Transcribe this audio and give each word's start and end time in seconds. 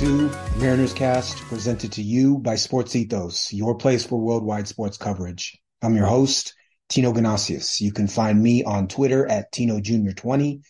To 0.00 0.30
Mariners 0.56 0.94
Cast, 0.94 1.36
presented 1.42 1.92
to 1.92 2.02
you 2.02 2.38
by 2.38 2.54
Sports 2.54 2.96
Ethos, 2.96 3.52
your 3.52 3.76
place 3.76 4.06
for 4.06 4.18
worldwide 4.18 4.66
sports 4.66 4.96
coverage. 4.96 5.60
I'm 5.82 5.94
your 5.94 6.06
host, 6.06 6.54
Tino 6.88 7.12
Ganasius. 7.12 7.82
You 7.82 7.92
can 7.92 8.08
find 8.08 8.42
me 8.42 8.64
on 8.64 8.88
Twitter 8.88 9.30
at 9.30 9.52
Tino 9.52 9.78
Junior 9.78 10.14
20 10.14 10.62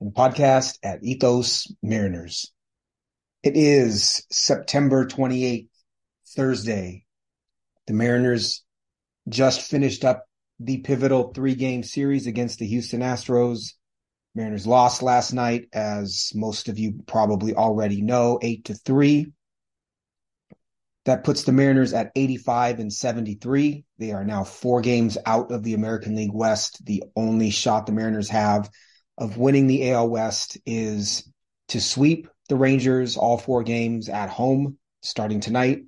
and 0.00 0.10
the 0.10 0.14
podcast 0.14 0.78
at 0.82 1.04
Ethos 1.04 1.70
Mariners. 1.82 2.50
It 3.42 3.54
is 3.54 4.24
September 4.32 5.04
28th, 5.04 5.68
Thursday. 6.28 7.04
The 7.86 7.92
Mariners 7.92 8.64
just 9.28 9.60
finished 9.60 10.06
up 10.06 10.24
the 10.58 10.78
pivotal 10.78 11.34
three 11.34 11.54
game 11.54 11.82
series 11.82 12.26
against 12.26 12.60
the 12.60 12.66
Houston 12.66 13.02
Astros. 13.02 13.74
Mariners 14.34 14.66
lost 14.66 15.02
last 15.02 15.32
night, 15.32 15.68
as 15.72 16.32
most 16.34 16.68
of 16.68 16.78
you 16.78 17.00
probably 17.06 17.54
already 17.54 18.00
know, 18.00 18.38
eight 18.42 18.66
to 18.66 18.74
three. 18.74 19.32
That 21.06 21.24
puts 21.24 21.44
the 21.44 21.52
Mariners 21.52 21.92
at 21.92 22.12
85 22.14 22.78
and 22.78 22.92
73. 22.92 23.84
They 23.98 24.12
are 24.12 24.24
now 24.24 24.44
four 24.44 24.80
games 24.80 25.16
out 25.26 25.50
of 25.50 25.62
the 25.62 25.74
American 25.74 26.14
League 26.14 26.32
West. 26.32 26.84
The 26.84 27.02
only 27.16 27.50
shot 27.50 27.86
the 27.86 27.92
Mariners 27.92 28.28
have 28.28 28.70
of 29.18 29.36
winning 29.36 29.66
the 29.66 29.90
AL 29.90 30.08
West 30.08 30.58
is 30.66 31.28
to 31.68 31.80
sweep 31.80 32.28
the 32.48 32.56
Rangers 32.56 33.16
all 33.16 33.38
four 33.38 33.62
games 33.62 34.08
at 34.08 34.28
home 34.28 34.78
starting 35.02 35.40
tonight 35.40 35.84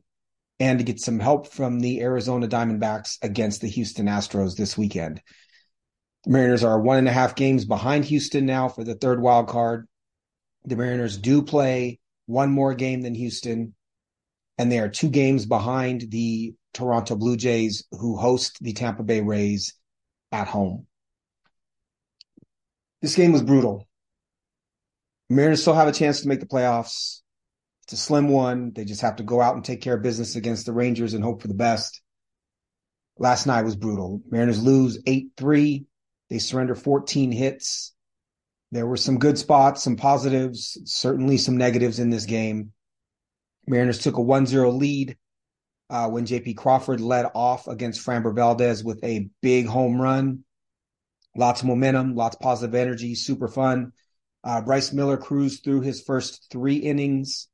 and 0.61 0.79
to 0.79 0.85
get 0.85 1.01
some 1.01 1.19
help 1.19 1.49
from 1.49 1.81
the 1.81 2.01
Arizona 2.03 2.47
Diamondbacks 2.47 3.19
against 3.23 3.61
the 3.61 3.69
Houston 3.69 4.07
Astros 4.07 4.57
this 4.57 4.79
weekend. 4.79 5.21
The 6.25 6.31
Mariners 6.31 6.63
are 6.63 6.81
one 6.81 6.99
and 6.99 7.09
a 7.09 7.13
half 7.13 7.35
games 7.35 7.65
behind 7.65 8.05
Houston 8.05 8.47
now 8.47 8.69
for 8.69 8.85
the 8.85 8.95
third 8.95 9.21
wild 9.21 9.49
card. 9.49 9.89
The 10.65 10.77
Mariners 10.77 11.19
do 11.19 11.43
play 11.43 11.99
one 12.27 12.51
more 12.53 12.75
game 12.75 13.03
than 13.03 13.15
Houston, 13.15 13.75
and 14.57 14.71
they 14.71 14.79
are 14.79 14.89
two 14.89 15.09
games 15.09 15.47
behind 15.47 16.11
the 16.11 16.55
Toronto 16.73 17.17
Blue 17.17 17.37
Jays, 17.37 17.85
who 17.91 18.17
host 18.17 18.59
the 18.61 18.73
Tampa 18.73 19.03
Bay 19.03 19.21
Rays 19.21 19.75
at 20.31 20.47
home. 20.47 20.87
This 23.01 23.17
game 23.17 23.33
was 23.33 23.43
brutal. 23.43 23.89
The 25.29 25.35
Mariners 25.35 25.63
still 25.63 25.75
have 25.75 25.89
a 25.89 25.93
chance 25.93 26.21
to 26.21 26.29
make 26.29 26.41
the 26.41 26.47
playoffs. 26.47 27.21
It's 27.85 27.95
a 27.95 27.97
slim 27.97 28.29
one. 28.29 28.73
They 28.73 28.85
just 28.85 29.01
have 29.01 29.17
to 29.17 29.25
go 29.25 29.41
out 29.41 29.57
and 29.57 29.65
take 29.65 29.81
care 29.81 29.95
of 29.95 30.03
business 30.03 30.37
against 30.37 30.67
the 30.67 30.73
Rangers 30.73 31.15
and 31.15 31.25
hope 31.25 31.43
for 31.43 31.49
the 31.49 31.55
best. 31.55 32.01
Last 33.19 33.47
night 33.47 33.65
was 33.65 33.75
brutal. 33.75 34.23
Mariners 34.31 34.63
lose 34.63 34.99
8 35.05 35.33
3. 35.37 35.87
They 36.33 36.39
surrender 36.39 36.75
14 36.75 37.31
hits. 37.31 37.93
There 38.71 38.87
were 38.87 38.97
some 38.97 39.19
good 39.19 39.37
spots, 39.37 39.83
some 39.83 39.97
positives, 39.97 40.79
certainly 40.87 41.37
some 41.37 41.59
negatives 41.59 41.99
in 41.99 42.09
this 42.09 42.25
game. 42.25 42.73
Mariners 43.67 43.99
took 43.99 44.17
a 44.17 44.23
1 44.23 44.47
0 44.47 44.71
lead 44.71 45.19
uh, 45.91 46.09
when 46.09 46.25
JP 46.25 46.57
Crawford 46.57 47.03
led 47.03 47.27
off 47.35 47.69
against 47.69 48.01
Framber 48.01 48.35
Valdez 48.35 48.83
with 48.83 49.05
a 49.05 49.29
big 49.43 49.67
home 49.67 50.01
run. 50.01 50.43
Lots 51.37 51.61
of 51.61 51.67
momentum, 51.67 52.17
lots 52.17 52.37
of 52.37 52.41
positive 52.41 52.75
energy, 52.75 53.15
super 53.15 53.47
fun. 53.47 53.93
Uh, 54.43 54.63
Bryce 54.63 54.91
Miller 54.91 55.19
cruised 55.19 55.63
through 55.63 55.83
his 55.83 56.01
first 56.01 56.47
three 56.51 56.77
innings 56.77 57.49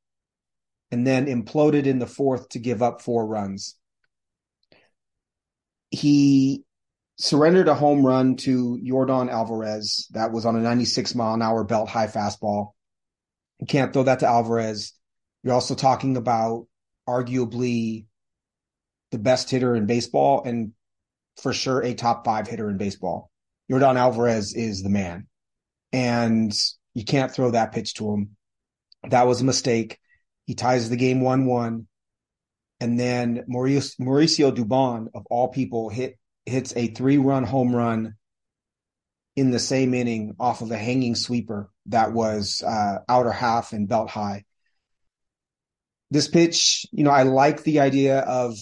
and 0.89 1.05
then 1.05 1.25
imploded 1.25 1.85
in 1.85 1.99
the 1.99 2.07
fourth 2.07 2.47
to 2.49 2.59
give 2.59 2.81
up 2.81 3.01
four 3.01 3.27
runs. 3.27 3.75
He 5.91 6.63
surrendered 7.19 7.67
a 7.67 7.75
home 7.75 8.05
run 8.05 8.37
to 8.37 8.79
Yordan 8.81 9.29
Alvarez. 9.29 10.07
That 10.11 10.31
was 10.31 10.45
on 10.45 10.55
a 10.55 10.61
96 10.61 11.13
mile 11.15 11.33
an 11.33 11.41
hour 11.41 11.63
belt 11.63 11.89
high 11.89 12.07
fastball. 12.07 12.71
You 13.59 13.67
can't 13.67 13.91
throw 13.91 14.03
that 14.03 14.19
to 14.19 14.27
Alvarez. 14.27 14.93
You're 15.43 15.53
also 15.53 15.75
talking 15.75 16.15
about 16.15 16.67
arguably 17.07 18.05
the 19.11 19.17
best 19.17 19.49
hitter 19.49 19.75
in 19.75 19.85
baseball 19.85 20.43
and 20.45 20.71
for 21.41 21.51
sure 21.51 21.81
a 21.81 21.93
top 21.93 22.25
five 22.25 22.47
hitter 22.47 22.69
in 22.69 22.77
baseball. 22.77 23.29
Yordan 23.69 23.97
Alvarez 23.97 24.53
is 24.53 24.81
the 24.81 24.89
man. 24.89 25.27
And 25.91 26.53
you 26.93 27.03
can't 27.03 27.31
throw 27.31 27.51
that 27.51 27.73
pitch 27.73 27.95
to 27.95 28.13
him. 28.13 28.37
That 29.09 29.27
was 29.27 29.41
a 29.41 29.45
mistake. 29.45 29.97
He 30.45 30.55
ties 30.55 30.89
the 30.89 30.97
game 30.97 31.21
1 31.21 31.45
1. 31.45 31.87
And 32.81 32.99
then 32.99 33.43
Mauricio, 33.49 33.99
Mauricio 33.99 34.55
Dubon, 34.55 35.07
of 35.13 35.25
all 35.29 35.49
people, 35.49 35.89
hit 35.89 36.18
hits 36.49 36.73
a 36.75 36.87
three 36.87 37.17
run 37.17 37.43
home 37.43 37.75
run 37.75 38.15
in 39.35 39.51
the 39.51 39.59
same 39.59 39.93
inning 39.93 40.35
off 40.39 40.61
of 40.61 40.71
a 40.71 40.77
hanging 40.77 41.15
sweeper 41.15 41.69
that 41.85 42.11
was 42.11 42.61
uh, 42.61 42.99
outer 43.07 43.31
half 43.31 43.71
and 43.71 43.87
belt 43.87 44.09
high. 44.09 44.43
This 46.11 46.27
pitch, 46.27 46.85
you 46.91 47.03
know, 47.03 47.11
I 47.11 47.23
like 47.23 47.63
the 47.63 47.79
idea 47.79 48.19
of 48.19 48.57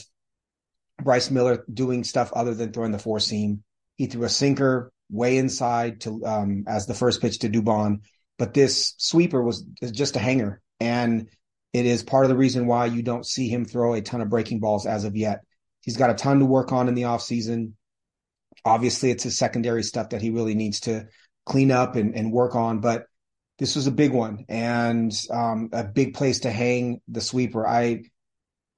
Bryce 1.02 1.32
Miller 1.32 1.64
doing 1.72 2.04
stuff 2.04 2.32
other 2.34 2.54
than 2.54 2.74
throwing 2.74 2.92
the 2.92 3.00
four 3.00 3.20
seam. 3.20 3.64
He 3.96 4.08
threw 4.08 4.26
a 4.26 4.30
sinker 4.30 4.92
way 5.10 5.38
inside 5.38 6.02
to 6.02 6.26
um, 6.26 6.66
as 6.68 6.86
the 6.86 6.94
first 6.94 7.22
pitch 7.22 7.40
to 7.40 7.50
Dubon, 7.50 8.02
but 8.38 8.54
this 8.54 8.94
sweeper 8.98 9.42
was 9.42 9.64
just 9.92 10.16
a 10.16 10.20
hanger, 10.20 10.62
and 10.80 11.30
it 11.74 11.86
is 11.86 12.04
part 12.04 12.26
of 12.26 12.30
the 12.30 12.38
reason 12.38 12.68
why 12.68 12.86
you 12.86 13.02
don't 13.02 13.26
see 13.26 13.48
him 13.48 13.66
throw 13.66 13.94
a 13.94 14.02
ton 14.02 14.22
of 14.22 14.30
breaking 14.30 14.60
balls 14.60 14.86
as 14.86 15.06
of 15.06 15.16
yet. 15.16 15.42
He's 15.82 15.98
got 15.98 16.10
a 16.10 16.16
ton 16.16 16.40
to 16.40 16.46
work 16.46 16.72
on 16.72 16.88
in 16.88 16.96
the 16.96 17.04
offseason. 17.04 17.74
Obviously, 18.68 19.12
it's 19.12 19.24
his 19.24 19.38
secondary 19.38 19.84
stuff 19.84 20.10
that 20.10 20.22
he 20.22 20.30
really 20.30 20.56
needs 20.56 20.82
to 20.82 21.08
clean 21.46 21.72
up 21.72 21.96
and, 21.96 22.16
and 22.16 22.32
work 22.32 22.56
on. 22.56 22.80
But 22.80 23.06
this 23.60 23.76
was 23.76 23.88
a 23.88 23.92
big 23.92 24.12
one 24.12 24.46
and 24.50 25.12
um, 25.32 25.70
a 25.74 25.84
big 25.84 26.14
place 26.14 26.42
to 26.42 26.52
hang 26.52 27.02
the 27.08 27.22
sweeper. 27.22 27.68
I, 27.68 28.04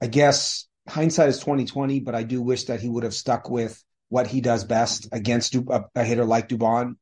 I 0.02 0.08
guess 0.08 0.68
hindsight 0.88 1.30
is 1.30 1.40
twenty 1.40 1.66
twenty, 1.66 2.00
but 2.00 2.16
I 2.16 2.24
do 2.24 2.42
wish 2.42 2.66
that 2.66 2.82
he 2.82 2.90
would 2.90 3.04
have 3.04 3.14
stuck 3.14 3.50
with 3.50 3.84
what 4.10 4.28
he 4.28 4.42
does 4.42 4.64
best 4.64 5.08
against 5.12 5.56
a, 5.56 5.86
a 5.96 6.04
hitter 6.04 6.26
like 6.26 6.50
Dubon. 6.50 6.96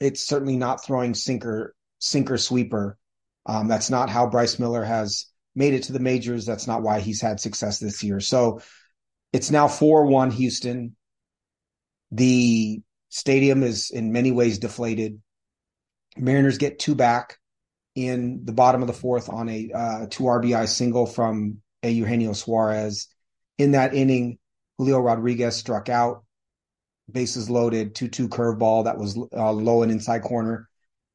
It's 0.00 0.26
certainly 0.26 0.56
not 0.56 0.84
throwing 0.84 1.14
sinker 1.14 1.74
sinker 1.98 2.38
sweeper. 2.38 2.98
Um, 3.46 3.68
that's 3.68 3.90
not 3.90 4.10
how 4.10 4.26
Bryce 4.28 4.58
Miller 4.58 4.84
has 4.84 5.26
made 5.54 5.74
it 5.74 5.84
to 5.84 5.92
the 5.92 5.98
majors. 5.98 6.46
That's 6.46 6.66
not 6.66 6.82
why 6.82 7.00
he's 7.00 7.20
had 7.20 7.40
success 7.40 7.78
this 7.78 8.02
year. 8.02 8.20
So 8.20 8.60
it's 9.32 9.50
now 9.50 9.68
4 9.68 10.06
1 10.06 10.30
Houston. 10.32 10.96
The 12.12 12.80
stadium 13.08 13.62
is 13.62 13.90
in 13.90 14.12
many 14.12 14.32
ways 14.32 14.58
deflated. 14.58 15.20
Mariners 16.16 16.58
get 16.58 16.78
two 16.78 16.94
back 16.94 17.38
in 17.94 18.44
the 18.44 18.52
bottom 18.52 18.82
of 18.82 18.86
the 18.86 18.94
fourth 18.94 19.28
on 19.28 19.48
a 19.48 19.70
uh, 19.74 20.06
two 20.10 20.24
RBI 20.24 20.68
single 20.68 21.06
from 21.06 21.58
a 21.82 21.90
Eugenio 21.90 22.32
Suarez. 22.32 23.08
In 23.58 23.72
that 23.72 23.94
inning, 23.94 24.38
Julio 24.78 25.00
Rodriguez 25.00 25.56
struck 25.56 25.88
out, 25.88 26.24
bases 27.10 27.50
loaded, 27.50 27.94
2 27.94 28.08
2 28.08 28.28
curveball 28.28 28.84
that 28.84 28.98
was 28.98 29.16
uh, 29.16 29.52
low 29.52 29.82
and 29.82 29.92
inside 29.92 30.22
corner. 30.22 30.68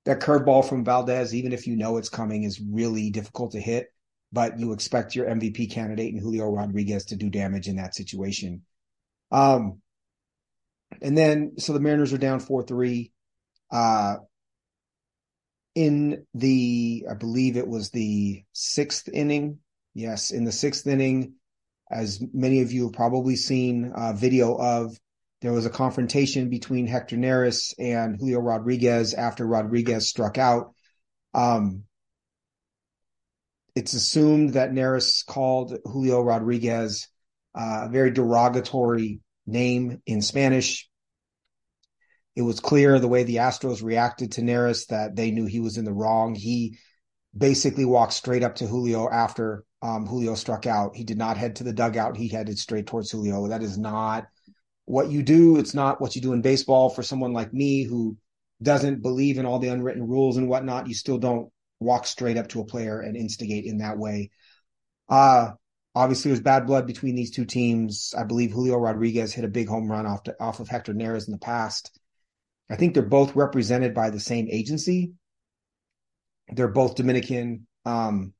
That 0.05 0.19
curveball 0.19 0.67
from 0.67 0.85
Valdez, 0.85 1.33
even 1.33 1.51
if 1.51 1.65
you 1.65 1.75
know 1.75 1.97
it's 1.97 2.09
coming, 2.09 2.43
is 2.43 2.61
really 2.61 3.09
difficult 3.09 3.53
to 3.53 3.59
hit 3.59 3.91
but 4.35 4.59
you 4.59 4.73
expect 4.73 5.15
your 5.15 5.27
MVP 5.27 5.71
candidate 5.71 6.13
and 6.13 6.21
Julio 6.21 6.51
Rodriguez 6.51 7.05
to 7.05 7.15
do 7.15 7.29
damage 7.29 7.69
in 7.69 7.77
that 7.77 7.95
situation. 7.95 8.63
Um, 9.31 9.81
and 11.01 11.17
then 11.17 11.53
so 11.57 11.73
the 11.73 11.79
Mariners 11.79 12.13
are 12.13 12.17
down 12.17 12.39
four 12.39 12.63
three. 12.63 13.11
Uh, 13.71 14.15
in 15.75 16.25
the, 16.33 17.05
I 17.09 17.15
believe 17.15 17.57
it 17.57 17.67
was 17.67 17.89
the 17.89 18.43
sixth 18.53 19.09
inning. 19.09 19.59
Yes, 19.93 20.31
in 20.31 20.45
the 20.45 20.51
sixth 20.51 20.87
inning, 20.87 21.33
as 21.91 22.23
many 22.33 22.61
of 22.61 22.71
you 22.71 22.83
have 22.83 22.93
probably 22.93 23.35
seen 23.35 23.91
a 23.93 24.13
video 24.13 24.55
of, 24.55 24.97
there 25.41 25.51
was 25.51 25.65
a 25.65 25.69
confrontation 25.69 26.49
between 26.49 26.87
Hector 26.87 27.17
Neris 27.17 27.73
and 27.77 28.17
Julio 28.17 28.39
Rodriguez 28.39 29.13
after 29.13 29.45
Rodriguez 29.45 30.07
struck 30.07 30.37
out. 30.37 30.73
Um, 31.33 31.83
it's 33.75 33.93
assumed 33.93 34.53
that 34.53 34.71
Neris 34.71 35.25
called 35.25 35.77
Julio 35.83 36.21
Rodriguez 36.21 37.09
uh, 37.53 37.87
a 37.87 37.89
very 37.89 38.11
derogatory 38.11 39.19
name 39.45 40.01
in 40.05 40.21
Spanish. 40.21 40.89
It 42.35 42.41
was 42.41 42.59
clear 42.59 42.99
the 42.99 43.07
way 43.07 43.23
the 43.23 43.37
Astros 43.37 43.81
reacted 43.81 44.33
to 44.33 44.41
Neris 44.41 44.87
that 44.87 45.15
they 45.15 45.31
knew 45.31 45.45
he 45.45 45.59
was 45.59 45.77
in 45.77 45.85
the 45.85 45.93
wrong. 45.93 46.35
He 46.35 46.77
basically 47.35 47.85
walked 47.85 48.13
straight 48.13 48.43
up 48.43 48.55
to 48.55 48.67
Julio 48.67 49.09
after 49.09 49.63
um, 49.81 50.05
Julio 50.05 50.35
struck 50.35 50.65
out. 50.65 50.95
He 50.95 51.03
did 51.03 51.17
not 51.17 51.37
head 51.37 51.57
to 51.57 51.63
the 51.63 51.73
dugout. 51.73 52.17
He 52.17 52.27
headed 52.27 52.57
straight 52.57 52.87
towards 52.87 53.11
Julio. 53.11 53.47
That 53.47 53.63
is 53.63 53.77
not 53.77 54.27
what 54.85 55.09
you 55.09 55.23
do. 55.23 55.57
It's 55.57 55.73
not 55.73 56.01
what 56.01 56.15
you 56.15 56.21
do 56.21 56.33
in 56.33 56.41
baseball. 56.41 56.89
For 56.89 57.03
someone 57.03 57.33
like 57.33 57.53
me 57.53 57.83
who 57.83 58.17
doesn't 58.61 59.01
believe 59.01 59.37
in 59.37 59.45
all 59.45 59.59
the 59.59 59.67
unwritten 59.67 60.07
rules 60.07 60.37
and 60.37 60.49
whatnot, 60.49 60.87
you 60.87 60.93
still 60.93 61.17
don't 61.17 61.51
walk 61.79 62.05
straight 62.05 62.37
up 62.37 62.47
to 62.49 62.61
a 62.61 62.65
player 62.65 62.99
and 62.99 63.15
instigate 63.15 63.65
in 63.65 63.79
that 63.79 63.97
way. 63.97 64.31
Uh, 65.07 65.51
obviously, 65.95 66.29
there's 66.29 66.41
bad 66.41 66.67
blood 66.67 66.85
between 66.85 67.15
these 67.15 67.31
two 67.31 67.45
teams. 67.45 68.13
I 68.17 68.23
believe 68.23 68.51
Julio 68.51 68.77
Rodriguez 68.77 69.33
hit 69.33 69.45
a 69.45 69.49
big 69.49 69.67
home 69.69 69.89
run 69.89 70.05
off, 70.05 70.23
to, 70.23 70.35
off 70.39 70.59
of 70.59 70.67
Hector 70.67 70.93
Neris 70.93 71.27
in 71.27 71.31
the 71.31 71.39
past. 71.39 71.97
I 72.69 72.75
think 72.75 72.93
they're 72.93 73.03
both 73.03 73.35
represented 73.35 73.93
by 73.93 74.09
the 74.09 74.19
same 74.19 74.47
agency. 74.49 75.13
They're 76.49 76.67
both 76.67 76.95
Dominican. 76.95 77.67
Um, 77.85 78.33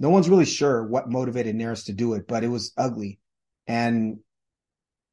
No 0.00 0.10
one's 0.10 0.28
really 0.28 0.44
sure 0.44 0.86
what 0.86 1.10
motivated 1.10 1.56
Neris 1.56 1.86
to 1.86 1.92
do 1.92 2.14
it, 2.14 2.28
but 2.28 2.44
it 2.44 2.48
was 2.48 2.72
ugly. 2.76 3.18
And 3.66 4.18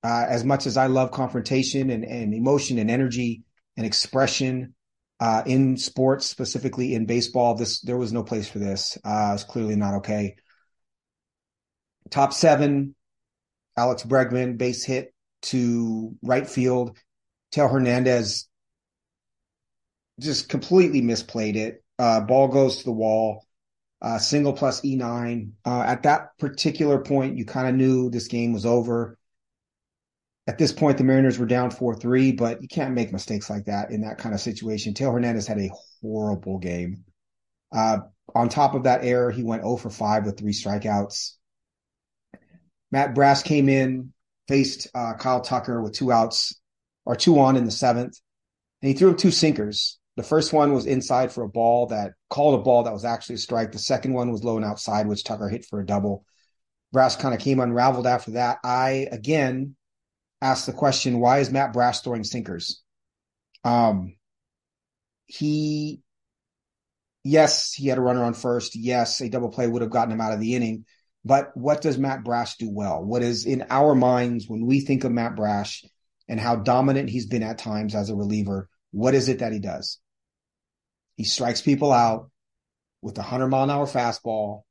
uh, 0.03 0.25
as 0.29 0.43
much 0.43 0.67
as 0.67 0.77
I 0.77 0.87
love 0.87 1.11
confrontation 1.11 1.89
and, 1.89 2.05
and 2.05 2.33
emotion 2.33 2.77
and 2.77 2.91
energy 2.91 3.43
and 3.77 3.85
expression 3.85 4.75
uh, 5.19 5.41
in 5.45 5.77
sports, 5.77 6.27
specifically 6.27 6.93
in 6.93 7.05
baseball, 7.05 7.55
this 7.55 7.81
there 7.81 7.97
was 7.97 8.13
no 8.13 8.23
place 8.23 8.47
for 8.47 8.59
this. 8.59 8.97
Uh, 9.03 9.31
it's 9.33 9.43
clearly 9.43 9.75
not 9.75 9.95
okay. 9.95 10.35
Top 12.09 12.33
seven, 12.33 12.95
Alex 13.77 14.03
Bregman 14.03 14.57
base 14.57 14.83
hit 14.83 15.13
to 15.43 16.15
right 16.21 16.47
field. 16.47 16.97
Teo 17.51 17.67
Hernandez 17.67 18.47
just 20.19 20.49
completely 20.49 21.01
misplayed 21.01 21.55
it. 21.55 21.83
Uh, 21.97 22.21
ball 22.21 22.47
goes 22.47 22.77
to 22.77 22.83
the 22.85 22.91
wall. 22.91 23.45
Uh, 24.01 24.19
single 24.19 24.53
plus 24.53 24.81
E9. 24.81 25.51
Uh, 25.65 25.81
at 25.81 26.03
that 26.03 26.37
particular 26.37 26.99
point, 26.99 27.37
you 27.37 27.45
kind 27.45 27.67
of 27.67 27.75
knew 27.75 28.09
this 28.09 28.27
game 28.27 28.53
was 28.53 28.65
over. 28.65 29.17
At 30.47 30.59
this 30.59 30.71
point, 30.71 30.97
the 30.97 31.03
Mariners 31.03 31.39
were 31.39 31.47
down 31.47 31.71
4 31.71 31.95
3, 31.95 32.33
but 32.33 32.61
you 32.61 32.67
can't 32.67 32.93
make 32.93 33.11
mistakes 33.11 33.49
like 33.49 33.65
that 33.65 33.89
in 33.89 34.01
that 34.01 34.19
kind 34.19 34.35
of 34.35 34.41
situation. 34.41 34.93
Teo 34.93 35.11
Hernandez 35.11 35.47
had 35.47 35.59
a 35.59 35.71
horrible 36.01 36.59
game. 36.59 37.03
Uh, 37.71 37.99
on 38.35 38.49
top 38.49 38.75
of 38.75 38.83
that 38.83 39.03
error, 39.03 39.31
he 39.31 39.43
went 39.43 39.63
0 39.63 39.77
for 39.77 39.89
5 39.89 40.25
with 40.25 40.37
three 40.37 40.53
strikeouts. 40.53 41.31
Matt 42.91 43.15
Brash 43.15 43.43
came 43.43 43.69
in, 43.69 44.13
faced 44.47 44.87
uh, 44.93 45.13
Kyle 45.13 45.41
Tucker 45.41 45.81
with 45.81 45.93
two 45.93 46.11
outs 46.11 46.59
or 47.05 47.15
two 47.15 47.39
on 47.39 47.55
in 47.55 47.65
the 47.65 47.71
seventh, 47.71 48.19
and 48.81 48.89
he 48.89 48.95
threw 48.95 49.09
him 49.09 49.15
two 49.15 49.31
sinkers. 49.31 49.99
The 50.17 50.23
first 50.23 50.53
one 50.53 50.73
was 50.73 50.85
inside 50.85 51.31
for 51.31 51.43
a 51.43 51.49
ball 51.49 51.87
that 51.87 52.13
called 52.29 52.59
a 52.59 52.63
ball 52.63 52.83
that 52.83 52.93
was 52.93 53.03
actually 53.03 53.35
a 53.35 53.39
strike. 53.39 53.71
The 53.71 53.79
second 53.79 54.13
one 54.13 54.31
was 54.31 54.43
low 54.43 54.55
and 54.55 54.65
outside, 54.65 55.07
which 55.07 55.23
Tucker 55.23 55.49
hit 55.49 55.65
for 55.65 55.81
a 55.81 55.85
double. 55.85 56.25
Brash 56.93 57.17
kind 57.17 57.33
of 57.33 57.41
came 57.41 57.59
unraveled 57.59 58.07
after 58.07 58.31
that. 58.31 58.59
I 58.63 59.07
again 59.11 59.75
asked 60.41 60.67
the 60.67 60.73
question, 60.73 61.19
why 61.19 61.39
is 61.39 61.51
Matt 61.51 61.73
Brash 61.73 61.99
throwing 61.99 62.23
sinkers? 62.23 62.81
Um, 63.65 64.15
he, 65.25 66.01
yes, 67.23 67.73
he 67.73 67.87
had 67.87 67.97
a 67.97 68.01
runner 68.01 68.23
on 68.23 68.33
first. 68.35 68.75
Yes, 68.75 69.19
a 69.19 69.27
double 69.27 69.49
play 69.49 69.67
would 69.67 69.81
have 69.81 69.91
gotten 69.91 70.13
him 70.13 70.21
out 70.21 70.33
of 70.33 70.39
the 70.39 70.55
inning. 70.55 70.85
But 71.25 71.57
what 71.57 71.81
does 71.81 71.97
Matt 71.97 72.23
Brash 72.23 72.57
do 72.57 72.69
well? 72.69 73.03
What 73.03 73.23
is 73.23 73.47
in 73.47 73.65
our 73.71 73.95
minds 73.95 74.47
when 74.47 74.67
we 74.67 74.81
think 74.81 75.03
of 75.03 75.11
Matt 75.11 75.35
Brash 75.35 75.83
and 76.27 76.39
how 76.39 76.55
dominant 76.55 77.09
he's 77.09 77.25
been 77.25 77.41
at 77.41 77.57
times 77.57 77.95
as 77.95 78.11
a 78.11 78.15
reliever? 78.15 78.69
What 78.91 79.15
is 79.15 79.27
it 79.27 79.39
that 79.39 79.51
he 79.51 79.57
does? 79.57 79.99
He 81.17 81.23
strikes 81.23 81.63
people 81.63 81.91
out 81.91 82.29
with 83.01 83.17
a 83.17 83.21
100 83.21 83.47
mile 83.47 83.63
an 83.63 83.71
hour 83.71 83.87
fastball 83.87 84.61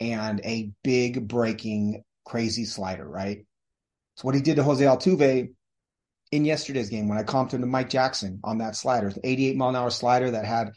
and 0.00 0.40
a 0.44 0.72
big 0.82 1.28
breaking 1.28 2.04
crazy 2.24 2.64
slider, 2.64 3.06
right? 3.06 3.44
It's 4.14 4.24
what 4.24 4.34
he 4.34 4.40
did 4.40 4.56
to 4.56 4.62
Jose 4.62 4.82
Altuve 4.82 5.52
in 6.32 6.44
yesterday's 6.46 6.88
game 6.88 7.08
when 7.08 7.18
I 7.18 7.22
comped 7.22 7.52
him 7.52 7.60
to 7.60 7.66
Mike 7.66 7.90
Jackson 7.90 8.40
on 8.44 8.58
that 8.58 8.76
slider, 8.76 9.10
the 9.10 9.26
88 9.28 9.56
mile 9.56 9.68
an 9.68 9.76
hour 9.76 9.90
slider 9.90 10.30
that 10.30 10.46
had 10.46 10.70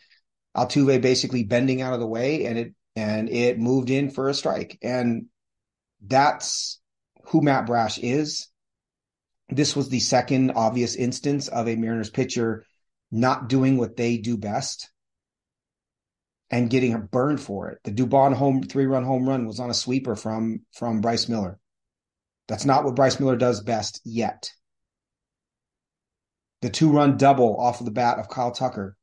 Altuve 0.57 1.01
basically 1.01 1.44
bending 1.44 1.81
out 1.81 1.94
of 1.94 2.01
the 2.01 2.07
way 2.07 2.45
and 2.47 2.57
it 2.57 2.74
and 2.95 3.30
it 3.30 3.60
moved 3.60 3.90
in 3.90 4.10
for 4.10 4.30
a 4.30 4.34
strike. 4.34 4.78
And 4.81 5.28
that's 6.06 6.80
who 7.25 7.42
Matt 7.42 7.66
Brash 7.66 7.98
is. 7.98 8.50
This 9.50 9.75
was 9.75 9.90
the 9.90 10.00
second 10.00 10.51
obvious 10.51 10.95
instance 10.95 11.48
of 11.48 11.68
a 11.68 11.75
Mariners 11.75 12.10
pitcher 12.10 12.66
not 13.12 13.50
doing 13.50 13.78
what 13.78 13.95
they 13.95 14.18
do 14.18 14.38
best 14.38 14.90
and 16.50 16.69
getting 16.69 16.94
a 16.94 17.00
burn 17.00 17.38
for 17.38 17.69
it. 17.69 17.80
The 17.84 17.92
Dubon 17.92 18.34
home 18.34 18.63
three 18.63 18.86
run 18.86 19.04
home 19.04 19.28
run 19.28 19.48
was 19.48 19.60
on 19.60 19.69
a 19.69 19.74
sweeper 19.74 20.16
from 20.16 20.62
from 20.74 21.01
Bryce 21.01 21.28
Miller. 21.28 21.60
That's 22.48 22.66
not 22.66 22.84
what 22.84 22.95
Bryce 22.95 23.19
Miller 23.19 23.36
does 23.36 23.62
best 23.62 24.01
yet. 24.04 24.51
The 26.62 26.69
two 26.69 26.92
run 26.92 27.18
double 27.18 27.57
off 27.60 27.80
of 27.81 27.86
the 27.86 27.92
bat 27.92 28.19
of 28.19 28.30
Kyle 28.30 28.51
Tucker 28.51 28.95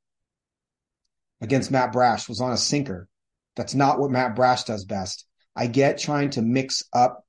against 1.40 1.70
Matt 1.70 1.92
Brash 1.92 2.28
was 2.28 2.40
on 2.40 2.52
a 2.52 2.56
sinker. 2.56 3.08
That's 3.60 3.74
not 3.74 4.00
what 4.00 4.10
Matt 4.10 4.36
Brash 4.36 4.64
does 4.64 4.86
best. 4.86 5.26
I 5.54 5.66
get 5.66 5.98
trying 5.98 6.30
to 6.30 6.40
mix 6.40 6.82
up 6.94 7.26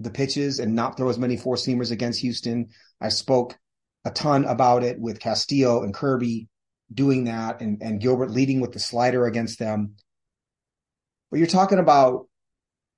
the 0.00 0.10
pitches 0.10 0.58
and 0.58 0.74
not 0.74 0.96
throw 0.96 1.08
as 1.08 1.20
many 1.20 1.36
four 1.36 1.54
seamers 1.54 1.92
against 1.92 2.20
Houston. 2.22 2.70
I 3.00 3.10
spoke 3.10 3.56
a 4.04 4.10
ton 4.10 4.44
about 4.44 4.82
it 4.82 4.98
with 4.98 5.20
Castillo 5.20 5.84
and 5.84 5.94
Kirby 5.94 6.48
doing 6.92 7.26
that 7.26 7.60
and, 7.60 7.80
and 7.80 8.00
Gilbert 8.00 8.32
leading 8.32 8.60
with 8.60 8.72
the 8.72 8.80
slider 8.80 9.24
against 9.24 9.60
them. 9.60 9.94
But 11.30 11.36
you're 11.36 11.46
talking 11.46 11.78
about 11.78 12.26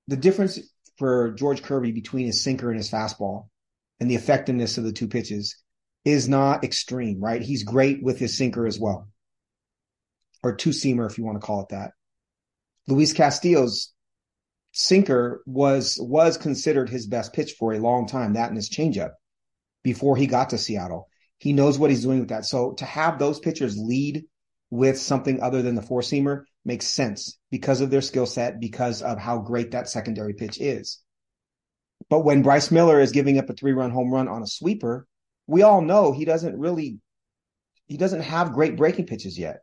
the 0.07 0.17
difference 0.17 0.57
for 0.97 1.29
George 1.33 1.61
Kirby 1.61 1.91
between 1.91 2.25
his 2.25 2.43
sinker 2.43 2.71
and 2.71 2.79
his 2.79 2.89
fastball 2.89 3.49
and 3.99 4.09
the 4.09 4.15
effectiveness 4.15 4.79
of 4.79 4.85
the 4.85 4.91
two 4.91 5.07
pitches 5.07 5.55
is 6.03 6.27
not 6.27 6.63
extreme, 6.63 7.19
right? 7.19 7.43
He's 7.43 7.61
great 7.61 8.01
with 8.01 8.17
his 8.17 8.35
sinker 8.35 8.65
as 8.65 8.79
well, 8.79 9.07
or 10.41 10.55
two 10.55 10.71
seamer, 10.71 11.07
if 11.07 11.19
you 11.19 11.23
want 11.23 11.39
to 11.39 11.45
call 11.45 11.61
it 11.61 11.69
that. 11.69 11.91
Luis 12.89 13.13
Castillo's 13.13 13.93
sinker 14.71 15.41
was 15.45 15.97
was 16.01 16.37
considered 16.37 16.89
his 16.89 17.07
best 17.07 17.33
pitch 17.33 17.53
for 17.57 17.73
a 17.73 17.79
long 17.79 18.07
time, 18.07 18.33
that 18.33 18.49
and 18.49 18.57
his 18.57 18.69
changeup 18.69 19.11
before 19.83 20.17
he 20.17 20.27
got 20.27 20.49
to 20.49 20.57
Seattle. 20.57 21.07
He 21.37 21.53
knows 21.53 21.77
what 21.77 21.89
he's 21.89 22.03
doing 22.03 22.19
with 22.19 22.29
that. 22.29 22.45
So 22.45 22.73
to 22.73 22.85
have 22.85 23.17
those 23.17 23.39
pitchers 23.39 23.77
lead 23.77 24.25
with 24.69 24.99
something 24.99 25.41
other 25.41 25.61
than 25.61 25.75
the 25.75 25.81
four 25.81 26.01
seamer 26.01 26.43
makes 26.65 26.85
sense 26.85 27.37
because 27.49 27.81
of 27.81 27.89
their 27.89 28.01
skill 28.01 28.25
set, 28.25 28.59
because 28.59 29.01
of 29.01 29.17
how 29.17 29.39
great 29.39 29.71
that 29.71 29.89
secondary 29.89 30.33
pitch 30.33 30.59
is. 30.59 30.99
But 32.09 32.19
when 32.25 32.41
Bryce 32.41 32.71
Miller 32.71 32.99
is 32.99 33.11
giving 33.11 33.37
up 33.37 33.49
a 33.49 33.53
three 33.53 33.71
run 33.71 33.91
home 33.91 34.11
run 34.11 34.27
on 34.27 34.41
a 34.41 34.47
sweeper, 34.47 35.07
we 35.47 35.61
all 35.61 35.81
know 35.81 36.11
he 36.11 36.25
doesn't 36.25 36.57
really, 36.57 36.99
he 37.87 37.97
doesn't 37.97 38.21
have 38.21 38.53
great 38.53 38.77
breaking 38.77 39.05
pitches 39.05 39.37
yet. 39.37 39.59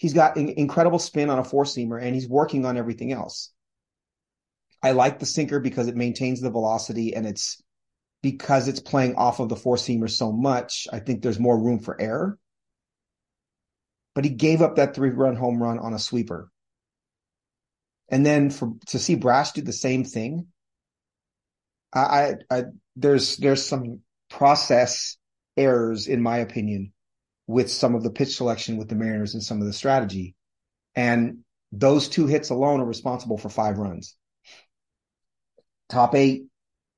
He's 0.00 0.14
got 0.14 0.36
in- 0.36 0.48
incredible 0.48 0.98
spin 0.98 1.28
on 1.28 1.38
a 1.38 1.44
four 1.44 1.64
seamer 1.64 2.02
and 2.02 2.14
he's 2.14 2.28
working 2.28 2.64
on 2.64 2.78
everything 2.78 3.12
else. 3.12 3.52
I 4.82 4.92
like 4.92 5.18
the 5.18 5.26
sinker 5.26 5.60
because 5.60 5.88
it 5.88 5.96
maintains 5.96 6.40
the 6.40 6.50
velocity 6.50 7.14
and 7.14 7.26
it's 7.26 7.62
because 8.22 8.66
it's 8.66 8.80
playing 8.80 9.16
off 9.16 9.40
of 9.40 9.50
the 9.50 9.56
four 9.56 9.76
seamer 9.76 10.08
so 10.10 10.32
much. 10.32 10.88
I 10.90 11.00
think 11.00 11.22
there's 11.22 11.38
more 11.38 11.62
room 11.62 11.80
for 11.80 12.00
error 12.00 12.38
but 14.14 14.24
he 14.24 14.30
gave 14.30 14.62
up 14.62 14.76
that 14.76 14.94
three 14.94 15.10
run 15.10 15.36
home 15.36 15.62
run 15.62 15.78
on 15.78 15.94
a 15.94 15.98
sweeper. 15.98 16.50
And 18.08 18.26
then 18.26 18.50
for 18.50 18.74
to 18.88 18.98
see 18.98 19.14
Brash 19.14 19.52
do 19.52 19.62
the 19.62 19.72
same 19.72 20.04
thing, 20.04 20.48
I, 21.92 22.00
I, 22.00 22.34
I 22.50 22.64
there's 22.96 23.36
there's 23.36 23.64
some 23.64 24.00
process 24.28 25.16
errors 25.56 26.06
in 26.06 26.20
my 26.22 26.38
opinion 26.38 26.92
with 27.50 27.68
some 27.68 27.96
of 27.96 28.04
the 28.04 28.10
pitch 28.10 28.36
selection 28.36 28.76
with 28.76 28.88
the 28.88 28.94
Mariners 28.94 29.34
and 29.34 29.42
some 29.42 29.60
of 29.60 29.66
the 29.66 29.72
strategy. 29.72 30.36
And 30.94 31.38
those 31.72 32.08
two 32.08 32.28
hits 32.28 32.50
alone 32.50 32.80
are 32.80 32.86
responsible 32.86 33.38
for 33.38 33.48
five 33.48 33.78
runs. 33.78 34.16
Top 35.88 36.14
eight, 36.14 36.44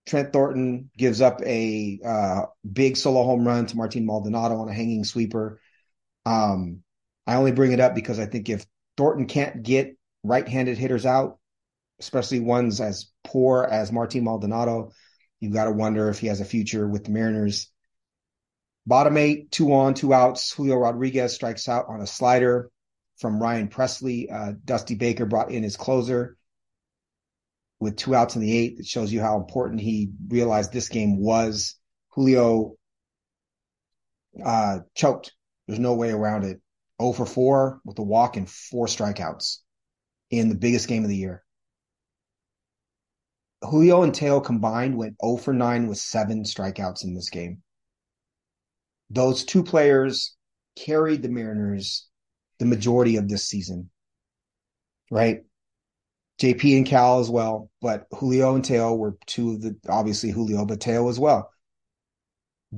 Trent 0.05 0.31
Thornton 0.31 0.91
gives 0.97 1.23
up 1.23 1.41
a 1.43 1.99
uh, 2.05 2.43
big 2.71 2.99
solo 2.99 3.25
home 3.25 3.47
run 3.49 3.65
to 3.65 3.77
Martin 3.79 4.05
Maldonado 4.05 4.57
on 4.57 4.69
a 4.69 4.75
hanging 4.75 5.05
sweeper. 5.05 5.59
Um, 6.27 6.83
I 7.27 7.37
only 7.37 7.53
bring 7.53 7.73
it 7.73 7.81
up 7.81 7.95
because 7.95 8.19
I 8.19 8.27
think 8.27 8.51
if 8.51 8.67
Thornton 8.99 9.27
can't 9.27 9.63
get 9.63 9.97
right-handed 10.23 10.77
hitters 10.77 11.07
out, 11.07 11.39
especially 11.99 12.41
ones 12.41 12.79
as 12.79 13.11
poor 13.25 13.65
as 13.65 13.91
Martin 13.91 14.25
Maldonado, 14.25 14.91
you've 15.41 15.55
got 15.55 15.65
to 15.65 15.73
wonder 15.73 16.11
if 16.11 16.19
he 16.19 16.27
has 16.27 16.43
a 16.43 16.45
future 16.45 16.87
with 16.87 17.05
the 17.05 17.11
Mariners. 17.11 17.72
Bottom 18.87 19.17
eight, 19.17 19.51
two 19.51 19.73
on, 19.73 19.95
two 19.95 20.13
outs. 20.13 20.53
Julio 20.53 20.77
Rodriguez 20.77 21.35
strikes 21.35 21.69
out 21.69 21.87
on 21.89 22.01
a 22.01 22.07
slider 22.07 22.71
from 23.19 23.41
Ryan 23.41 23.69
Pressly. 23.69 24.27
Uh, 24.33 24.53
Dusty 24.65 24.97
Baker 24.97 25.27
brought 25.27 25.53
in 25.53 25.63
his 25.63 25.77
closer 25.77 26.37
with 27.79 27.97
two 27.97 28.15
outs 28.15 28.35
in 28.35 28.43
the 28.43 28.57
eighth. 28.57 28.81
It 28.81 28.87
shows 28.87 29.13
you 29.13 29.21
how 29.21 29.37
important 29.37 29.81
he 29.81 30.11
realized 30.29 30.73
this 30.73 30.89
game 30.89 31.19
was. 31.19 31.77
Julio 32.11 32.77
uh, 34.45 34.81
choked. 34.95 35.33
There's 35.67 35.79
no 35.79 35.95
way 35.95 36.11
around 36.11 36.45
it. 36.45 36.61
0 37.01 37.13
for 37.13 37.27
4 37.27 37.81
with 37.85 37.99
a 37.99 38.03
walk 38.03 38.37
and 38.37 38.49
four 38.49 38.87
strikeouts 38.87 39.59
in 40.31 40.49
the 40.49 40.55
biggest 40.55 40.89
game 40.89 41.03
of 41.03 41.09
the 41.09 41.17
year. 41.17 41.43
Julio 43.63 44.03
and 44.03 44.15
Teo 44.15 44.41
combined 44.41 44.97
went 44.97 45.17
0 45.25 45.37
for 45.37 45.53
9 45.53 45.89
with 45.89 45.99
seven 45.99 46.45
strikeouts 46.45 47.05
in 47.05 47.15
this 47.15 47.31
game. 47.31 47.62
Those 49.13 49.45
two 49.45 49.63
players 49.63 50.35
carried 50.77 51.23
the 51.23 51.29
Mariners 51.29 52.09
the 52.59 52.65
majority 52.65 53.17
of 53.17 53.29
this 53.29 53.45
season, 53.45 53.91
right? 55.11 55.43
JP 56.41 56.79
and 56.79 56.87
Cal 56.87 57.21
as 57.21 57.29
well, 57.29 57.71
but 57.81 58.07
Julio 58.13 58.55
and 58.55 58.65
Teo 58.65 58.95
were 58.95 59.17
two 59.27 59.53
of 59.53 59.63
the 59.63 59.77
obviously 59.89 60.31
Julio, 60.31 60.65
but 60.65 60.81
Teo 60.81 61.09
as 61.09 61.19
well. 61.21 61.51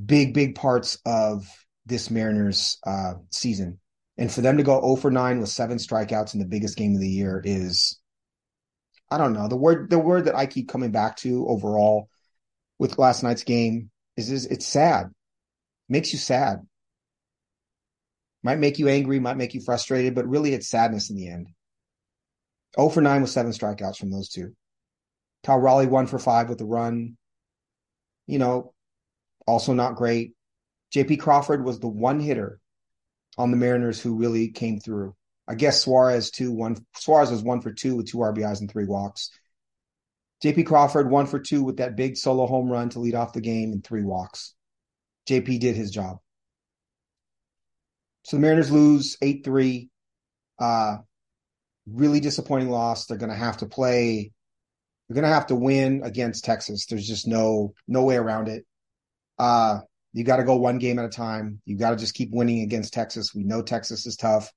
Big, 0.05 0.35
big 0.35 0.55
parts 0.55 0.99
of 1.07 1.49
this 1.87 2.11
Mariners 2.11 2.79
uh, 2.87 3.15
season. 3.31 3.79
And 4.19 4.31
for 4.31 4.41
them 4.41 4.57
to 4.57 4.63
go 4.63 4.81
0 4.81 4.97
for 4.97 5.11
9 5.11 5.41
with 5.41 5.49
seven 5.49 5.79
strikeouts 5.79 6.35
in 6.35 6.41
the 6.41 6.47
biggest 6.47 6.77
game 6.77 6.95
of 6.95 7.01
the 7.01 7.09
year 7.09 7.41
is 7.45 7.99
I 9.11 9.19
don't 9.19 9.33
know. 9.33 9.49
The 9.49 9.57
word 9.57 9.91
the 9.91 9.99
word 9.99 10.25
that 10.25 10.35
I 10.35 10.47
keep 10.47 10.69
coming 10.69 10.91
back 10.91 11.17
to 11.19 11.47
overall 11.47 12.09
with 12.79 12.99
last 12.99 13.23
night's 13.23 13.45
game 13.45 13.91
is 14.17 14.31
is 14.31 14.47
it's 14.47 14.67
sad. 14.67 15.11
Makes 15.89 16.13
you 16.13 16.19
sad. 16.19 16.61
Might 18.43 18.59
make 18.59 18.79
you 18.79 18.89
angry, 18.89 19.19
might 19.19 19.37
make 19.37 19.55
you 19.55 19.61
frustrated, 19.61 20.15
but 20.15 20.29
really 20.29 20.53
it's 20.53 20.69
sadness 20.69 21.11
in 21.11 21.17
the 21.17 21.29
end. 21.29 21.49
0 22.77 22.91
for 22.91 23.01
9 23.01 23.23
with 23.23 23.31
seven 23.31 23.53
strikeouts 23.53 23.97
from 23.97 24.11
those 24.11 24.29
two. 24.29 24.55
Cal 25.45 25.59
Raleigh 25.59 25.87
1 25.87 26.07
for 26.07 26.19
5 26.19 26.49
with 26.49 26.61
a 26.61 26.65
run. 26.65 27.17
You 28.27 28.39
know, 28.39 28.75
also 29.47 29.73
not 29.73 29.97
great. 29.97 30.35
JP 30.95 31.21
Crawford 31.21 31.65
was 31.65 31.81
the 31.81 31.89
one 31.89 32.21
hitter 32.21 32.61
on 33.37 33.51
the 33.51 33.57
Mariners 33.57 34.01
who 34.01 34.17
really 34.17 34.49
came 34.49 34.79
through. 34.79 35.15
I 35.47 35.55
guess 35.55 35.83
Suarez 35.83 36.31
two 36.31 36.53
one 36.53 36.77
Suarez 36.97 37.31
was 37.31 37.43
one 37.43 37.61
for 37.61 37.73
two 37.73 37.97
with 37.97 38.07
two 38.09 38.19
RBIs 38.19 38.61
and 38.61 38.71
three 38.71 38.87
walks. 38.87 39.31
JP 40.43 40.67
Crawford 40.67 41.11
one 41.11 41.27
for 41.27 41.39
two 41.39 41.63
with 41.63 41.79
that 41.79 41.97
big 41.97 42.17
solo 42.17 42.47
home 42.47 42.71
run 42.71 42.89
to 42.91 43.01
lead 43.01 43.15
off 43.15 43.33
the 43.33 43.41
game 43.41 43.73
and 43.73 43.85
three 43.85 44.05
walks. 44.05 44.55
JP 45.29 45.61
did 45.61 45.77
his 45.77 45.91
job. 45.91 46.19
So 48.25 48.37
the 48.37 48.41
Mariners 48.41 48.71
lose 48.71 49.17
eight 49.23 49.45
three. 49.45 49.91
Uh, 50.59 50.99
really 51.87 52.21
disappointing 52.21 52.71
loss. 52.71 53.07
They're 53.07 53.19
going 53.19 53.33
to 53.33 53.37
have 53.37 53.59
to 53.59 53.67
play. 53.67 54.33
They're 55.09 55.15
going 55.15 55.29
to 55.29 55.35
have 55.35 55.49
to 55.49 55.55
win 55.55 56.03
against 56.03 56.45
Texas. 56.45 56.87
There's 56.87 57.07
just 57.07 57.27
no 57.27 57.75
no 57.87 58.03
way 58.05 58.17
around 58.17 58.49
it. 58.49 58.65
Uh, 59.39 59.81
you 60.13 60.25
got 60.25 60.37
to 60.37 60.45
go 60.45 60.57
one 60.57 60.79
game 60.79 60.99
at 60.99 61.05
a 61.05 61.11
time. 61.11 61.61
You 61.65 61.77
got 61.77 61.91
to 61.91 61.97
just 61.97 62.15
keep 62.15 62.31
winning 62.33 62.63
against 62.63 62.95
Texas. 62.95 63.35
We 63.35 63.45
know 63.45 63.63
Texas 63.63 64.07
is 64.07 64.17
tough. 64.17 64.51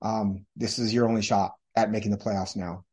Um, 0.00 0.46
this 0.56 0.78
is 0.78 0.94
your 0.94 1.08
only 1.08 1.22
shot 1.22 1.52
at 1.76 1.90
making 1.90 2.12
the 2.12 2.16
playoffs 2.16 2.56
now. 2.56 2.84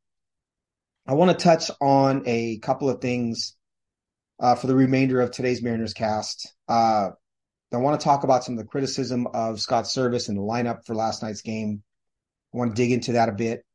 I 1.05 1.13
want 1.13 1.37
to 1.37 1.43
touch 1.43 1.71
on 1.79 2.23
a 2.25 2.57
couple 2.57 2.89
of 2.89 2.99
things 2.99 3.55
uh, 4.39 4.55
for 4.55 4.67
the 4.67 4.75
remainder 4.75 5.21
of 5.21 5.31
today's 5.31 5.61
Mariners 5.61 5.93
cast. 5.93 6.53
Uh, 6.67 7.09
I 7.73 7.77
want 7.77 7.99
to 7.99 8.03
talk 8.03 8.23
about 8.23 8.43
some 8.43 8.57
of 8.57 8.59
the 8.59 8.69
criticism 8.69 9.27
of 9.27 9.59
Scott 9.59 9.85
Servais 9.85 10.29
and 10.29 10.37
the 10.37 10.41
lineup 10.41 10.85
for 10.85 10.95
last 10.95 11.21
night's 11.21 11.41
game. 11.41 11.83
I 12.53 12.57
want 12.57 12.75
to 12.75 12.81
dig 12.81 12.91
into 12.91 13.13
that 13.13 13.29
a 13.29 13.33
bit. 13.33 13.65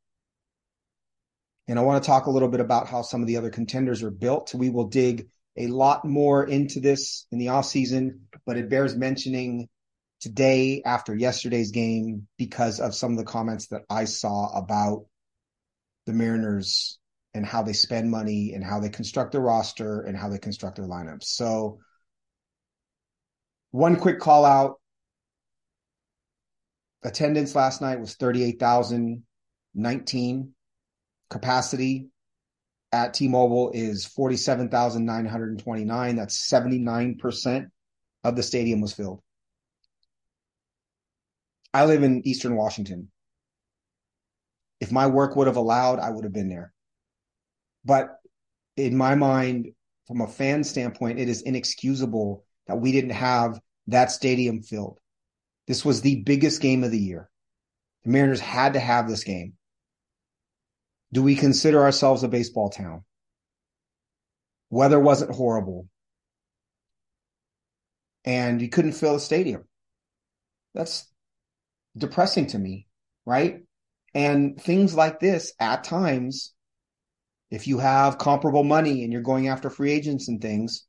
And 1.67 1.79
I 1.79 1.83
want 1.83 2.03
to 2.03 2.07
talk 2.07 2.25
a 2.25 2.31
little 2.31 2.49
bit 2.49 2.59
about 2.59 2.87
how 2.87 3.03
some 3.03 3.21
of 3.21 3.27
the 3.27 3.37
other 3.37 3.49
contenders 3.49 4.03
are 4.03 4.11
built. 4.11 4.53
We 4.53 4.69
will 4.69 4.87
dig 4.87 5.27
a 5.55 5.67
lot 5.67 6.03
more 6.03 6.43
into 6.43 6.79
this 6.79 7.25
in 7.31 7.37
the 7.37 7.47
offseason, 7.47 8.19
but 8.45 8.57
it 8.57 8.69
bears 8.69 8.95
mentioning 8.95 9.69
today 10.19 10.81
after 10.85 11.15
yesterday's 11.15 11.71
game 11.71 12.27
because 12.37 12.79
of 12.79 12.95
some 12.95 13.11
of 13.11 13.17
the 13.17 13.23
comments 13.25 13.67
that 13.67 13.83
I 13.89 14.05
saw 14.05 14.57
about 14.57 15.05
the 16.05 16.13
Mariners 16.13 16.97
and 17.33 17.45
how 17.45 17.63
they 17.63 17.73
spend 17.73 18.09
money 18.11 18.53
and 18.53 18.63
how 18.63 18.79
they 18.79 18.89
construct 18.89 19.31
their 19.31 19.41
roster 19.41 20.01
and 20.01 20.17
how 20.17 20.29
they 20.29 20.37
construct 20.37 20.77
their 20.77 20.87
lineups. 20.87 21.23
So, 21.23 21.79
one 23.73 23.95
quick 23.95 24.19
call 24.19 24.45
out 24.45 24.79
attendance 27.03 27.55
last 27.55 27.81
night 27.81 27.99
was 27.99 28.13
38,019. 28.13 30.53
Capacity 31.31 32.09
at 32.91 33.15
T 33.15 33.27
Mobile 33.27 33.71
is 33.73 34.05
47,929. 34.05 36.15
That's 36.15 36.47
79% 36.47 37.71
of 38.23 38.35
the 38.35 38.43
stadium 38.43 38.79
was 38.79 38.93
filled. 38.93 39.23
I 41.73 41.85
live 41.85 42.03
in 42.03 42.27
Eastern 42.27 42.55
Washington. 42.55 43.09
If 44.79 44.91
my 44.91 45.07
work 45.07 45.35
would 45.35 45.47
have 45.47 45.55
allowed, 45.55 45.97
I 45.97 46.11
would 46.11 46.25
have 46.25 46.33
been 46.33 46.49
there. 46.49 46.71
But 47.83 48.09
in 48.77 48.95
my 48.95 49.15
mind, 49.15 49.69
from 50.05 50.21
a 50.21 50.27
fan 50.27 50.63
standpoint, 50.63 51.17
it 51.17 51.27
is 51.27 51.41
inexcusable 51.41 52.45
that 52.67 52.79
we 52.79 52.91
didn't 52.91 53.11
have 53.11 53.59
that 53.87 54.11
stadium 54.11 54.61
filled. 54.61 54.99
This 55.67 55.83
was 55.83 56.01
the 56.01 56.21
biggest 56.23 56.61
game 56.61 56.83
of 56.83 56.91
the 56.91 56.99
year. 56.99 57.29
The 58.03 58.11
Mariners 58.11 58.39
had 58.39 58.73
to 58.73 58.79
have 58.79 59.07
this 59.07 59.23
game. 59.23 59.53
Do 61.11 61.21
we 61.23 61.35
consider 61.35 61.81
ourselves 61.81 62.23
a 62.23 62.27
baseball 62.27 62.69
town? 62.69 63.03
Weather 64.69 64.99
wasn't 64.99 65.31
horrible. 65.31 65.87
And 68.25 68.61
you 68.61 68.69
couldn't 68.69 68.93
fill 68.93 69.15
a 69.15 69.19
stadium. 69.19 69.65
That's 70.73 71.07
depressing 71.95 72.47
to 72.47 72.59
me, 72.59 72.87
right? 73.25 73.59
And 74.15 74.59
things 74.59 74.95
like 74.95 75.19
this 75.19 75.53
at 75.59 75.83
times, 75.83 76.53
if 77.51 77.67
you 77.67 77.77
have 77.77 78.17
comparable 78.17 78.63
money 78.63 79.03
and 79.03 79.13
you're 79.13 79.21
going 79.21 79.47
after 79.47 79.69
free 79.69 79.91
agents 79.91 80.27
and 80.27 80.41
things, 80.41 80.85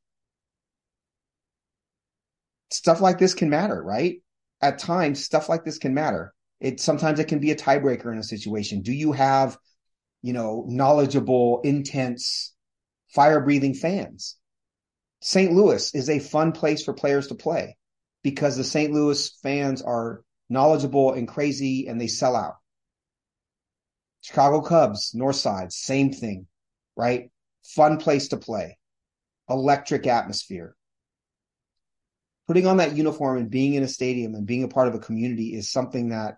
stuff 2.69 3.01
like 3.01 3.19
this 3.19 3.33
can 3.33 3.49
matter, 3.49 3.81
right? 3.81 4.21
At 4.61 4.79
times, 4.79 5.23
stuff 5.23 5.49
like 5.49 5.63
this 5.63 5.77
can 5.77 5.93
matter. 5.93 6.33
It 6.59 6.79
sometimes 6.79 7.19
it 7.19 7.27
can 7.27 7.39
be 7.39 7.51
a 7.51 7.55
tiebreaker 7.55 8.11
in 8.11 8.17
a 8.17 8.23
situation. 8.23 8.81
Do 8.81 8.93
you 8.93 9.11
have, 9.11 9.57
you 10.21 10.33
know, 10.33 10.65
knowledgeable, 10.67 11.61
intense, 11.63 12.53
fire 13.09 13.41
breathing 13.41 13.73
fans? 13.73 14.37
St. 15.21 15.51
Louis 15.51 15.93
is 15.93 16.09
a 16.09 16.19
fun 16.19 16.51
place 16.51 16.83
for 16.83 16.93
players 16.93 17.27
to 17.27 17.35
play 17.35 17.77
because 18.23 18.57
the 18.57 18.63
St. 18.63 18.91
Louis 18.91 19.29
fans 19.43 19.81
are 19.81 20.23
knowledgeable 20.49 21.13
and 21.13 21.27
crazy, 21.27 21.87
and 21.87 21.99
they 21.99 22.07
sell 22.07 22.35
out. 22.35 22.55
Chicago 24.21 24.61
Cubs, 24.61 25.13
North 25.13 25.35
Side, 25.35 25.71
same 25.71 26.11
thing, 26.11 26.47
right? 26.95 27.29
Fun 27.63 27.97
place 27.97 28.29
to 28.29 28.37
play, 28.37 28.77
electric 29.49 30.07
atmosphere. 30.07 30.75
Putting 32.47 32.67
on 32.67 32.77
that 32.77 32.95
uniform 32.95 33.37
and 33.37 33.49
being 33.49 33.73
in 33.73 33.83
a 33.83 33.87
stadium 33.87 34.35
and 34.35 34.45
being 34.45 34.63
a 34.63 34.67
part 34.67 34.87
of 34.87 34.95
a 34.95 34.99
community 34.99 35.55
is 35.55 35.71
something 35.71 36.09
that 36.09 36.37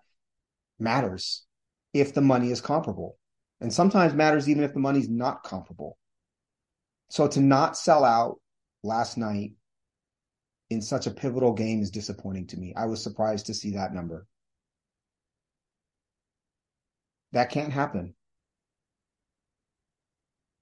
matters 0.78 1.44
if 1.92 2.14
the 2.14 2.20
money 2.20 2.50
is 2.50 2.60
comparable. 2.60 3.18
And 3.60 3.72
sometimes 3.72 4.14
matters 4.14 4.48
even 4.48 4.64
if 4.64 4.72
the 4.72 4.80
money's 4.80 5.08
not 5.08 5.42
comparable. 5.42 5.98
So 7.10 7.26
to 7.28 7.40
not 7.40 7.76
sell 7.76 8.04
out 8.04 8.40
last 8.82 9.18
night 9.18 9.52
in 10.70 10.80
such 10.82 11.06
a 11.06 11.10
pivotal 11.10 11.52
game 11.54 11.82
is 11.82 11.90
disappointing 11.90 12.46
to 12.48 12.56
me. 12.56 12.74
I 12.76 12.86
was 12.86 13.02
surprised 13.02 13.46
to 13.46 13.54
see 13.54 13.72
that 13.72 13.92
number. 13.92 14.26
That 17.32 17.50
can't 17.50 17.72
happen. 17.72 18.14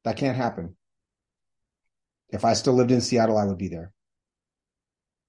That 0.04 0.16
can't 0.16 0.36
happen. 0.36 0.76
If 2.30 2.44
I 2.44 2.54
still 2.54 2.74
lived 2.74 2.90
in 2.90 3.00
Seattle, 3.00 3.38
I 3.38 3.44
would 3.44 3.58
be 3.58 3.68
there. 3.68 3.92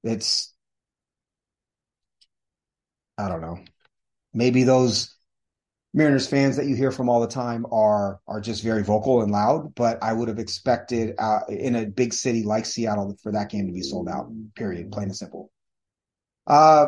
It's, 0.04 0.54
I 3.18 3.30
don't 3.30 3.42
know. 3.42 3.60
Maybe 4.34 4.64
those 4.64 5.18
Mariners 5.94 6.28
fans 6.28 6.58
that 6.58 6.68
you 6.68 6.76
hear 6.76 6.92
from 6.92 7.10
all 7.10 7.22
the 7.22 7.28
time 7.28 7.66
are 7.72 8.20
are 8.28 8.40
just 8.40 8.64
very 8.64 8.84
vocal 8.84 9.24
and 9.24 9.32
loud, 9.32 9.74
but 9.74 9.98
I 10.04 10.14
would 10.14 10.28
have 10.28 10.38
expected 10.38 11.16
uh, 11.18 11.40
in 11.50 11.76
a 11.76 11.88
big 11.88 12.14
city 12.14 12.44
like 12.44 12.68
Seattle 12.68 13.18
for 13.24 13.32
that 13.32 13.50
game 13.50 13.66
to 13.66 13.74
be 13.74 13.82
sold 13.82 14.08
out. 14.08 14.30
Period, 14.56 14.92
plain 14.92 15.06
and 15.06 15.16
simple. 15.16 15.50
Uh, 16.46 16.88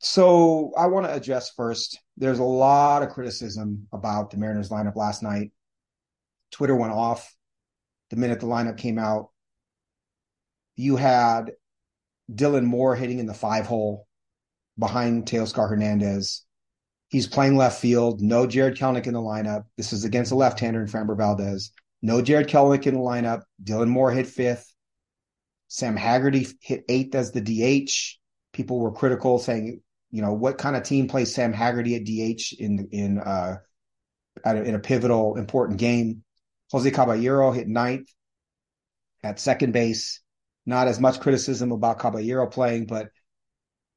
so 0.00 0.72
I 0.76 0.86
want 0.86 1.06
to 1.06 1.14
address 1.14 1.50
first. 1.56 1.98
There's 2.16 2.38
a 2.38 2.44
lot 2.44 3.02
of 3.02 3.10
criticism 3.10 3.88
about 3.92 4.30
the 4.30 4.36
Mariners 4.36 4.68
lineup 4.68 4.96
last 4.96 5.22
night. 5.22 5.52
Twitter 6.50 6.76
went 6.76 6.92
off 6.92 7.34
the 8.10 8.16
minute 8.16 8.40
the 8.40 8.46
lineup 8.46 8.76
came 8.76 8.98
out. 8.98 9.30
You 10.78 10.94
had 10.94 11.54
Dylan 12.32 12.64
Moore 12.64 12.94
hitting 12.94 13.18
in 13.18 13.26
the 13.26 13.34
five 13.34 13.66
hole 13.66 14.06
behind 14.78 15.26
Teoscar 15.26 15.68
Hernandez. 15.68 16.44
He's 17.08 17.26
playing 17.26 17.56
left 17.56 17.80
field. 17.80 18.20
No 18.20 18.46
Jared 18.46 18.76
Kelenic 18.76 19.08
in 19.08 19.14
the 19.14 19.20
lineup. 19.20 19.64
This 19.76 19.92
is 19.92 20.04
against 20.04 20.30
a 20.30 20.36
left-hander 20.36 20.80
in 20.80 20.86
Framber 20.86 21.16
Valdez. 21.16 21.72
No 22.00 22.22
Jared 22.22 22.46
Kelenic 22.46 22.86
in 22.86 22.94
the 22.94 23.00
lineup. 23.00 23.42
Dylan 23.60 23.88
Moore 23.88 24.12
hit 24.12 24.28
fifth. 24.28 24.72
Sam 25.66 25.96
Haggerty 25.96 26.46
hit 26.60 26.84
eighth 26.88 27.16
as 27.16 27.32
the 27.32 27.40
DH. 27.40 28.16
People 28.52 28.78
were 28.78 28.92
critical, 28.92 29.40
saying, 29.40 29.82
you 30.12 30.22
know, 30.22 30.32
what 30.32 30.58
kind 30.58 30.76
of 30.76 30.84
team 30.84 31.08
plays 31.08 31.34
Sam 31.34 31.52
Haggerty 31.52 31.96
at 31.96 32.04
DH 32.04 32.52
in 32.60 32.88
in 32.92 33.18
uh 33.18 33.56
in 34.46 34.76
a 34.76 34.78
pivotal 34.78 35.36
important 35.36 35.80
game? 35.80 36.22
Jose 36.70 36.88
Caballero 36.92 37.50
hit 37.50 37.66
ninth 37.66 38.08
at 39.24 39.40
second 39.40 39.72
base. 39.72 40.20
Not 40.68 40.86
as 40.86 41.00
much 41.00 41.20
criticism 41.20 41.72
about 41.72 41.98
Caballero 41.98 42.46
playing, 42.46 42.84
but 42.84 43.08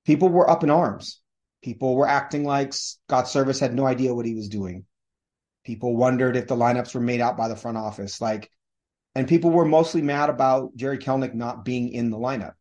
people 0.05 0.29
were 0.29 0.49
up 0.49 0.63
in 0.63 0.69
arms. 0.69 1.19
People 1.61 1.97
were 1.97 2.07
acting 2.07 2.45
like 2.45 2.73
Scott 2.73 3.25
Servais 3.25 3.59
had 3.59 3.73
no 3.73 3.85
idea 3.85 4.15
what 4.15 4.25
he 4.25 4.35
was 4.35 4.47
doing. 4.47 4.85
People 5.65 5.97
wondered 5.97 6.37
if 6.37 6.47
the 6.47 6.55
lineups 6.55 6.95
were 6.95 7.01
made 7.01 7.19
out 7.19 7.35
by 7.35 7.49
the 7.49 7.57
front 7.57 7.75
office. 7.75 8.21
Like, 8.21 8.49
and 9.15 9.27
people 9.27 9.49
were 9.49 9.65
mostly 9.65 10.01
mad 10.01 10.29
about 10.29 10.73
Jarred 10.77 11.03
Kelenic 11.03 11.33
not 11.33 11.65
being 11.65 11.89
in 11.89 12.09
the 12.09 12.17
lineup. 12.17 12.53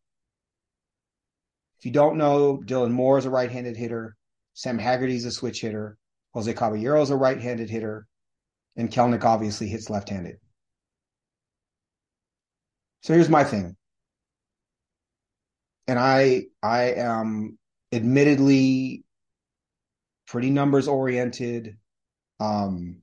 If 1.79 1.85
you 1.85 1.91
don't 1.91 2.17
know, 2.17 2.57
Dylan 2.57 2.91
Moore 2.91 3.17
is 3.17 3.23
a 3.23 3.29
right-handed 3.29 3.77
hitter. 3.77 4.17
Sam 4.55 4.77
Haggerty 4.77 5.15
is 5.15 5.23
a 5.23 5.31
switch 5.31 5.61
hitter. 5.61 5.97
Jose 6.33 6.53
Caballero 6.53 7.01
is 7.01 7.11
a 7.11 7.15
right-handed 7.15 7.69
hitter. 7.69 8.07
And 8.75 8.91
Kelenic 8.91 9.23
obviously 9.23 9.69
hits 9.69 9.89
left 9.89 10.09
handed. 10.09 10.35
So 13.03 13.13
here's 13.13 13.29
my 13.29 13.45
thing. 13.45 13.77
And 15.91 15.99
I 15.99 16.43
I 16.63 16.93
am 16.93 17.59
admittedly 17.91 19.03
pretty 20.25 20.49
numbers 20.49 20.87
oriented. 20.87 21.75
Um 22.39 23.01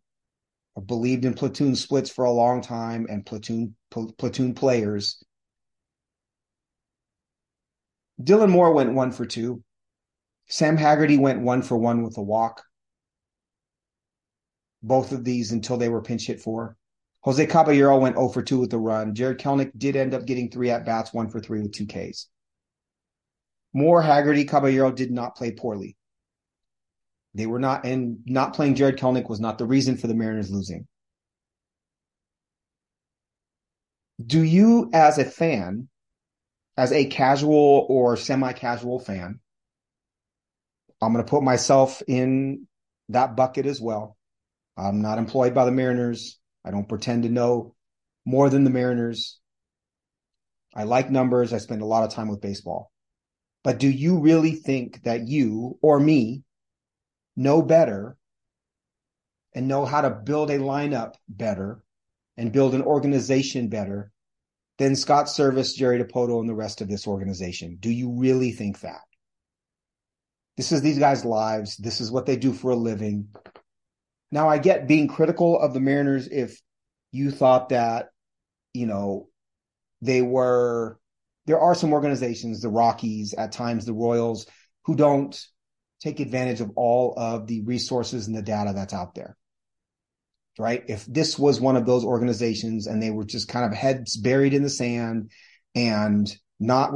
I 0.74 0.80
believed 0.80 1.26
in 1.26 1.34
platoon 1.34 1.76
splits 1.76 2.08
for 2.08 2.24
a 2.24 2.30
long 2.30 2.62
time 2.62 3.06
and 3.10 3.26
platoon 3.26 3.76
pl- 3.90 4.14
platoon 4.16 4.54
players. 4.54 5.22
Dylan 8.22 8.48
Moore 8.48 8.72
went 8.72 8.94
one 8.94 9.12
for 9.12 9.26
two. 9.26 9.62
Sam 10.46 10.78
Haggerty 10.78 11.18
went 11.18 11.42
one 11.42 11.60
for 11.60 11.76
one 11.76 12.02
with 12.02 12.16
a 12.16 12.22
walk. 12.22 12.64
Both 14.82 15.12
of 15.12 15.24
these 15.24 15.52
until 15.52 15.76
they 15.76 15.90
were 15.90 16.00
pinch 16.00 16.26
hit 16.26 16.40
for. 16.40 16.78
Jose 17.20 17.44
Caballero 17.48 17.98
went 17.98 18.16
0 18.16 18.30
for 18.30 18.42
2 18.42 18.60
with 18.60 18.72
a 18.72 18.78
run. 18.78 19.14
Jared 19.14 19.40
Kelenic 19.40 19.72
did 19.76 19.94
end 19.94 20.14
up 20.14 20.24
getting 20.24 20.50
three 20.50 20.70
at 20.70 20.86
bats, 20.86 21.12
one 21.12 21.28
for 21.28 21.38
three 21.38 21.60
with 21.60 21.72
two 21.72 21.86
Ks. 21.86 22.28
Moore, 23.72 24.02
Haggerty, 24.02 24.44
Caballero 24.44 24.90
did 24.90 25.10
not 25.10 25.36
play 25.36 25.52
poorly. 25.52 25.96
They 27.34 27.46
were 27.46 27.58
not, 27.58 27.84
and 27.84 28.18
not 28.26 28.54
playing 28.54 28.74
Jared 28.74 28.98
Kelenic 28.98 29.28
was 29.28 29.40
not 29.40 29.58
the 29.58 29.66
reason 29.66 29.96
for 29.96 30.06
the 30.06 30.14
Mariners 30.14 30.50
losing. 30.50 30.86
Do 34.24 34.42
you, 34.42 34.90
as 34.92 35.18
a 35.18 35.24
fan, 35.24 35.88
as 36.76 36.92
a 36.92 37.06
casual 37.06 37.86
or 37.88 38.16
semi 38.16 38.52
casual 38.52 38.98
fan, 38.98 39.40
I'm 41.00 41.12
going 41.12 41.24
to 41.24 41.30
put 41.30 41.42
myself 41.42 42.02
in 42.08 42.66
that 43.10 43.36
bucket 43.36 43.66
as 43.66 43.80
well. 43.80 44.16
I'm 44.76 45.00
not 45.00 45.18
employed 45.18 45.54
by 45.54 45.64
the 45.64 45.72
Mariners. 45.72 46.38
I 46.64 46.70
don't 46.70 46.88
pretend 46.88 47.22
to 47.22 47.28
know 47.28 47.74
more 48.24 48.50
than 48.50 48.64
the 48.64 48.70
Mariners. 48.70 49.38
I 50.74 50.84
like 50.84 51.10
numbers. 51.10 51.52
I 51.52 51.58
spend 51.58 51.82
a 51.82 51.86
lot 51.86 52.04
of 52.04 52.12
time 52.12 52.28
with 52.28 52.40
baseball. 52.40 52.90
But 53.68 53.78
do 53.78 53.90
you 53.90 54.20
really 54.20 54.52
think 54.52 55.02
that 55.02 55.28
you 55.28 55.78
or 55.82 56.00
me 56.00 56.42
know 57.36 57.60
better 57.60 58.16
and 59.54 59.68
know 59.68 59.84
how 59.84 60.00
to 60.00 60.08
build 60.08 60.50
a 60.50 60.58
lineup 60.58 61.16
better 61.28 61.82
and 62.38 62.50
build 62.50 62.74
an 62.74 62.80
organization 62.80 63.68
better 63.68 64.10
than 64.78 64.96
Scott 64.96 65.26
Servais, 65.26 65.76
Jerry 65.76 66.02
Dipoto, 66.02 66.40
and 66.40 66.48
the 66.48 66.54
rest 66.54 66.80
of 66.80 66.88
this 66.88 67.06
organization? 67.06 67.76
Do 67.78 67.90
you 67.90 68.10
really 68.10 68.52
think 68.52 68.80
that? 68.80 69.02
This 70.56 70.72
is 70.72 70.80
these 70.80 70.98
guys' 70.98 71.26
lives. 71.26 71.76
This 71.76 72.00
is 72.00 72.10
what 72.10 72.24
they 72.24 72.36
do 72.36 72.54
for 72.54 72.70
a 72.70 72.74
living. 72.74 73.28
Now, 74.32 74.48
I 74.48 74.56
get 74.56 74.88
being 74.88 75.08
critical 75.08 75.60
of 75.60 75.74
the 75.74 75.80
Mariners 75.80 76.26
if 76.26 76.58
you 77.12 77.30
thought 77.30 77.68
that, 77.68 78.08
you 78.72 78.86
know, 78.86 79.28
they 80.00 80.22
were, 80.22 80.97
there 81.48 81.58
are 81.58 81.74
some 81.74 81.94
organizations, 81.94 82.60
the 82.60 82.68
Rockies, 82.68 83.32
at 83.32 83.52
times 83.52 83.86
the 83.86 83.94
Royals, 83.94 84.46
who 84.84 84.94
don't 84.94 85.34
take 86.02 86.20
advantage 86.20 86.60
of 86.60 86.72
all 86.76 87.14
of 87.16 87.46
the 87.46 87.62
resources 87.62 88.26
and 88.26 88.36
the 88.36 88.42
data 88.42 88.72
that's 88.74 88.92
out 88.92 89.14
there. 89.14 89.34
Right. 90.58 90.84
If 90.88 91.06
this 91.06 91.38
was 91.38 91.58
one 91.58 91.76
of 91.76 91.86
those 91.86 92.04
organizations 92.04 92.86
and 92.86 93.02
they 93.02 93.10
were 93.10 93.24
just 93.24 93.48
kind 93.48 93.64
of 93.64 93.72
heads 93.72 94.18
buried 94.18 94.52
in 94.52 94.62
the 94.62 94.68
sand 94.68 95.30
and 95.74 96.30
not 96.60 96.92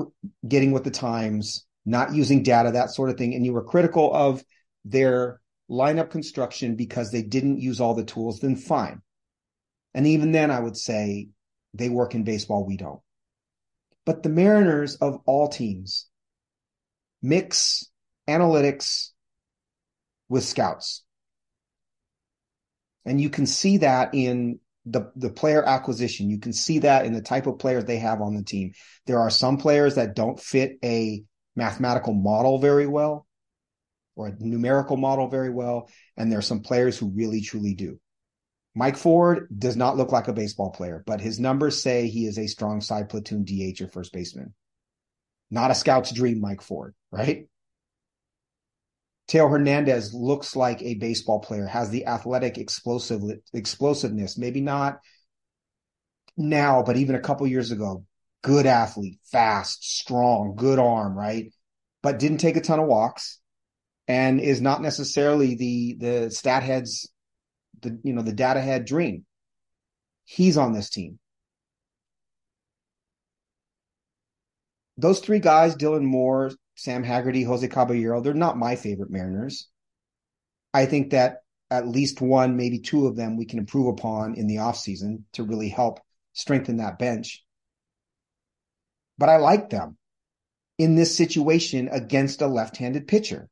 getting 0.46 0.72
with 0.72 0.84
the 0.84 0.90
times, 0.90 1.64
not 1.86 2.14
using 2.14 2.42
data, 2.42 2.72
that 2.72 2.90
sort 2.90 3.08
of 3.08 3.16
thing, 3.16 3.34
and 3.34 3.46
you 3.46 3.54
were 3.54 3.64
critical 3.64 4.12
of 4.12 4.44
their 4.84 5.40
lineup 5.70 6.10
construction 6.10 6.76
because 6.76 7.10
they 7.10 7.22
didn't 7.22 7.60
use 7.60 7.80
all 7.80 7.94
the 7.94 8.04
tools, 8.04 8.40
then 8.40 8.56
fine. 8.56 9.00
And 9.94 10.06
even 10.06 10.32
then, 10.32 10.50
I 10.50 10.60
would 10.60 10.76
say 10.76 11.28
they 11.72 11.88
work 11.88 12.14
in 12.14 12.24
baseball, 12.24 12.66
we 12.66 12.76
don't. 12.76 13.00
But 14.04 14.22
the 14.22 14.28
Mariners 14.28 14.96
of 14.96 15.20
all 15.26 15.48
teams 15.48 16.08
mix 17.22 17.86
analytics 18.28 19.10
with 20.28 20.44
scouts. 20.44 21.04
And 23.04 23.20
you 23.20 23.30
can 23.30 23.46
see 23.46 23.78
that 23.78 24.14
in 24.14 24.58
the, 24.84 25.12
the 25.14 25.30
player 25.30 25.62
acquisition. 25.62 26.30
You 26.30 26.38
can 26.38 26.52
see 26.52 26.80
that 26.80 27.06
in 27.06 27.12
the 27.12 27.22
type 27.22 27.46
of 27.46 27.58
players 27.58 27.84
they 27.84 27.98
have 27.98 28.20
on 28.20 28.34
the 28.34 28.42
team. 28.42 28.72
There 29.06 29.20
are 29.20 29.30
some 29.30 29.56
players 29.58 29.94
that 29.96 30.16
don't 30.16 30.40
fit 30.40 30.78
a 30.82 31.22
mathematical 31.54 32.14
model 32.14 32.58
very 32.58 32.86
well 32.86 33.26
or 34.16 34.28
a 34.28 34.36
numerical 34.38 34.96
model 34.96 35.28
very 35.28 35.50
well. 35.50 35.88
And 36.16 36.30
there 36.30 36.38
are 36.38 36.42
some 36.42 36.60
players 36.60 36.98
who 36.98 37.12
really 37.14 37.40
truly 37.40 37.74
do. 37.74 38.00
Mike 38.74 38.96
Ford 38.96 39.48
does 39.56 39.76
not 39.76 39.96
look 39.96 40.12
like 40.12 40.28
a 40.28 40.32
baseball 40.32 40.70
player, 40.70 41.02
but 41.06 41.20
his 41.20 41.38
numbers 41.38 41.82
say 41.82 42.08
he 42.08 42.26
is 42.26 42.38
a 42.38 42.46
strong 42.46 42.80
side 42.80 43.08
platoon 43.08 43.44
DH 43.44 43.80
or 43.82 43.88
first 43.88 44.12
baseman. 44.12 44.54
Not 45.50 45.70
a 45.70 45.74
scout's 45.74 46.12
dream, 46.12 46.40
Mike 46.40 46.62
Ford, 46.62 46.94
right? 47.10 47.46
Teo 49.28 49.48
Hernandez 49.48 50.14
looks 50.14 50.56
like 50.56 50.82
a 50.82 50.94
baseball 50.94 51.40
player, 51.40 51.66
has 51.66 51.90
the 51.90 52.06
athletic 52.06 52.58
explosive 52.58 53.22
explosiveness, 53.52 54.38
maybe 54.38 54.60
not 54.60 55.00
now, 56.36 56.82
but 56.82 56.96
even 56.96 57.14
a 57.14 57.20
couple 57.20 57.46
years 57.46 57.70
ago. 57.70 58.04
Good 58.42 58.66
athlete, 58.66 59.20
fast, 59.30 59.84
strong, 59.84 60.54
good 60.56 60.78
arm, 60.78 61.16
right? 61.16 61.52
But 62.02 62.18
didn't 62.18 62.38
take 62.38 62.56
a 62.56 62.60
ton 62.60 62.80
of 62.80 62.86
walks 62.86 63.38
and 64.08 64.40
is 64.40 64.60
not 64.60 64.82
necessarily 64.82 65.54
the 65.54 65.96
the 66.00 66.30
stat 66.30 66.62
heads 66.62 67.08
the 67.82 67.98
you 68.02 68.12
know 68.12 68.22
the 68.22 68.32
data 68.32 68.60
head 68.60 68.84
dream. 68.84 69.24
He's 70.24 70.56
on 70.56 70.72
this 70.72 70.88
team. 70.88 71.18
Those 74.96 75.20
three 75.20 75.40
guys, 75.40 75.74
Dylan 75.74 76.04
Moore, 76.04 76.52
Sam 76.76 77.02
Haggerty, 77.02 77.42
Jose 77.42 77.66
Caballero, 77.68 78.20
they're 78.20 78.34
not 78.34 78.58
my 78.58 78.76
favorite 78.76 79.10
Mariners. 79.10 79.68
I 80.72 80.86
think 80.86 81.10
that 81.10 81.38
at 81.70 81.88
least 81.88 82.20
one, 82.20 82.56
maybe 82.56 82.78
two 82.78 83.06
of 83.06 83.16
them 83.16 83.36
we 83.36 83.46
can 83.46 83.58
improve 83.58 83.88
upon 83.88 84.34
in 84.34 84.46
the 84.46 84.56
offseason 84.56 85.22
to 85.32 85.42
really 85.42 85.68
help 85.68 86.00
strengthen 86.34 86.76
that 86.76 86.98
bench. 86.98 87.44
But 89.18 89.28
I 89.28 89.36
like 89.36 89.70
them 89.70 89.96
in 90.78 90.94
this 90.94 91.16
situation 91.16 91.88
against 91.90 92.42
a 92.42 92.46
left 92.46 92.76
handed 92.76 93.08
pitcher. 93.08 93.48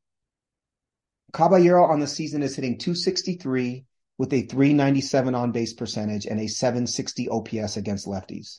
Caballero 1.32 1.84
on 1.84 2.00
the 2.00 2.06
season 2.06 2.42
is 2.42 2.56
hitting 2.56 2.78
263 2.78 3.84
with 4.20 4.34
a 4.34 4.42
397 4.42 5.34
on 5.34 5.50
base 5.50 5.72
percentage 5.72 6.26
and 6.26 6.38
a 6.38 6.46
760 6.46 7.30
OPS 7.30 7.78
against 7.78 8.06
lefties. 8.06 8.58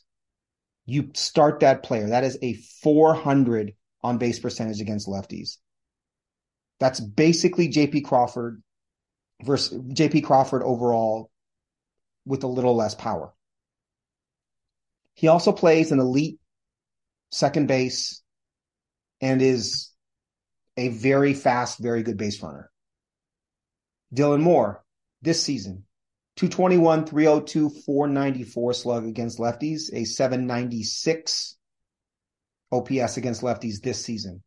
You 0.86 1.10
start 1.14 1.60
that 1.60 1.84
player. 1.84 2.08
That 2.08 2.24
is 2.24 2.36
a 2.42 2.54
400 2.54 3.72
on 4.02 4.18
base 4.18 4.40
percentage 4.40 4.80
against 4.80 5.06
lefties. 5.06 5.58
That's 6.80 6.98
basically 6.98 7.68
JP 7.68 8.06
Crawford 8.06 8.60
versus 9.40 9.78
JP 9.78 10.24
Crawford 10.24 10.64
overall 10.64 11.30
with 12.26 12.42
a 12.42 12.48
little 12.48 12.74
less 12.74 12.96
power. 12.96 13.32
He 15.14 15.28
also 15.28 15.52
plays 15.52 15.92
an 15.92 16.00
elite 16.00 16.40
second 17.30 17.68
base 17.68 18.20
and 19.20 19.40
is 19.40 19.92
a 20.76 20.88
very 20.88 21.34
fast, 21.34 21.78
very 21.78 22.02
good 22.02 22.16
base 22.16 22.42
runner. 22.42 22.68
Dylan 24.12 24.40
Moore, 24.40 24.82
this 25.22 25.42
season, 25.42 25.84
221, 26.36 27.06
302, 27.06 27.70
494 27.84 28.74
slug 28.74 29.06
against 29.06 29.38
lefties, 29.38 29.92
a 29.92 30.04
796 30.04 31.56
OPS 32.70 33.16
against 33.16 33.42
lefties 33.42 33.80
this 33.82 34.04
season. 34.04 34.42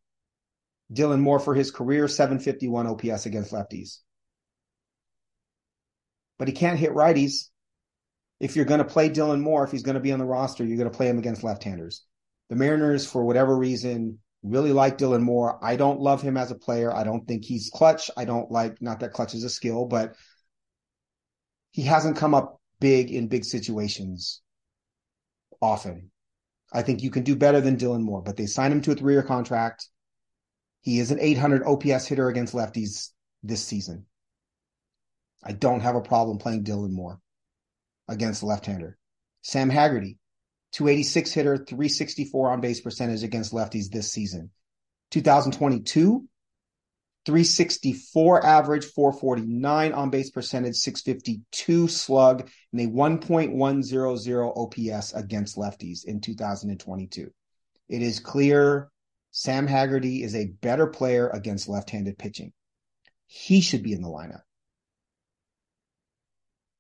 Dylan 0.94 1.20
Moore 1.20 1.40
for 1.40 1.56
his 1.56 1.72
career, 1.72 2.08
751 2.08 2.88
OPS 2.88 3.26
against 3.26 3.52
lefties. 3.52 4.00
But 6.38 6.48
he 6.48 6.54
can't 6.54 6.80
hit 6.80 6.92
righties. 6.92 7.50
If 8.40 8.56
you're 8.56 8.66
going 8.66 8.80
to 8.80 8.86
play 8.86 9.10
Dylan 9.10 9.42
Moore, 9.42 9.64
if 9.64 9.72
he's 9.72 9.84
going 9.84 9.96
to 9.96 10.02
be 10.02 10.12
on 10.12 10.20
the 10.20 10.26
roster, 10.26 10.66
you're 10.66 10.78
going 10.78 10.92
to 10.92 10.96
play 10.96 11.08
him 11.08 11.18
against 11.18 11.44
left-handers. 11.44 12.04
The 12.50 12.56
Mariners, 12.56 13.10
for 13.10 13.24
whatever 13.24 13.56
reason, 13.56 14.20
Really 14.46 14.74
like 14.74 15.00
Dylan 15.00 15.24
Moore. 15.24 15.58
I 15.64 15.76
don't 15.76 16.00
love 16.00 16.22
him 16.22 16.38
as 16.38 16.52
a 16.52 16.56
player. 16.56 16.94
I 16.94 17.04
don't 17.04 17.28
think 17.28 17.44
he's 17.44 17.72
clutch. 17.74 18.12
I 18.16 18.26
don't 18.26 18.52
like, 18.52 18.80
not 18.80 19.00
that 19.00 19.12
clutch 19.12 19.34
is 19.34 19.44
a 19.44 19.50
skill, 19.50 19.86
but 19.86 20.16
he 21.76 21.82
hasn't 21.82 22.16
come 22.16 22.34
up 22.34 22.62
big 22.80 23.12
in 23.12 23.28
big 23.28 23.44
situations 23.44 24.42
often. 25.62 26.10
I 26.72 26.82
think 26.82 27.04
you 27.04 27.12
can 27.12 27.24
do 27.24 27.36
better 27.36 27.60
than 27.60 27.76
Dylan 27.76 28.02
Moore, 28.02 28.22
but 28.22 28.38
they 28.38 28.46
signed 28.46 28.72
him 28.72 28.82
to 28.84 28.94
a 28.94 28.96
three 28.96 29.12
year 29.12 29.24
contract. 29.24 29.90
He 30.80 31.00
is 31.00 31.12
an 31.12 31.20
800 31.20 31.64
OPS 31.66 32.08
hitter 32.08 32.30
against 32.30 32.54
lefties 32.54 33.10
this 33.44 33.62
season. 33.62 34.06
I 35.44 35.52
don't 35.52 35.82
have 35.82 35.98
a 35.98 36.02
problem 36.02 36.38
playing 36.38 36.64
Dylan 36.64 36.92
Moore 36.92 37.20
against 38.08 38.42
left 38.42 38.68
hander. 38.68 38.98
Sam 39.42 39.70
Haggerty, 39.70 40.18
286 40.72 41.34
hitter, 41.34 41.58
364 41.58 42.52
on 42.52 42.62
base 42.62 42.80
percentage 42.80 43.24
against 43.24 43.52
lefties 43.52 43.90
this 43.90 44.14
season. 44.14 44.50
2022, 45.12 46.26
364 47.26 48.46
average, 48.46 48.86
449 48.86 49.94
on 49.94 50.10
base 50.12 50.30
percentage, 50.30 50.76
652 50.76 51.88
slug, 51.88 52.50
and 52.72 52.82
a 52.82 52.88
1.100 52.88 54.54
OPS 54.56 55.14
against 55.14 55.58
lefties 55.58 56.06
in 56.06 56.22
2022. 56.22 57.32
It 57.90 58.02
is 58.02 58.20
clear 58.20 58.90
Sam 59.32 59.68
Haggerty 59.68 60.24
is 60.24 60.36
a 60.36 60.46
better 60.62 60.88
player 60.88 61.28
against 61.30 61.68
left 61.68 61.90
handed 61.90 62.18
pitching. 62.18 62.54
He 63.26 63.62
should 63.62 63.84
be 63.84 63.94
in 63.94 64.02
the 64.02 64.08
lineup. 64.08 64.44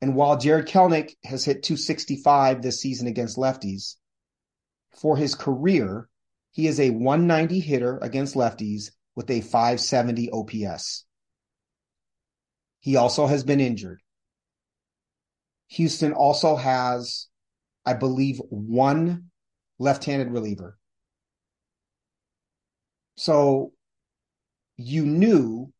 And 0.02 0.16
while 0.16 0.38
Jared 0.38 0.68
Kelenic 0.68 1.16
has 1.24 1.44
hit 1.44 1.64
265 1.64 2.62
this 2.62 2.80
season 2.80 3.08
against 3.08 3.38
lefties, 3.38 3.96
for 4.96 5.18
his 5.18 5.36
career, 5.36 6.08
he 6.52 6.68
is 6.68 6.80
a 6.80 6.92
190 6.92 7.60
hitter 7.60 7.98
against 7.98 8.36
lefties 8.36 8.92
with 9.15 9.30
a 9.30 9.41
570 9.41 10.30
OPS. 10.32 11.06
He 12.80 12.95
also 12.95 13.25
has 13.25 13.43
been 13.43 13.60
injured. 13.60 14.01
Houston 15.69 16.13
also 16.13 16.56
has, 16.56 17.28
I 17.86 17.93
believe, 17.93 18.39
one 18.49 19.32
left 19.80 20.06
handed 20.06 20.32
reliever. 20.32 20.78
So 23.17 23.71
you 24.78 25.06
knew 25.06 25.71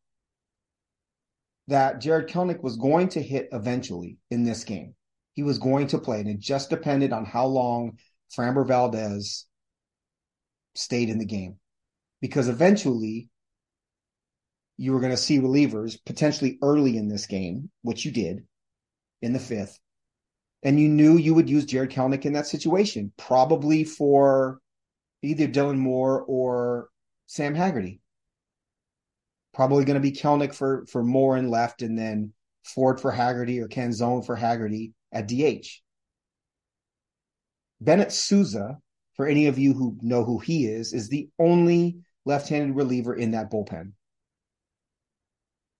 that 1.68 2.00
Jared 2.00 2.28
Kelenic 2.28 2.62
was 2.62 2.76
going 2.76 3.08
to 3.10 3.22
hit 3.22 3.48
eventually 3.52 4.18
in 4.30 4.44
this 4.44 4.64
game. 4.64 4.94
He 5.34 5.42
was 5.42 5.58
going 5.58 5.88
to 5.88 5.98
play, 5.98 6.20
and 6.20 6.28
it 6.28 6.38
just 6.38 6.70
depended 6.70 7.12
on 7.12 7.26
how 7.26 7.46
long 7.46 7.98
Framber 8.34 8.66
Valdez 8.66 9.46
stayed 10.74 11.10
in 11.10 11.18
the 11.18 11.26
game 11.26 11.58
because 12.20 12.48
eventually 12.48 13.28
you 14.76 14.92
were 14.92 15.00
going 15.00 15.12
to 15.12 15.16
see 15.16 15.38
relievers 15.38 15.98
potentially 16.04 16.58
early 16.62 16.96
in 16.96 17.08
this 17.08 17.26
game, 17.26 17.70
which 17.82 18.04
you 18.04 18.10
did 18.10 18.44
in 19.22 19.32
the 19.32 19.38
fifth. 19.38 19.78
And 20.62 20.80
you 20.80 20.88
knew 20.88 21.16
you 21.16 21.34
would 21.34 21.48
use 21.48 21.64
Jared 21.64 21.90
Kelenic 21.90 22.24
in 22.24 22.32
that 22.34 22.46
situation, 22.46 23.12
probably 23.16 23.84
for 23.84 24.60
either 25.22 25.46
Dylan 25.46 25.78
Moore 25.78 26.22
or 26.22 26.88
Sam 27.26 27.54
Haggerty. 27.54 28.00
Probably 29.54 29.84
going 29.84 29.94
to 29.94 30.00
be 30.00 30.12
Kelenic 30.12 30.54
for, 30.54 30.84
for 30.86 31.02
Moore 31.02 31.36
and 31.36 31.50
left, 31.50 31.82
and 31.82 31.98
then 31.98 32.32
Ford 32.64 33.00
for 33.00 33.10
Haggerty 33.10 33.60
or 33.60 33.68
Canzone 33.68 34.26
for 34.26 34.36
Haggerty 34.36 34.92
at 35.12 35.28
DH. 35.28 35.66
Bennett 37.80 38.12
Sousa, 38.12 38.78
for 39.14 39.26
any 39.26 39.46
of 39.46 39.58
you 39.58 39.72
who 39.72 39.96
know 40.02 40.24
who 40.24 40.38
he 40.38 40.66
is, 40.66 40.92
is 40.92 41.08
the 41.08 41.28
only 41.38 41.98
left-handed 42.26 42.76
reliever 42.76 43.14
in 43.14 43.30
that 43.30 43.50
bullpen. 43.50 43.92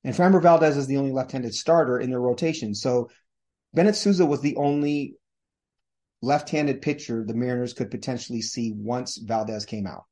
And 0.04 0.14
Framber 0.14 0.40
Valdez 0.40 0.76
is 0.76 0.87
the 0.87 0.96
only 0.96 1.12
left-handed 1.12 1.54
starter 1.54 1.98
in 1.98 2.09
their 2.09 2.20
rotation. 2.20 2.74
So 2.74 3.11
Bennett 3.74 3.96
Sousa 3.96 4.24
was 4.24 4.40
the 4.40 4.56
only 4.56 5.16
left-handed 6.22 6.80
pitcher 6.80 7.24
the 7.24 7.35
Mariners 7.35 7.74
could 7.74 7.90
potentially 7.90 8.40
see 8.40 8.72
once 8.72 9.18
Valdez 9.18 9.66
came 9.66 9.87
out. 9.87 10.04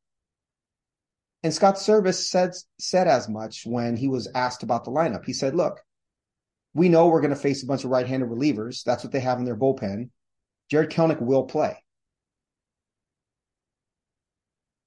And 1.44 1.54
Scott 1.54 1.76
Servais 1.76 2.14
said 2.14 2.52
said 2.78 3.06
as 3.06 3.28
much 3.28 3.64
when 3.64 3.96
he 3.96 4.08
was 4.08 4.28
asked 4.34 4.62
about 4.62 4.84
the 4.84 4.90
lineup. 4.90 5.24
He 5.24 5.34
said, 5.34 5.54
"Look, 5.54 5.80
we 6.72 6.88
know 6.88 7.06
we're 7.06 7.20
going 7.20 7.30
to 7.30 7.36
face 7.36 7.62
a 7.62 7.66
bunch 7.66 7.84
of 7.84 7.90
right-handed 7.90 8.28
relievers. 8.28 8.82
That's 8.82 9.04
what 9.04 9.12
they 9.12 9.20
have 9.20 9.38
in 9.38 9.44
their 9.44 9.56
bullpen. 9.56 10.08
Jared 10.70 10.90
Kelenic 10.90 11.20
will 11.20 11.44
play 11.44 11.83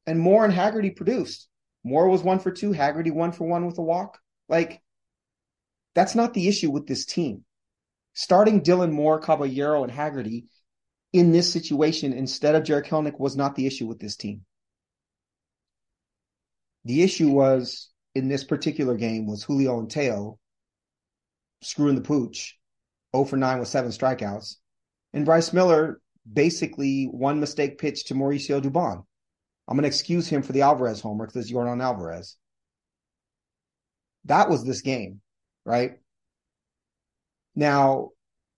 and 0.08 0.20
Moore 0.20 0.46
and 0.46 0.54
Haggerty 0.54 0.90
produced. 0.90 1.48
Moore 1.84 2.10
was 2.10 2.24
one 2.24 2.40
for 2.40 2.50
two, 2.50 2.72
Haggerty 2.72 3.12
one 3.12 3.34
for 3.34 3.46
one 3.46 3.66
with 3.66 3.78
a 3.78 3.84
walk. 3.84 4.20
Like, 4.50 4.82
that's 5.94 6.16
not 6.16 6.34
the 6.34 6.48
issue 6.48 6.72
with 6.72 6.88
this 6.88 7.06
team. 7.06 7.44
Starting 8.14 8.62
Dylan 8.62 8.92
Moore, 8.92 9.20
Caballero, 9.20 9.84
and 9.84 9.92
Haggerty 9.92 10.46
in 11.14 11.32
this 11.32 11.52
situation 11.52 12.14
instead 12.14 12.56
of 12.56 12.64
Jarred 12.64 12.86
Kelenic 12.86 13.20
was 13.20 13.36
not 13.36 13.56
the 13.56 13.68
issue 13.68 13.86
with 13.86 14.00
this 14.00 14.16
team. 14.16 14.46
The 16.86 17.04
issue 17.04 17.30
was 17.30 17.90
in 18.16 18.30
this 18.30 18.44
particular 18.44 18.96
game 18.96 19.28
was 19.28 19.44
Julio 19.44 19.80
and 19.80 19.92
Teo 19.92 20.40
screwing 21.62 21.96
the 21.96 22.02
pooch, 22.02 22.58
0 23.16 23.26
for 23.26 23.38
9 23.38 23.60
with 23.60 23.68
seven 23.68 23.92
strikeouts, 23.92 24.56
and 25.14 25.26
Bryce 25.26 25.52
Miller 25.52 26.00
basically 26.32 27.06
one 27.06 27.40
mistake 27.40 27.78
pitch 27.78 28.06
to 28.06 28.14
Mauricio 28.14 28.62
Dubon. 28.62 29.04
I'm 29.68 29.76
going 29.76 29.84
to 29.84 29.88
excuse 29.88 30.28
him 30.28 30.42
for 30.42 30.54
the 30.54 30.62
Alvarez 30.62 31.02
homer 31.02 31.26
because 31.26 31.44
it's 31.44 31.52
Yordan 31.52 31.84
Alvarez. 31.84 32.38
That 34.26 34.50
was 34.50 34.66
this 34.66 34.82
game, 34.82 35.22
right? 35.66 36.00
Now, 37.56 38.10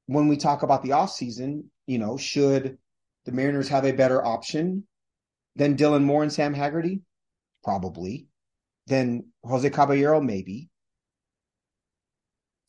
when 0.06 0.28
we 0.28 0.38
talk 0.38 0.64
about 0.64 0.84
the 0.84 0.90
offseason, 0.90 1.66
you 1.88 1.98
know, 1.98 2.18
should 2.18 2.78
the 3.26 3.32
Mariners 3.32 3.70
have 3.70 3.86
a 3.86 3.92
better 3.92 4.24
option 4.24 4.88
than 5.56 5.78
Dylan 5.78 6.04
Moore 6.04 6.24
and 6.24 6.34
Sam 6.34 6.54
Haggerty? 6.54 7.02
Probably. 7.64 8.28
Then 8.88 9.28
Jose 9.44 9.70
Caballero, 9.70 10.22
maybe. 10.22 10.70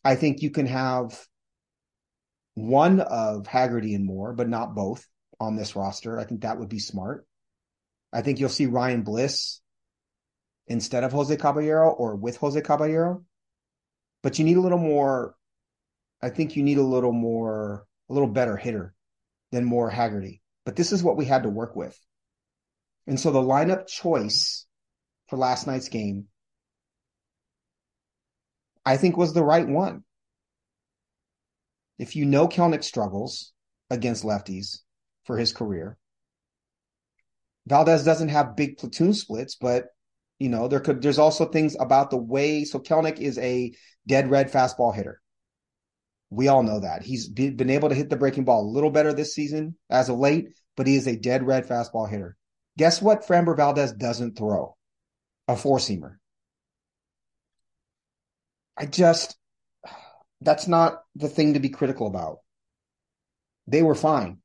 I 0.05 0.15
think 0.15 0.43
you 0.43 0.51
can 0.51 0.67
have 0.67 1.27
one 2.55 3.01
of 3.01 3.47
Haggerty 3.47 3.95
and 3.95 4.05
Moore, 4.05 4.33
but 4.33 4.49
not 4.49 4.75
both 4.75 5.07
on 5.39 5.57
this 5.57 5.77
roster. 5.77 6.19
I 6.19 6.25
think 6.25 6.43
that 6.43 6.59
would 6.59 6.69
be 6.69 6.79
smart. 6.79 7.27
I 8.13 8.23
think 8.23 8.41
you'll 8.41 8.49
see 8.49 8.67
Ryan 8.67 9.03
Bliss 9.03 9.61
instead 10.67 11.05
of 11.05 11.13
Jose 11.13 11.37
Caballero 11.37 11.91
or 11.91 12.17
with 12.17 12.37
Jose 12.37 12.61
Caballero. 12.61 13.25
But 14.23 14.39
you 14.39 14.45
need 14.45 14.57
a 14.57 14.61
little 14.61 14.79
more. 14.79 15.35
I 16.23 16.31
think 16.31 16.57
you 16.57 16.63
need 16.63 16.79
a 16.79 16.83
little 16.83 17.13
more, 17.13 17.87
a 18.09 18.13
little 18.13 18.29
better 18.29 18.57
hitter 18.57 18.95
than 19.53 19.65
Moore 19.65 19.91
Haggerty. 19.91 20.43
But 20.65 20.77
this 20.77 20.93
is 20.93 21.03
what 21.03 21.17
we 21.17 21.25
had 21.25 21.45
to 21.45 21.49
work 21.49 21.75
with. 21.75 21.99
And 23.07 23.19
so 23.19 23.31
the 23.31 23.41
lineup 23.41 23.87
choice 23.87 24.67
for 25.29 25.37
last 25.37 25.67
night's 25.67 25.89
game, 25.89 26.27
I 28.85 28.97
think 28.97 29.17
was 29.17 29.33
the 29.33 29.45
right 29.45 29.67
one. 29.67 30.05
If 31.99 32.17
you 32.17 32.25
know 32.25 32.49
Kelenic 32.49 32.85
struggles 32.85 33.53
against 33.91 34.25
lefties 34.25 34.79
for 35.25 35.37
his 35.37 35.53
career, 35.53 35.99
Valdez 37.71 38.05
doesn't 38.05 38.31
have 38.31 38.57
big 38.57 38.79
platoon 38.79 39.15
splits, 39.15 39.55
but 39.55 39.87
you 40.41 40.49
know, 40.49 40.67
there 40.67 40.81
could 40.81 41.01
there's 41.01 41.21
also 41.21 41.47
things 41.47 41.77
about 41.79 42.11
the 42.11 42.17
way 42.17 42.65
so 42.65 42.81
Kelenic 42.81 43.19
is 43.19 43.39
a 43.39 43.73
dead 44.07 44.29
red 44.29 44.51
fastball 44.51 44.95
hitter. 44.95 45.23
We 46.31 46.49
all 46.49 46.65
know 46.65 46.81
that. 46.81 47.03
He's 47.03 47.29
been 47.29 47.71
able 47.71 47.89
to 47.89 47.95
hit 47.95 48.11
the 48.11 48.17
breaking 48.17 48.45
ball 48.45 48.65
a 48.65 48.73
little 48.73 48.91
better 48.91 49.13
this 49.13 49.35
season 49.35 49.77
as 49.89 50.09
of 50.09 50.19
late, 50.19 50.49
but 50.77 50.89
he 50.89 50.97
is 50.97 51.07
a 51.07 51.17
dead 51.17 51.47
red 51.47 51.69
fastball 51.69 52.11
hitter. 52.11 52.37
Guess 52.77 53.01
what 53.01 53.27
Framber 53.27 53.57
Valdez 53.57 53.93
doesn't 53.93 54.37
throw? 54.37 54.77
A 55.47 55.57
four 55.57 55.79
seamer. 55.79 56.17
I 58.77 58.87
just 58.87 59.37
that's 60.41 60.67
not 60.67 61.03
the 61.15 61.29
thing 61.29 61.55
to 61.55 61.61
be 61.61 61.69
critical 61.69 62.09
about. 62.09 62.39
They 63.69 63.83
were 63.85 63.95
fine. 63.95 64.39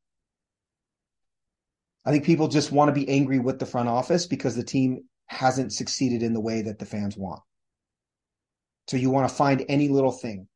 I 2.05 2.11
think 2.11 2.23
people 2.23 2.47
just 2.47 2.71
want 2.71 2.89
to 2.89 2.93
be 2.93 3.09
angry 3.09 3.39
with 3.39 3.59
the 3.59 3.65
front 3.65 3.89
office 3.89 4.27
because 4.27 4.55
the 4.55 4.63
team 4.63 5.05
hasn't 5.25 5.73
succeeded 5.73 6.21
in 6.21 6.33
the 6.33 6.39
way 6.39 6.61
that 6.61 6.77
the 6.77 6.85
fans 6.85 7.17
want. 7.17 7.41
So 8.87 8.97
you 8.97 9.09
want 9.09 9.27
to 9.27 9.35
find 9.35 9.65
any 9.67 9.89
little 9.89 10.11
thing. 10.11 10.47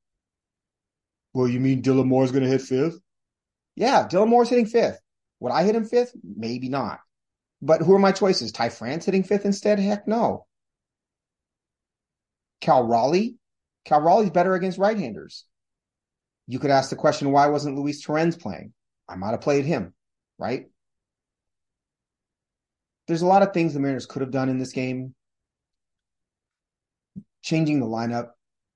Well, 1.34 1.48
you 1.48 1.60
mean 1.60 1.82
Dylan 1.82 2.06
Moore's 2.06 2.32
going 2.32 2.44
to 2.44 2.50
hit 2.50 2.62
fifth? 2.62 3.00
Yeah, 3.76 4.08
Dylan 4.08 4.28
Moore's 4.28 4.50
hitting 4.50 4.68
fifth. 4.68 5.00
Would 5.40 5.52
I 5.52 5.64
hit 5.64 5.76
him 5.76 5.86
fifth? 5.86 6.14
Maybe 6.24 6.70
not. 6.70 7.00
But 7.62 7.82
who 7.82 7.94
are 7.96 8.00
my 8.00 8.12
choices? 8.12 8.52
Ty 8.52 8.70
France 8.70 9.06
hitting 9.06 9.24
fifth 9.24 9.46
instead? 9.46 9.80
Heck 9.80 10.08
no. 10.08 10.46
Cal 12.62 12.86
Raleigh? 12.86 13.38
Cal 13.86 14.02
Raleigh's 14.02 14.30
better 14.30 14.54
against 14.54 14.78
right-handers. 14.78 15.46
You 16.46 16.60
could 16.60 16.72
ask 16.72 16.90
the 16.90 16.96
question, 16.96 17.32
why 17.32 17.48
wasn't 17.48 17.78
Luis 17.78 18.02
Torrens 18.02 18.36
playing? 18.36 18.74
I 19.08 19.16
might 19.16 19.32
have 19.32 19.42
played 19.42 19.66
him, 19.66 19.94
right? 20.38 20.68
There's 23.10 23.24
a 23.24 23.26
lot 23.26 23.42
of 23.42 23.54
things 23.54 23.74
the 23.74 23.80
Mariners 23.80 24.06
could 24.06 24.22
have 24.22 24.30
done 24.30 24.50
in 24.50 24.60
this 24.60 24.72
game. 24.72 25.16
Changing 27.42 27.80
the 27.80 27.88
lineup, 27.88 28.28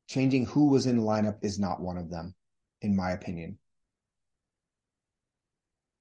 changing 0.08 0.48
who 0.48 0.69
was 0.69 0.88
in 0.88 0.98
the 0.98 1.04
lineup 1.04 1.36
is 1.43 1.60
not 1.60 1.80
one 1.80 2.00
of 2.00 2.10
them, 2.10 2.34
in 2.82 2.96
my 2.96 3.12
opinion. 3.12 3.60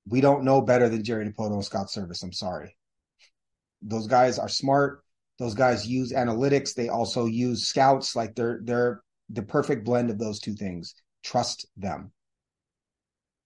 We 0.09 0.23
don't 0.23 0.45
know 0.45 0.63
better 0.63 0.89
than 0.89 1.05
Jerry 1.05 1.29
Dipoto 1.29 1.53
and 1.53 1.65
Scott 1.65 1.89
Servais. 1.89 2.23
I'm 2.23 2.33
sorry. 2.33 2.75
Those 3.83 4.07
guys 4.07 4.39
are 4.39 4.49
smart. 4.49 5.05
Those 5.39 5.53
guys 5.53 5.87
use 5.87 6.15
analytics. 6.15 6.73
They 6.73 6.89
also 6.89 7.27
use 7.27 7.69
scouts. 7.69 8.17
Like 8.17 8.35
they're 8.35 8.61
they're 8.65 9.03
the 9.29 9.43
perfect 9.43 9.85
blend 9.85 10.09
of 10.09 10.19
those 10.19 10.41
two 10.41 10.55
things. 10.55 10.95
Trust 11.23 11.67
them. 11.77 12.13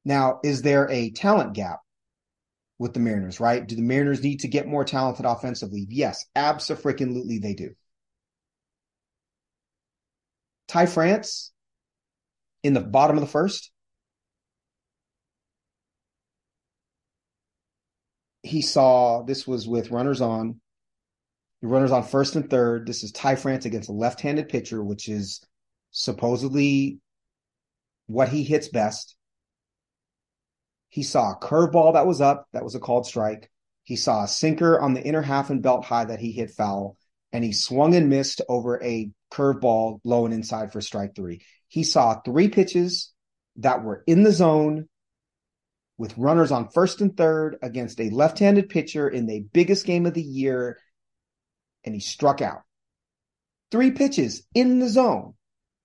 Now, 0.05 0.39
is 0.45 0.63
there 0.63 0.89
a 0.89 1.11
talent 1.11 1.55
gap? 1.55 1.81
With 2.79 2.93
the 2.95 3.01
Mariners, 3.01 3.41
right? 3.41 3.67
Do 3.67 3.75
the 3.75 3.83
Mariners 3.83 4.23
need 4.23 4.41
to 4.41 4.49
get 4.49 4.67
more 4.67 4.85
talented 4.85 5.25
offensively? 5.25 5.87
Yes, 5.89 6.27
absolutely 6.35 7.39
they 7.39 7.55
do. 7.55 7.71
Ty 10.69 10.87
France 10.87 11.53
in 12.63 12.75
the 12.75 12.81
bottom 12.81 13.17
of 13.17 13.21
the 13.21 13.29
first. 13.29 13.71
He 18.43 18.63
saw 18.63 19.23
this 19.23 19.47
was 19.47 19.67
with 19.67 19.91
runners 19.91 20.21
on. 20.21 20.61
The 21.63 21.69
runners 21.69 21.91
on 21.91 22.05
first 22.05 22.37
and 22.37 22.49
third. 22.49 22.87
This 22.87 23.03
is 23.03 23.11
Ty 23.11 23.37
France 23.37 23.65
against 23.65 23.89
a 23.89 23.93
left-handed 23.93 24.49
pitcher, 24.49 24.85
which 24.85 25.09
is 25.09 25.41
supposedly 25.91 27.01
what 28.07 28.29
he 28.29 28.45
hits 28.45 28.69
best. 28.69 29.16
He 30.97 31.03
saw 31.03 31.33
a 31.33 31.37
curveball 31.39 31.93
that 31.93 32.07
was 32.07 32.23
up, 32.23 32.49
that 32.55 32.65
was 32.65 32.75
a 32.75 32.81
called 32.81 33.07
strike. 33.07 33.51
He 33.85 33.97
saw 33.97 34.25
a 34.25 34.29
sinker 34.29 34.81
on 34.81 34.95
the 34.95 35.03
inner 35.03 35.21
half 35.21 35.51
and 35.51 35.63
belt 35.63 35.85
high 35.85 36.07
that 36.07 36.21
he 36.21 36.33
hit 36.33 36.53
foul, 36.53 36.97
and 37.33 37.45
he 37.45 37.53
swung 37.53 37.95
and 37.95 38.09
missed 38.09 38.41
over 38.49 38.83
a 38.83 39.11
curveball 39.31 40.01
low 40.05 40.25
and 40.25 40.33
inside 40.33 40.73
for 40.73 40.81
strike 40.81 41.15
three. 41.15 41.43
He 41.69 41.85
saw 41.85 42.15
three 42.15 42.49
pitches 42.49 43.13
that 43.57 43.85
were 43.85 44.05
in 44.07 44.23
the 44.23 44.33
zone 44.33 44.89
with 45.99 46.17
runners 46.17 46.51
on 46.51 46.71
first 46.71 47.03
and 47.03 47.15
third 47.15 47.59
against 47.61 48.01
a 48.01 48.09
left 48.09 48.39
handed 48.39 48.71
pitcher 48.71 49.07
in 49.07 49.27
the 49.27 49.41
biggest 49.53 49.85
game 49.85 50.07
of 50.07 50.15
the 50.15 50.23
year, 50.23 50.79
and 51.85 51.95
he 51.95 52.01
struck 52.01 52.41
out. 52.41 52.63
Three 53.71 53.91
pitches 53.91 54.47
in 54.55 54.79
the 54.79 54.89
zone. 54.89 55.35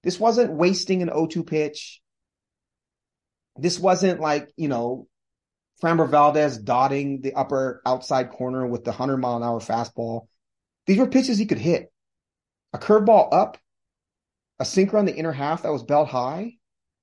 This 0.03 0.21
wasn't 0.21 0.53
wasting 0.53 1.01
an 1.01 1.09
0 1.09 1.27
2 1.27 1.43
pitch. 1.43 2.00
This 3.57 3.79
wasn't 3.79 4.19
like, 4.19 4.49
you 4.55 4.67
know, 4.67 5.07
Framber 5.81 6.09
Valdez 6.09 6.57
dotting 6.57 7.21
the 7.21 7.33
upper 7.33 7.81
outside 7.85 8.29
corner 8.29 8.65
with 8.65 8.83
the 8.83 8.91
100 8.91 9.17
mile 9.17 9.37
an 9.37 9.43
hour 9.43 9.59
fastball. 9.59 10.27
These 10.85 10.97
were 10.97 11.07
pitches 11.07 11.37
he 11.37 11.45
could 11.45 11.57
hit. 11.57 11.91
A 12.73 12.77
curveball 12.77 13.29
up, 13.33 13.57
a 14.59 14.65
sinker 14.65 14.97
on 14.97 15.05
the 15.05 15.15
inner 15.15 15.31
half 15.31 15.63
that 15.63 15.71
was 15.71 15.83
belt 15.83 16.07
high. 16.07 16.53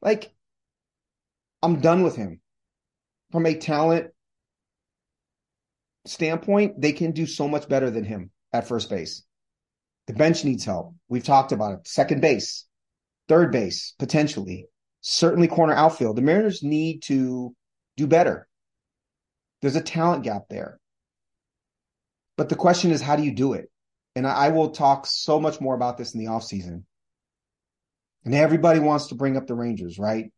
Like, 0.01 0.33
I'm 1.63 1.81
done 1.81 2.03
with 2.03 2.17
him. 2.17 2.41
From 3.33 3.45
a 3.45 3.55
talent 3.55 4.11
standpoint, 6.07 6.81
they 6.81 6.93
can 6.93 7.11
do 7.11 7.27
so 7.27 7.49
much 7.49 7.69
better 7.69 7.91
than 7.91 8.05
him 8.05 8.31
at 8.53 8.69
first 8.69 8.89
base. 8.89 9.25
The 10.07 10.15
bench 10.15 10.45
needs 10.45 10.65
help. 10.65 10.95
We've 11.09 11.25
talked 11.25 11.53
about 11.53 11.81
it. 11.81 11.89
Second 11.89 12.23
base, 12.23 12.65
third 13.29 13.53
base, 13.53 13.95
potentially, 13.99 14.67
certainly 15.09 15.49
corner 15.49 15.73
outfield. 15.73 16.17
The 16.17 16.23
Mariners 16.23 16.63
need 16.63 17.03
to 17.05 17.55
do 17.97 18.07
better. 18.07 18.47
There's 19.63 19.77
a 19.77 19.81
talent 19.81 20.23
gap 20.23 20.49
there. 20.51 20.79
But 22.37 22.51
the 22.51 22.57
question 22.57 22.93
is, 22.93 23.01
how 23.01 23.17
do 23.17 23.23
you 23.23 23.35
do 23.35 23.55
it? 23.55 23.71
And 24.15 24.27
I, 24.27 24.51
will 24.51 24.71
talk 24.71 25.07
so 25.07 25.41
much 25.41 25.61
more 25.61 25.75
about 25.75 25.97
this 25.97 26.15
in 26.15 26.21
the 26.21 26.31
offseason. 26.31 26.85
And 28.25 28.35
everybody 28.35 28.81
wants 28.81 29.09
to 29.09 29.15
bring 29.15 29.37
up 29.37 29.47
the 29.47 29.55
Rangers, 29.55 29.99
right? 29.99 30.31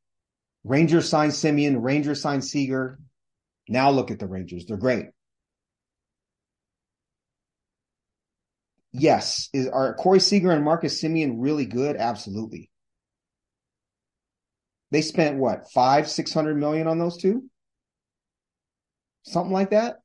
Rangers 0.64 1.08
signed 1.08 1.32
Semien, 1.32 1.82
Rangers 1.82 2.22
signed 2.22 2.44
Seager. 2.44 2.98
Now 3.68 3.90
look 3.90 4.10
at 4.10 4.18
the 4.18 4.26
Rangers. 4.26 4.66
They're 4.66 4.76
great. 4.76 5.06
Yes. 8.92 9.48
Is 9.52 9.68
are 9.68 9.94
Corey 9.94 10.20
Seager 10.20 10.50
and 10.50 10.64
Marcus 10.64 11.02
Semien 11.02 11.36
really 11.38 11.66
good? 11.66 11.96
Absolutely. 11.96 12.69
They 14.90 15.02
spent 15.02 15.38
what 15.38 15.70
five, 15.70 16.08
six 16.08 16.32
hundred 16.32 16.56
million 16.56 16.86
on 16.86 16.98
those 16.98 17.16
two? 17.16 17.44
Something 19.22 19.52
like 19.52 19.70
that. 19.70 19.98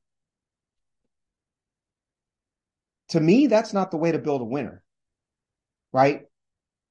To 3.10 3.20
me, 3.20 3.46
that's 3.46 3.72
not 3.72 3.90
the 3.90 3.96
way 3.96 4.12
to 4.12 4.18
build 4.18 4.42
a 4.42 4.44
winner. 4.44 4.82
Right? 5.92 6.22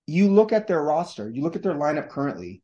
You 0.07 0.29
look 0.29 0.51
at 0.51 0.67
their 0.67 0.81
roster, 0.81 1.29
you 1.29 1.41
look 1.41 1.55
at 1.55 1.63
their 1.63 1.73
lineup 1.73 2.09
currently, 2.09 2.61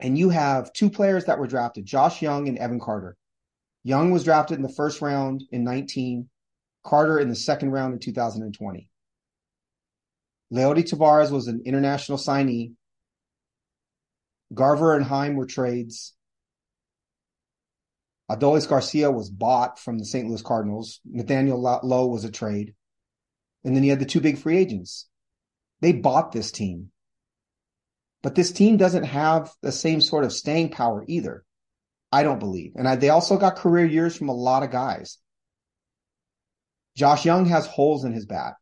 and 0.00 0.18
you 0.18 0.30
have 0.30 0.72
two 0.72 0.90
players 0.90 1.26
that 1.26 1.38
were 1.38 1.46
drafted, 1.46 1.84
Josh 1.86 2.20
Jung 2.22 2.48
and 2.48 2.58
Evan 2.58 2.80
Carter. 2.80 3.16
Jung 3.84 4.10
was 4.10 4.24
drafted 4.24 4.56
in 4.56 4.62
the 4.62 4.68
first 4.68 5.00
round 5.00 5.44
in 5.52 5.64
19, 5.64 6.28
Carter 6.84 7.18
in 7.18 7.28
the 7.28 7.36
second 7.36 7.70
round 7.70 7.94
in 7.94 7.98
2020. 8.00 8.88
Leody 10.52 10.82
Taveras 10.82 11.30
was 11.30 11.46
an 11.46 11.62
international 11.64 12.18
signee. 12.18 12.72
Garver 14.52 14.96
and 14.96 15.04
Heim 15.04 15.34
were 15.34 15.46
trades. 15.46 16.14
Adolis 18.30 18.68
Garcia 18.68 19.10
was 19.10 19.28
bought 19.28 19.78
from 19.78 19.98
the 19.98 20.04
St. 20.04 20.28
Louis 20.28 20.42
Cardinals. 20.42 21.00
Nathaniel 21.04 21.60
Lowe 21.60 22.06
was 22.06 22.24
a 22.24 22.30
trade. 22.30 22.74
And 23.64 23.74
then 23.74 23.82
you 23.82 23.90
had 23.90 23.98
the 23.98 24.06
two 24.06 24.20
big 24.20 24.38
free 24.38 24.56
agents. 24.56 25.08
They 25.80 25.92
bought 25.92 26.32
this 26.32 26.52
team. 26.52 26.90
But 28.22 28.34
this 28.34 28.52
team 28.52 28.76
doesn't 28.76 29.04
have 29.04 29.52
the 29.62 29.72
same 29.72 30.00
sort 30.00 30.24
of 30.24 30.32
staying 30.32 30.70
power 30.70 31.04
either. 31.08 31.44
I 32.12 32.22
don't 32.22 32.38
believe. 32.38 32.72
And 32.76 32.86
I, 32.86 32.96
they 32.96 33.08
also 33.08 33.36
got 33.36 33.56
career 33.56 33.86
years 33.86 34.16
from 34.16 34.28
a 34.28 34.34
lot 34.34 34.62
of 34.62 34.70
guys. 34.70 35.18
Josh 36.96 37.24
Jung 37.24 37.46
has 37.46 37.66
holes 37.66 38.04
in 38.04 38.12
his 38.12 38.26
bat. 38.26 38.54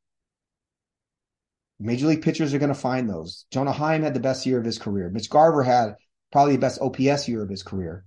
Major 1.81 2.07
league 2.07 2.23
pitchers 2.23 2.53
are 2.53 2.59
going 2.59 2.73
to 2.73 2.75
find 2.75 3.09
those. 3.09 3.47
Jonah 3.53 3.73
Heim 3.73 4.03
had 4.03 4.15
the 4.15 4.21
best 4.21 4.47
year 4.47 4.59
of 4.59 4.65
his 4.65 4.79
career. 4.79 5.11
Mitch 5.11 5.31
Garver 5.31 5.63
had 5.63 5.95
probably 6.33 6.55
the 6.55 6.61
best 6.61 6.81
OPS 6.81 7.29
year 7.29 7.43
of 7.43 7.49
his 7.49 7.63
career. 7.63 8.05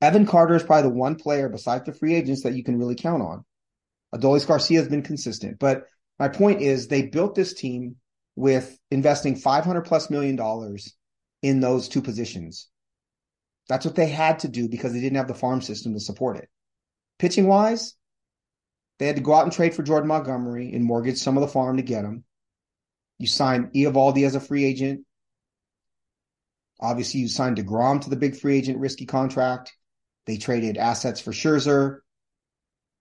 Evan 0.00 0.26
Carter 0.26 0.54
is 0.54 0.62
probably 0.62 0.90
the 0.90 0.96
one 0.96 1.16
player 1.16 1.48
besides 1.48 1.86
the 1.86 1.92
free 1.92 2.14
agents 2.14 2.42
that 2.42 2.54
you 2.54 2.64
can 2.64 2.78
really 2.78 2.96
count 2.96 3.22
on. 3.22 3.44
Adolis 4.14 4.46
Garcia 4.46 4.78
has 4.78 4.88
been 4.88 5.02
consistent, 5.02 5.58
but 5.58 5.84
my 6.18 6.28
point 6.28 6.60
is 6.60 6.88
they 6.88 7.02
built 7.02 7.34
this 7.34 7.54
team 7.54 7.96
with 8.34 8.78
investing 8.90 9.36
500 9.36 9.82
plus 9.82 10.10
million 10.10 10.36
dollars 10.36 10.94
in 11.42 11.60
those 11.60 11.88
two 11.88 12.02
positions. 12.02 12.68
That's 13.68 13.84
what 13.84 13.94
they 13.94 14.06
had 14.06 14.40
to 14.40 14.48
do 14.48 14.68
because 14.68 14.92
they 14.92 15.00
didn't 15.00 15.16
have 15.16 15.28
the 15.28 15.34
farm 15.34 15.60
system 15.60 15.94
to 15.94 16.00
support 16.00 16.36
it. 16.36 16.48
Pitching 17.18 17.46
wise, 17.46 17.94
they 18.98 19.06
had 19.06 19.16
to 19.16 19.22
go 19.22 19.34
out 19.34 19.44
and 19.44 19.52
trade 19.52 19.74
for 19.74 19.82
Jordan 19.82 20.08
Montgomery 20.08 20.72
and 20.72 20.84
mortgage 20.84 21.18
some 21.18 21.36
of 21.36 21.40
the 21.40 21.48
farm 21.48 21.78
to 21.78 21.82
get 21.82 22.04
him. 22.04 22.24
You 23.18 23.26
signed 23.26 23.72
Eovaldi 23.72 24.26
as 24.26 24.34
a 24.34 24.40
free 24.40 24.64
agent. 24.64 25.04
Obviously, 26.80 27.20
you 27.20 27.28
signed 27.28 27.56
DeGrom 27.56 28.02
to 28.02 28.10
the 28.10 28.16
big 28.16 28.36
free 28.36 28.58
agent 28.58 28.78
risky 28.78 29.06
contract. 29.06 29.72
They 30.26 30.36
traded 30.36 30.76
assets 30.76 31.20
for 31.20 31.32
Scherzer. 31.32 32.00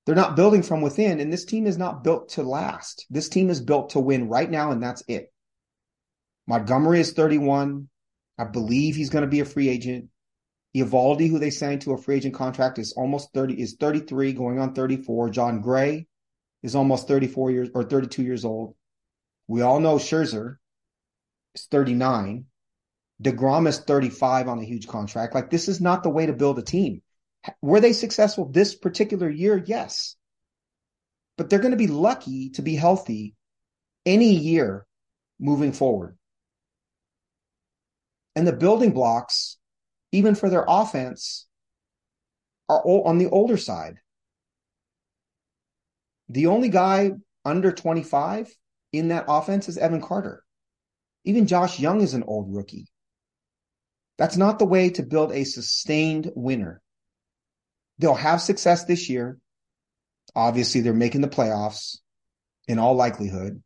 They're 0.05 0.15
not 0.15 0.35
building 0.35 0.61
from 0.61 0.81
within, 0.81 1.19
and 1.19 1.33
this 1.33 1.45
team 1.45 1.65
is 1.65 1.77
not 1.77 2.03
built 2.03 2.29
to 2.29 2.43
last. 2.43 3.05
This 3.09 3.27
team 3.27 3.49
is 3.49 3.59
built 3.59 3.91
to 3.91 3.99
win 3.99 4.29
right 4.29 4.49
now, 4.49 4.71
and 4.71 4.81
that's 4.81 5.03
it. 5.07 5.33
Montgomery 6.47 6.99
is 6.99 7.13
31. 7.13 7.89
I 8.37 8.43
believe 8.43 8.95
he's 8.95 9.09
going 9.09 9.23
to 9.23 9.29
be 9.29 9.39
a 9.39 9.45
free 9.45 9.67
agent. 9.67 10.09
Eovaldi, 10.75 11.29
who 11.29 11.39
they 11.39 11.49
signed 11.49 11.81
to 11.81 11.93
a 11.93 11.97
free 11.97 12.17
agent 12.17 12.35
contract, 12.35 12.77
is 12.77 12.93
almost 12.93 13.33
30, 13.33 13.59
is 13.59 13.77
33, 13.79 14.33
going 14.33 14.59
on 14.59 14.73
34. 14.75 15.29
Jon 15.29 15.61
Gray 15.61 16.05
is 16.61 16.75
almost 16.75 17.07
34 17.07 17.51
years 17.51 17.69
or 17.73 17.83
32 17.83 18.23
years 18.23 18.45
old. 18.45 18.75
We 19.47 19.61
all 19.61 19.79
know 19.79 19.95
Scherzer 19.95 20.57
is 21.53 21.67
39. 21.69 22.45
DeGrom 23.21 23.67
is 23.67 23.79
35 23.79 24.47
on 24.47 24.59
a 24.59 24.65
huge 24.65 24.87
contract. 24.87 25.33
Like, 25.35 25.49
this 25.49 25.67
is 25.67 25.79
not 25.79 26.03
the 26.03 26.09
way 26.09 26.25
to 26.25 26.33
build 26.33 26.59
a 26.59 26.63
team. 26.63 27.01
Were 27.61 27.79
they 27.79 27.93
successful 27.93 28.49
this 28.49 28.75
particular 28.75 29.29
year? 29.29 29.63
Yes. 29.65 30.15
But 31.37 31.49
they're 31.49 31.59
going 31.59 31.71
to 31.71 31.77
be 31.77 31.87
lucky 31.87 32.49
to 32.51 32.61
be 32.61 32.75
healthy 32.75 33.35
any 34.05 34.33
year 34.33 34.85
moving 35.39 35.71
forward. 35.71 36.17
And 38.35 38.47
the 38.47 38.53
building 38.53 38.91
blocks, 38.91 39.57
even 40.11 40.35
for 40.35 40.49
their 40.49 40.65
offense, 40.67 41.47
are 42.67 42.81
on 42.81 43.17
the 43.17 43.29
older 43.29 43.57
side. 43.57 43.95
The 46.29 46.47
only 46.47 46.69
guy 46.69 47.11
under 47.45 47.71
25 47.71 48.53
in 48.97 49.09
that 49.09 49.25
offense 49.27 49.69
is 49.69 49.77
Evan 49.77 50.01
Carter. 50.01 50.43
Even 51.23 51.47
Josh 51.47 51.79
Jung 51.79 52.01
is 52.01 52.13
an 52.13 52.23
old 52.23 52.53
rookie. 52.53 52.87
That's 54.17 54.37
not 54.37 54.59
the 54.59 54.65
way 54.65 54.91
to 54.91 55.03
build 55.03 55.31
a 55.31 55.43
sustained 55.43 56.31
winner. 56.35 56.81
They'll 57.97 58.13
have 58.13 58.41
success 58.41 58.85
this 58.85 59.09
year. 59.09 59.37
Obviously, 60.35 60.81
they're 60.81 60.93
making 60.93 61.21
the 61.21 61.27
playoffs 61.27 61.97
in 62.67 62.79
all 62.79 62.95
likelihood. 62.95 63.61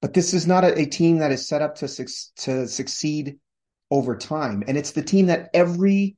But 0.00 0.14
this 0.14 0.32
is 0.32 0.46
not 0.46 0.64
a, 0.64 0.78
a 0.78 0.86
team 0.86 1.18
that 1.18 1.32
is 1.32 1.46
set 1.46 1.62
up 1.62 1.76
to, 1.76 1.88
to 2.36 2.68
succeed 2.68 3.38
over 3.90 4.16
time. 4.16 4.62
And 4.66 4.78
it's 4.78 4.92
the 4.92 5.02
team 5.02 5.26
that 5.26 5.50
every 5.52 6.16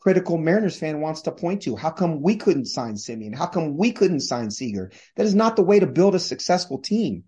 critical 0.00 0.38
Mariners 0.38 0.78
fan 0.78 1.00
wants 1.00 1.22
to 1.22 1.32
point 1.32 1.62
to. 1.62 1.76
How 1.76 1.90
come 1.90 2.22
we 2.22 2.36
couldn't 2.36 2.66
sign 2.66 2.94
Semien? 2.94 3.34
How 3.34 3.46
come 3.46 3.76
we 3.76 3.92
couldn't 3.92 4.20
sign 4.20 4.50
Seager? 4.50 4.90
That 5.16 5.26
is 5.26 5.34
not 5.34 5.56
the 5.56 5.62
way 5.62 5.78
to 5.80 5.86
build 5.86 6.14
a 6.14 6.20
successful 6.20 6.78
team. 6.78 7.24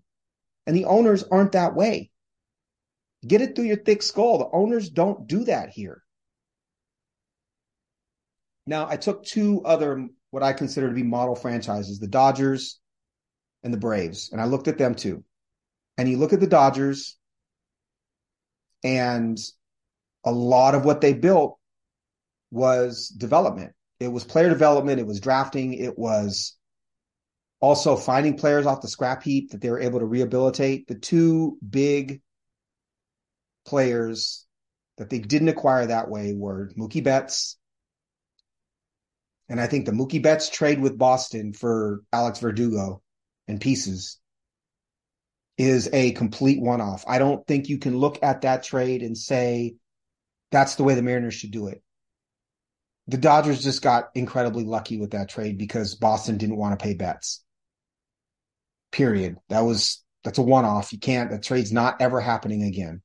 And 0.65 0.75
the 0.75 0.85
owners 0.85 1.23
aren't 1.23 1.51
that 1.53 1.75
way. 1.75 2.09
Get 3.25 3.41
it 3.41 3.55
through 3.55 3.65
your 3.65 3.77
thick 3.77 4.01
skull. 4.01 4.39
The 4.39 4.49
owners 4.51 4.89
don't 4.89 5.27
do 5.27 5.45
that 5.45 5.69
here. 5.69 6.03
Now, 8.65 8.87
I 8.87 8.97
took 8.97 9.23
two 9.23 9.61
other 9.63 10.07
what 10.31 10.43
I 10.43 10.53
consider 10.53 10.89
to 10.89 10.95
be 10.95 11.03
model 11.03 11.35
franchises, 11.35 11.99
the 11.99 12.07
Dodgers 12.07 12.79
and 13.61 13.71
the 13.73 13.77
Braves, 13.77 14.31
and 14.31 14.41
I 14.41 14.45
looked 14.45 14.67
at 14.67 14.79
them 14.79 14.95
too. 14.95 15.23
And 15.97 16.09
you 16.09 16.17
look 16.17 16.33
at 16.33 16.39
the 16.39 16.47
Dodgers, 16.47 17.17
and 18.83 19.37
a 20.23 20.31
lot 20.31 20.75
of 20.75 20.85
what 20.85 21.01
they 21.01 21.13
built 21.13 21.59
was 22.53 23.07
development. 23.07 23.73
It 23.99 24.09
was 24.09 24.23
player 24.23 24.49
development, 24.49 24.99
it 24.99 25.07
was 25.07 25.19
drafting, 25.19 25.73
it 25.73 25.97
was 25.97 26.55
also 27.59 27.95
finding 27.95 28.37
players 28.37 28.65
off 28.65 28.81
the 28.81 28.87
scrap 28.87 29.23
heap 29.23 29.51
that 29.51 29.61
they 29.61 29.69
were 29.69 29.79
able 29.79 29.99
to 29.99 30.05
rehabilitate. 30.05 30.87
The 30.87 30.95
two 30.95 31.57
big 31.67 32.21
players 33.65 34.45
that 34.97 35.09
they 35.09 35.19
didn't 35.19 35.47
acquire 35.47 35.87
that 35.87 36.09
way 36.09 36.33
were 36.33 36.69
Mookie 36.77 37.03
Betts. 37.03 37.57
And 39.49 39.59
I 39.59 39.67
think 39.67 39.85
the 39.85 39.91
Mookie 39.91 40.21
Betts 40.21 40.49
trade 40.49 40.79
with 40.79 40.97
Boston 40.97 41.53
for 41.53 42.03
Alex 42.11 42.39
Verdugo 42.39 43.01
and 43.47 43.59
pieces 43.59 44.19
is 45.57 45.89
a 45.93 46.11
complete 46.11 46.61
one 46.61 46.81
off. 46.81 47.03
I 47.07 47.19
don't 47.19 47.45
think 47.47 47.69
you 47.69 47.77
can 47.77 47.97
look 47.97 48.19
at 48.21 48.41
that 48.41 48.63
trade 48.63 49.01
and 49.01 49.17
say 49.17 49.75
that's 50.51 50.75
the 50.75 50.83
way 50.83 50.95
the 50.95 51.01
Mariners 51.01 51.33
should 51.33 51.51
do 51.51 51.67
it. 51.67 51.81
The 53.07 53.17
Dodgers 53.17 53.63
just 53.63 53.81
got 53.81 54.09
incredibly 54.15 54.63
lucky 54.63 54.97
with 54.97 55.11
that 55.11 55.29
trade 55.29 55.57
because 55.57 55.95
Boston 55.95 56.37
didn't 56.37 56.57
want 56.57 56.77
to 56.77 56.83
pay 56.83 56.93
Betts. 56.93 57.43
Period. 58.91 59.37
That 59.49 59.61
was 59.61 60.03
that's 60.23 60.37
a 60.37 60.41
one 60.41 60.65
off. 60.65 60.93
You 60.93 60.99
can't 60.99 61.31
that 61.31 61.43
trade's 61.43 61.73
not 61.73 62.01
ever 62.01 62.21
happening 62.21 62.63
again. 62.63 63.01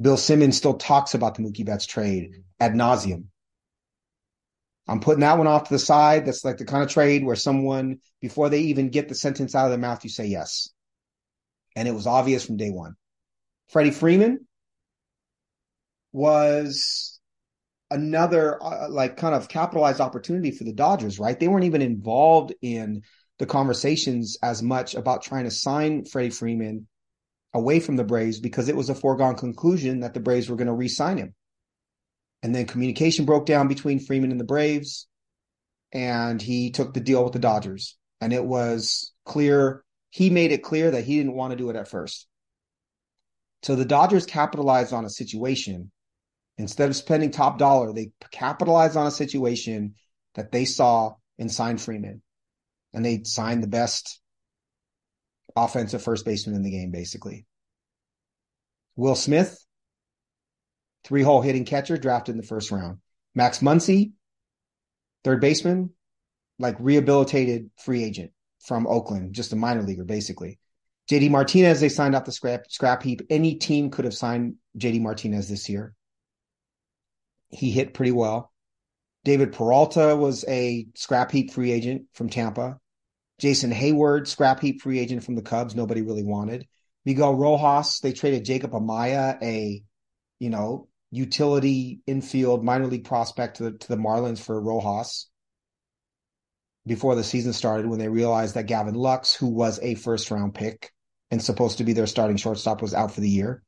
Bill 0.00 0.16
Simmons 0.16 0.56
still 0.56 0.74
talks 0.74 1.14
about 1.14 1.34
the 1.34 1.42
Mookie 1.42 1.66
Betts 1.66 1.86
trade 1.86 2.42
ad 2.58 2.72
nauseum. 2.72 3.24
I'm 4.88 5.00
putting 5.00 5.20
that 5.20 5.38
one 5.38 5.46
off 5.46 5.64
to 5.64 5.74
the 5.74 5.78
side. 5.78 6.26
That's 6.26 6.44
like 6.44 6.58
the 6.58 6.64
kind 6.64 6.82
of 6.82 6.90
trade 6.90 7.24
where 7.24 7.36
someone, 7.36 8.00
before 8.20 8.48
they 8.48 8.60
even 8.62 8.88
get 8.88 9.08
the 9.08 9.14
sentence 9.14 9.54
out 9.54 9.66
of 9.66 9.70
their 9.70 9.78
mouth, 9.78 10.02
you 10.02 10.10
say 10.10 10.26
yes. 10.26 10.70
And 11.76 11.86
it 11.86 11.94
was 11.94 12.06
obvious 12.06 12.44
from 12.44 12.56
day 12.56 12.70
one. 12.70 12.96
Freddie 13.68 13.92
Freeman 13.92 14.46
was 16.12 17.11
another 17.92 18.62
uh, 18.62 18.88
like 18.88 19.16
kind 19.16 19.34
of 19.34 19.48
capitalized 19.48 20.00
opportunity 20.00 20.50
for 20.50 20.64
the 20.64 20.72
Dodgers, 20.72 21.18
right? 21.18 21.38
They 21.38 21.48
weren't 21.48 21.64
even 21.64 21.82
involved 21.82 22.54
in 22.62 23.02
the 23.38 23.46
conversations 23.46 24.36
as 24.42 24.62
much 24.62 24.94
about 24.94 25.22
trying 25.22 25.44
to 25.44 25.50
sign 25.50 26.04
Freddie 26.04 26.30
Freeman 26.30 26.86
away 27.54 27.80
from 27.80 27.96
the 27.96 28.04
Braves 28.04 28.40
because 28.40 28.68
it 28.68 28.76
was 28.76 28.88
a 28.88 28.94
foregone 28.94 29.36
conclusion 29.36 30.00
that 30.00 30.14
the 30.14 30.20
Braves 30.20 30.48
were 30.48 30.56
going 30.56 30.68
to 30.68 30.72
re-sign 30.72 31.18
him. 31.18 31.34
And 32.42 32.54
then 32.54 32.66
communication 32.66 33.24
broke 33.24 33.46
down 33.46 33.68
between 33.68 34.00
Freeman 34.00 34.30
and 34.30 34.40
the 34.40 34.44
Braves, 34.44 35.06
and 35.92 36.40
he 36.40 36.70
took 36.70 36.94
the 36.94 37.00
deal 37.00 37.22
with 37.22 37.34
the 37.34 37.38
Dodgers. 37.38 37.96
And 38.20 38.32
it 38.32 38.44
was 38.44 39.12
clear, 39.24 39.84
he 40.10 40.30
made 40.30 40.50
it 40.50 40.62
clear 40.62 40.90
that 40.90 41.04
he 41.04 41.18
didn't 41.18 41.34
want 41.34 41.52
to 41.52 41.56
do 41.56 41.70
it 41.70 41.76
at 41.76 41.88
first. 41.88 42.26
So 43.62 43.76
the 43.76 43.84
Dodgers 43.84 44.26
capitalized 44.26 44.92
on 44.92 45.04
a 45.04 45.10
situation. 45.10 45.92
Instead 46.58 46.90
of 46.90 46.96
spending 46.96 47.30
top 47.30 47.58
dollar, 47.58 47.92
they 47.92 48.12
capitalized 48.30 48.96
on 48.96 49.06
a 49.06 49.10
situation 49.10 49.94
that 50.34 50.52
they 50.52 50.64
saw 50.64 51.14
and 51.38 51.50
signed 51.50 51.80
Freeman. 51.80 52.22
And 52.92 53.04
they 53.04 53.22
signed 53.24 53.62
the 53.62 53.68
best 53.68 54.20
offensive 55.56 56.02
first 56.02 56.24
baseman 56.24 56.56
in 56.56 56.62
the 56.62 56.70
game, 56.70 56.90
basically. 56.90 57.46
Will 58.96 59.14
Smith, 59.14 59.64
three 61.04 61.22
hole 61.22 61.40
hitting 61.40 61.64
catcher, 61.64 61.96
drafted 61.96 62.34
in 62.34 62.40
the 62.40 62.46
first 62.46 62.70
round. 62.70 62.98
Max 63.34 63.60
Muncy, 63.60 64.12
third 65.24 65.40
baseman, 65.40 65.90
like 66.58 66.76
rehabilitated 66.78 67.70
free 67.78 68.04
agent 68.04 68.30
from 68.60 68.86
Oakland, 68.86 69.34
just 69.34 69.52
a 69.52 69.56
minor 69.56 69.82
leaguer, 69.82 70.04
basically. 70.04 70.58
JD 71.10 71.30
Martinez, 71.30 71.80
they 71.80 71.88
signed 71.88 72.14
off 72.14 72.24
the 72.24 72.32
scrap 72.32 72.70
scrap 72.70 73.02
heap. 73.02 73.22
Any 73.28 73.56
team 73.56 73.90
could 73.90 74.04
have 74.04 74.14
signed 74.14 74.54
JD 74.78 75.00
Martinez 75.00 75.48
this 75.48 75.68
year. 75.68 75.94
He 77.52 77.70
hit 77.70 77.94
pretty 77.94 78.12
well. 78.12 78.52
David 79.24 79.52
Peralta 79.52 80.16
was 80.16 80.44
a 80.48 80.86
scrap 80.94 81.30
heap 81.30 81.52
free 81.52 81.70
agent 81.70 82.06
from 82.14 82.28
Tampa. 82.28 82.78
Jason 83.38 83.70
Heyward, 83.72 84.26
scrap 84.26 84.60
heap 84.60 84.82
free 84.82 84.98
agent 84.98 85.24
from 85.24 85.34
the 85.34 85.42
Cubs, 85.42 85.74
nobody 85.74 86.02
really 86.02 86.24
wanted. 86.24 86.66
Miguel 87.04 87.34
Rojas, 87.34 88.00
they 88.00 88.12
traded 88.12 88.44
Jacob 88.44 88.72
Amaya, 88.72 89.40
a 89.42 89.82
you 90.38 90.50
know 90.50 90.88
utility 91.10 92.00
infield 92.06 92.64
minor 92.64 92.86
league 92.86 93.04
prospect 93.04 93.58
to 93.58 93.64
the, 93.64 93.72
to 93.72 93.88
the 93.88 93.96
Marlins 93.96 94.40
for 94.40 94.60
Rojas 94.60 95.28
before 96.86 97.14
the 97.14 97.22
season 97.22 97.52
started 97.52 97.86
when 97.86 97.98
they 97.98 98.08
realized 98.08 98.54
that 98.54 98.66
Gavin 98.66 98.94
Lux, 98.94 99.34
who 99.34 99.48
was 99.48 99.78
a 99.82 99.94
first 99.94 100.30
round 100.30 100.54
pick 100.54 100.90
and 101.30 101.42
supposed 101.42 101.78
to 101.78 101.84
be 101.84 101.92
their 101.92 102.06
starting 102.06 102.36
shortstop, 102.36 102.82
was 102.82 102.94
out 102.94 103.12
for 103.12 103.20
the 103.20 103.28
year. 103.28 103.62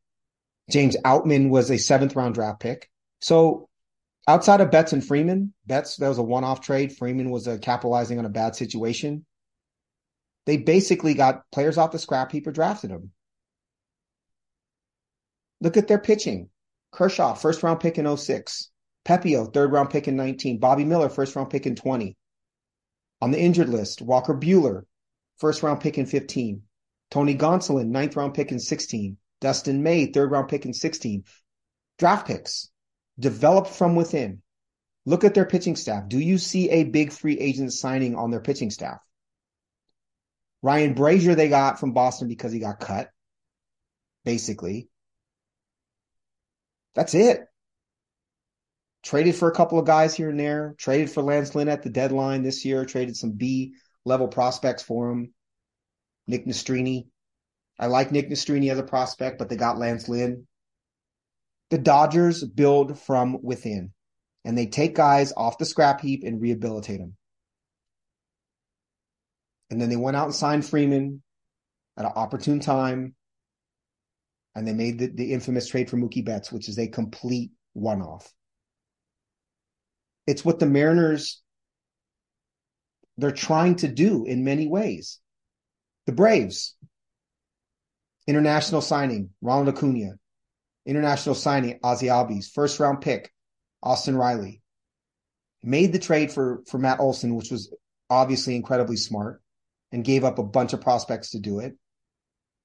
James 0.71 0.97
Outman 1.05 1.51
was 1.51 1.71
a 1.71 1.79
seventh 1.79 2.17
round 2.17 2.35
draft 2.35 2.61
pick. 2.61 2.91
So 3.21 3.69
outside 4.27 4.61
of 4.61 4.71
Betts 4.71 4.93
and 4.93 5.05
Freeman, 5.05 5.53
Betts, 5.67 5.97
that 5.97 6.09
was 6.09 6.19
a 6.19 6.23
one 6.23 6.45
off 6.45 6.61
trade. 6.61 6.97
Freeman 6.97 7.31
was 7.31 7.47
a 7.47 7.59
capitalizing 7.59 8.19
on 8.19 8.25
a 8.25 8.31
bad 8.31 8.57
situation 8.57 9.25
they 10.47 10.57
basically 10.59 11.15
got 11.15 11.51
players 11.51 11.79
off 11.79 11.93
the 11.93 11.99
scrap 11.99 12.33
heap 12.33 12.47
or 12.47 12.53
drafted 12.53 12.91
them. 12.91 13.13
Look 15.61 15.77
at 15.77 15.89
their 15.89 15.99
pitching. 15.99 16.51
Kershaw, 16.93 17.35
first 17.35 17.63
round 17.63 17.81
pick 17.81 17.99
in 17.99 18.17
06. 18.17 18.71
Pepiot, 19.05 19.53
third 19.53 19.73
round 19.73 19.91
pick 19.91 20.07
in 20.09 20.17
19. 20.17 20.59
Bobby 20.59 20.85
Miller, 20.85 21.09
first 21.09 21.35
round 21.35 21.51
pick 21.51 21.67
in 21.67 21.75
20. 21.75 22.17
On 23.23 23.31
the 23.31 23.41
injured 23.41 23.69
list, 23.69 24.03
Walker 24.03 24.35
Buehler, 24.35 24.85
first 25.39 25.63
round 25.63 25.81
pick 25.81 25.97
in 25.97 26.07
15. 26.07 26.63
Tony 27.11 27.35
Gonsolin, 27.35 27.89
ninth 27.89 28.17
round 28.17 28.35
pick 28.35 28.53
in 28.53 28.59
16. 28.59 29.17
Dustin 29.41 29.83
May, 29.83 30.07
third 30.07 30.31
round 30.31 30.49
pick 30.49 30.67
in 30.67 30.75
16. 30.75 31.25
Draft 31.99 32.27
picks 32.27 32.71
developed 33.19 33.71
from 33.71 33.97
within. 33.97 34.43
Look 35.07 35.25
at 35.25 35.35
their 35.35 35.45
pitching 35.45 35.77
staff. 35.77 36.09
Do 36.09 36.19
you 36.19 36.39
see 36.39 36.71
a 36.71 36.85
big 36.85 37.13
free 37.13 37.39
agent 37.39 37.73
signing 37.73 38.17
on 38.17 38.31
their 38.31 38.41
pitching 38.41 38.71
staff? 38.71 39.01
Ryan 40.63 40.95
Brasier 40.95 41.37
they 41.37 41.51
got 41.51 41.79
from 41.79 41.93
Boston 41.93 42.27
because 42.27 42.53
he 42.53 42.59
got 42.59 42.81
cut, 42.81 43.11
basically. 44.25 44.89
That's 46.95 47.15
it. 47.15 47.47
Traded 49.03 49.37
for 49.37 49.49
a 49.49 49.55
couple 49.55 49.79
of 49.79 49.85
guys 49.85 50.15
here 50.15 50.31
and 50.31 50.41
there. 50.41 50.75
Traded 50.79 51.11
for 51.11 51.23
Lance 51.23 51.55
Lynn 51.55 51.69
at 51.69 51.83
the 51.83 51.91
deadline 51.91 52.43
this 52.43 52.65
year. 52.65 52.87
Traded 52.87 53.17
some 53.17 53.33
B 53.33 53.75
level 54.07 54.29
prospects 54.29 54.83
for 54.83 55.11
him. 55.11 55.35
Nick 56.27 56.47
Nastrini. 56.47 57.09
I 57.79 57.89
like 57.89 58.13
Nick 58.13 58.31
Nastrini 58.31 58.71
as 58.71 58.79
a 58.79 58.85
prospect, 58.85 59.39
but 59.39 59.51
they 59.51 59.57
got 59.57 59.79
Lance 59.79 60.09
Lynn. 60.09 60.47
The 61.75 61.81
Dodgers 61.81 62.45
build 62.45 63.01
from 63.01 63.43
within, 63.43 63.93
and 64.45 64.57
they 64.57 64.67
take 64.67 64.95
guys 64.95 65.33
off 65.37 65.59
the 65.59 65.65
scrap 65.65 66.01
heap 66.01 66.23
and 66.23 66.41
rehabilitate 66.41 67.01
them. 67.01 67.17
And 69.71 69.81
then 69.81 69.89
they 69.89 69.97
went 69.97 70.17
out 70.17 70.27
and 70.27 70.35
signed 70.37 70.65
Freeman 70.65 71.21
at 71.97 72.05
an 72.05 72.13
opportune 72.15 72.61
time. 72.61 73.17
And 74.55 74.69
they 74.69 74.73
made 74.73 75.01
the, 75.01 75.09
the 75.09 75.33
infamous 75.33 75.67
trade 75.67 75.91
for 75.91 75.97
Mookie 75.97 76.25
Betts, 76.25 76.53
which 76.53 76.69
is 76.69 76.79
a 76.79 76.87
complete 76.87 77.51
one 77.73 78.03
off. 78.03 78.33
It's 80.29 80.45
what 80.45 80.61
the 80.61 80.67
Mariners 80.67 81.43
they're 83.17 83.33
trying 83.33 83.75
to 83.79 83.89
do 83.89 84.27
in 84.27 84.45
many 84.45 84.69
ways. 84.69 85.19
The 86.07 86.13
Braves, 86.13 86.77
international 88.29 88.81
signing, 88.81 89.31
Ronald 89.43 89.77
Acuna, 89.77 90.21
international 90.87 91.35
signing, 91.35 91.79
Ozzie 91.83 92.07
Albies, 92.07 92.51
first 92.51 92.79
round 92.81 93.01
pick, 93.01 93.33
Austin 93.83 94.17
Riley. 94.17 94.63
Made 95.63 95.93
the 95.93 95.99
trade 95.99 96.31
for 96.31 96.63
for 96.67 96.79
Matt 96.79 97.01
Olson, 97.01 97.35
which 97.37 97.51
was 97.51 97.75
obviously 98.11 98.55
incredibly 98.55 98.97
smart 98.97 99.43
and 99.93 100.05
gave 100.05 100.25
up 100.25 100.39
a 100.39 100.45
bunch 100.45 100.73
of 100.73 100.81
prospects 100.81 101.31
to 101.31 101.39
do 101.39 101.61
it. 101.61 101.77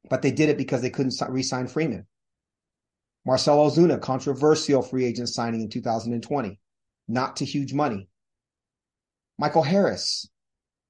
But 0.09 0.21
they 0.21 0.31
did 0.31 0.49
it 0.49 0.57
because 0.57 0.81
they 0.81 0.89
couldn't 0.89 1.15
re 1.29 1.43
sign 1.43 1.67
Freeman. 1.67 2.07
Marcell 3.25 3.69
Ozuna, 3.69 4.01
controversial 4.01 4.81
free 4.81 5.05
agent 5.05 5.29
signing 5.29 5.61
in 5.61 5.69
2020, 5.69 6.59
not 7.07 7.37
to 7.37 7.45
huge 7.45 7.73
money. 7.73 8.07
Michael 9.37 9.63
Harris, 9.63 10.29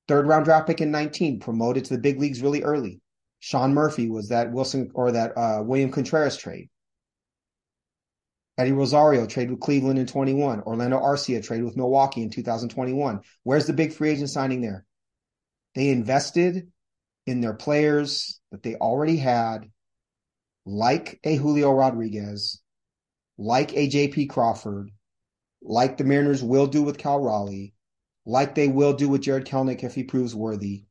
third 0.07 0.27
round 0.27 0.45
draft 0.45 0.67
pick 0.67 0.81
in 0.81 0.91
19, 0.91 1.39
promoted 1.39 1.85
to 1.85 1.95
the 1.95 2.01
big 2.01 2.19
leagues 2.19 2.41
really 2.41 2.63
early. 2.63 3.01
Sean 3.39 3.73
Murphy 3.73 4.09
was 4.09 4.29
that 4.29 4.51
Wilson 4.51 4.91
or 4.93 5.11
that 5.11 5.37
uh, 5.37 5.61
William 5.63 5.91
Contreras 5.91 6.37
trade. 6.37 6.69
Eddie 8.59 8.73
Rosario 8.73 9.25
traded 9.25 9.51
with 9.51 9.61
Cleveland 9.61 9.99
in 9.99 10.05
21. 10.05 10.63
Orlando 10.63 10.99
Arcia 10.99 11.41
traded 11.41 11.65
with 11.65 11.77
Milwaukee 11.77 12.21
in 12.21 12.29
2021. 12.29 13.21
Where's 13.43 13.65
the 13.65 13.71
big 13.71 13.93
free 13.93 14.09
agent 14.09 14.29
signing 14.29 14.59
there? 14.59 14.85
They 15.75 15.87
invested 15.89 16.69
in 17.25 17.39
their 17.39 17.53
players 17.53 18.41
that 18.51 18.61
they 18.61 18.75
already 18.75 19.15
had, 19.15 19.71
like 20.65 21.21
a 21.23 21.37
Julio 21.37 21.71
Rodriguez, 21.71 22.61
like 23.37 23.71
a 23.77 23.87
JP 23.87 24.29
Crawford, 24.29 24.91
like 25.61 25.95
the 25.95 26.03
Mariners 26.03 26.43
will 26.43 26.67
do 26.67 26.83
with 26.83 26.97
Cal 26.97 27.21
Raleigh, 27.21 27.73
like 28.25 28.55
they 28.55 28.67
will 28.67 28.91
do 28.91 29.07
with 29.07 29.21
Jarred 29.21 29.45
Kelenic 29.45 29.85
if 29.85 29.95
he 29.95 30.03
proves 30.03 30.35
worthy, 30.35 30.83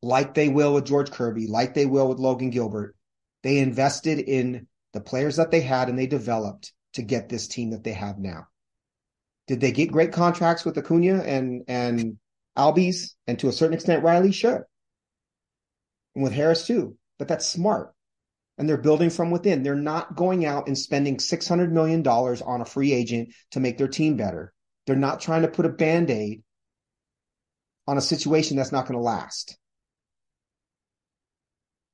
like 0.00 0.32
they 0.32 0.48
will 0.48 0.72
with 0.72 0.86
George 0.86 1.10
Kirby, 1.10 1.46
like 1.46 1.74
they 1.74 1.84
will 1.84 2.08
with 2.08 2.18
Logan 2.18 2.48
Gilbert. 2.48 2.96
They 3.42 3.58
invested 3.58 4.18
in 4.18 4.66
the 4.94 5.00
players 5.00 5.36
that 5.36 5.50
they 5.50 5.60
had 5.60 5.90
and 5.90 5.98
they 5.98 6.06
developed 6.06 6.72
to 6.94 7.02
get 7.02 7.28
this 7.28 7.48
team 7.48 7.70
that 7.70 7.84
they 7.84 7.92
have 7.92 8.18
now. 8.18 8.46
Did 9.48 9.60
they 9.60 9.72
get 9.72 9.92
great 9.92 10.12
contracts 10.12 10.64
with 10.64 10.78
Acuna 10.78 11.20
and 11.20 11.64
and 11.68 12.18
Albies 12.56 13.14
and 13.26 13.38
to 13.40 13.48
a 13.48 13.52
certain 13.52 13.74
extent 13.74 14.04
Riley? 14.04 14.32
Sure. 14.32 14.66
And 16.14 16.24
with 16.24 16.32
Harris 16.32 16.66
too. 16.66 16.96
But 17.18 17.28
that's 17.28 17.46
smart. 17.46 17.92
And 18.56 18.68
they're 18.68 18.76
building 18.76 19.10
from 19.10 19.32
within. 19.32 19.64
They're 19.64 19.74
not 19.74 20.14
going 20.14 20.46
out 20.46 20.68
and 20.68 20.78
spending 20.78 21.16
$600 21.16 21.72
million 21.72 22.06
on 22.06 22.60
a 22.60 22.64
free 22.64 22.92
agent 22.92 23.34
to 23.50 23.60
make 23.60 23.78
their 23.78 23.88
team 23.88 24.16
better. 24.16 24.54
They're 24.86 24.94
not 24.94 25.20
trying 25.20 25.42
to 25.42 25.48
put 25.48 25.66
a 25.66 25.70
band 25.70 26.08
aid 26.10 26.44
on 27.88 27.98
a 27.98 28.00
situation 28.00 28.56
that's 28.56 28.70
not 28.70 28.86
going 28.86 28.96
to 28.96 29.02
last. 29.02 29.58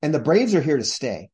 And 0.03 0.13
the 0.13 0.19
Braves 0.19 0.53
are 0.53 0.61
here 0.61 0.77
to 0.77 0.83
stay. 0.83 1.30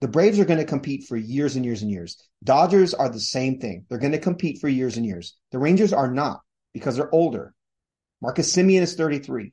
The 0.00 0.08
Braves 0.08 0.38
are 0.38 0.46
going 0.46 0.58
to 0.58 0.64
compete 0.64 1.04
for 1.06 1.16
years 1.16 1.56
and 1.56 1.64
years 1.64 1.82
and 1.82 1.90
years. 1.90 2.16
Dodgers 2.42 2.94
are 2.94 3.10
the 3.10 3.20
same 3.20 3.60
thing. 3.60 3.84
They're 3.88 3.98
going 3.98 4.12
to 4.12 4.18
compete 4.18 4.58
for 4.58 4.68
years 4.68 4.96
and 4.96 5.04
years. 5.04 5.36
The 5.52 5.58
Rangers 5.58 5.92
are 5.92 6.10
not 6.10 6.40
because 6.72 6.96
they're 6.96 7.14
older. 7.14 7.54
Marcus 8.22 8.54
Semien 8.54 8.80
is 8.80 8.94
33. 8.94 9.52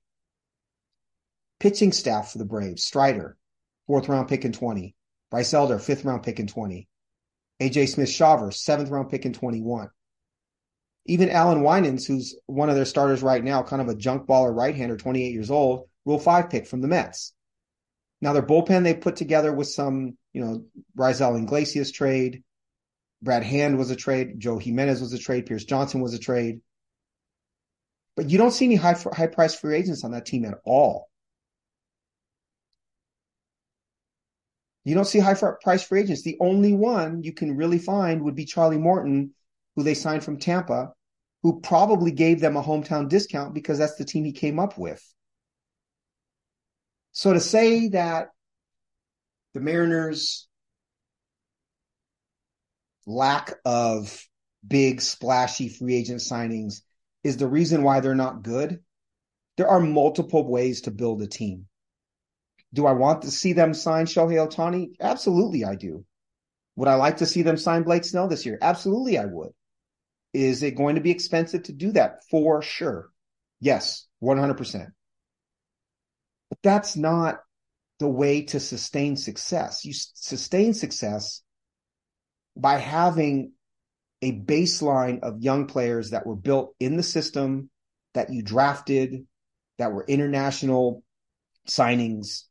Pitching 1.59 1.91
staff 1.91 2.31
for 2.31 2.37
the 2.37 2.45
Braves, 2.45 2.83
Strider, 2.83 3.37
fourth 3.87 4.07
round 4.07 4.29
pick 4.29 4.45
in 4.45 4.53
20. 4.53 4.95
Bryce 5.31 5.53
Elder, 5.53 5.79
fifth 5.79 6.05
round 6.05 6.23
pick 6.23 6.39
in 6.39 6.47
20. 6.47 6.87
AJ 7.59 7.89
Smith 7.89 8.09
Shawver, 8.09 8.53
seventh 8.53 8.89
round 8.89 9.09
pick 9.09 9.25
in 9.25 9.33
21. 9.33 9.89
Even 11.07 11.29
Allan 11.29 11.63
Winans, 11.63 12.05
who's 12.05 12.35
one 12.45 12.69
of 12.69 12.75
their 12.75 12.85
starters 12.85 13.23
right 13.23 13.43
now, 13.43 13.63
kind 13.63 13.81
of 13.81 13.89
a 13.89 13.95
junk 13.95 14.27
baller 14.27 14.55
right 14.55 14.75
hander, 14.75 14.97
28 14.97 15.33
years 15.33 15.49
old, 15.49 15.89
Rule 16.05 16.19
5 16.19 16.49
pick 16.49 16.67
from 16.67 16.81
the 16.81 16.87
Mets. 16.87 17.33
Now, 18.21 18.33
their 18.33 18.43
bullpen 18.43 18.83
they 18.83 18.95
put 18.95 19.15
together 19.15 19.53
with 19.53 19.67
some, 19.67 20.17
you 20.33 20.43
know, 20.43 20.65
Raisel 20.97 21.41
Iglesias 21.41 21.91
trade. 21.91 22.43
Brad 23.21 23.43
Hand 23.43 23.77
was 23.77 23.91
a 23.91 23.95
trade. 23.95 24.39
Joe 24.39 24.57
Jimenez 24.57 25.01
was 25.01 25.13
a 25.13 25.19
trade. 25.19 25.45
Pierce 25.45 25.65
Johnson 25.65 26.01
was 26.01 26.13
a 26.13 26.19
trade. 26.19 26.61
But 28.15 28.29
you 28.29 28.37
don't 28.37 28.51
see 28.51 28.65
any 28.65 28.75
high 28.75 28.95
high 29.13 29.27
price 29.27 29.55
free 29.55 29.75
agents 29.75 30.03
on 30.03 30.11
that 30.11 30.25
team 30.25 30.45
at 30.45 30.55
all. 30.65 31.09
You 34.83 34.95
don't 34.95 35.05
see 35.05 35.19
high 35.19 35.35
price 35.35 35.83
free 35.83 36.01
agents. 36.01 36.23
The 36.23 36.37
only 36.39 36.73
one 36.73 37.21
you 37.21 37.33
can 37.33 37.55
really 37.55 37.77
find 37.77 38.23
would 38.23 38.35
be 38.35 38.45
Charlie 38.45 38.77
Morton, 38.77 39.33
who 39.75 39.83
they 39.83 39.93
signed 39.93 40.23
from 40.23 40.39
Tampa, 40.39 40.93
who 41.43 41.59
probably 41.59 42.11
gave 42.11 42.39
them 42.39 42.57
a 42.57 42.63
hometown 42.63 43.09
discount 43.09 43.53
because 43.53 43.77
that's 43.77 43.95
the 43.95 44.05
team 44.05 44.23
he 44.23 44.31
came 44.31 44.59
up 44.59 44.77
with. 44.77 45.03
So 47.17 47.33
to 47.33 47.39
say 47.39 47.87
that 47.87 48.27
the 49.55 49.59
Mariners 49.59 50.47
lack 53.07 53.55
of 53.65 54.23
big 54.67 55.01
splashy 55.01 55.67
free 55.67 55.95
agent 55.95 56.19
signings 56.19 56.81
is 57.23 57.37
the 57.37 57.47
reason 57.47 57.81
why 57.81 58.01
they're 58.01 58.13
not 58.13 58.43
good. 58.43 58.83
There 59.55 59.67
are 59.67 59.79
multiple 59.79 60.47
ways 60.47 60.81
to 60.81 60.91
build 60.91 61.23
a 61.23 61.27
team. 61.27 61.65
Do 62.71 62.85
I 62.85 62.91
want 62.91 63.23
to 63.23 63.31
see 63.31 63.53
them 63.53 63.73
sign 63.73 64.05
Shohei 64.05 64.47
Ohtani? 64.47 64.89
Absolutely, 65.01 65.65
I 65.65 65.73
do. 65.73 66.05
Would 66.75 66.87
I 66.87 66.93
like 66.93 67.17
to 67.17 67.25
see 67.25 67.41
them 67.41 67.57
sign 67.57 67.81
Blake 67.81 68.03
Snell 68.03 68.27
this 68.27 68.45
year? 68.45 68.59
Absolutely, 68.61 69.17
I 69.17 69.25
would. 69.25 69.53
Is 70.35 70.61
it 70.61 70.75
going 70.75 70.93
to 70.97 71.01
be 71.01 71.09
expensive 71.09 71.63
to 71.63 71.73
do 71.73 71.93
that? 71.93 72.19
For 72.29 72.61
sure. 72.61 73.09
Yes, 73.59 74.05
100%. 74.21 74.91
But 76.49 76.59
that's 76.63 76.95
not 76.95 77.39
the 77.99 78.07
way 78.07 78.43
to 78.43 78.59
sustain 78.59 79.17
success. 79.17 79.83
You 79.83 79.93
sustain 79.93 80.73
success 80.73 81.41
by 82.55 82.77
having 82.77 83.53
a 84.21 84.31
baseline 84.31 85.19
of 85.21 85.41
young 85.41 85.67
players 85.67 86.11
that 86.11 86.25
were 86.25 86.35
built 86.35 86.75
in 86.79 86.97
the 86.97 87.03
system 87.03 87.69
that 88.13 88.31
you 88.31 88.41
drafted, 88.41 89.27
that 89.77 89.91
were 89.91 90.05
international 90.07 91.03
signings, 91.67 92.43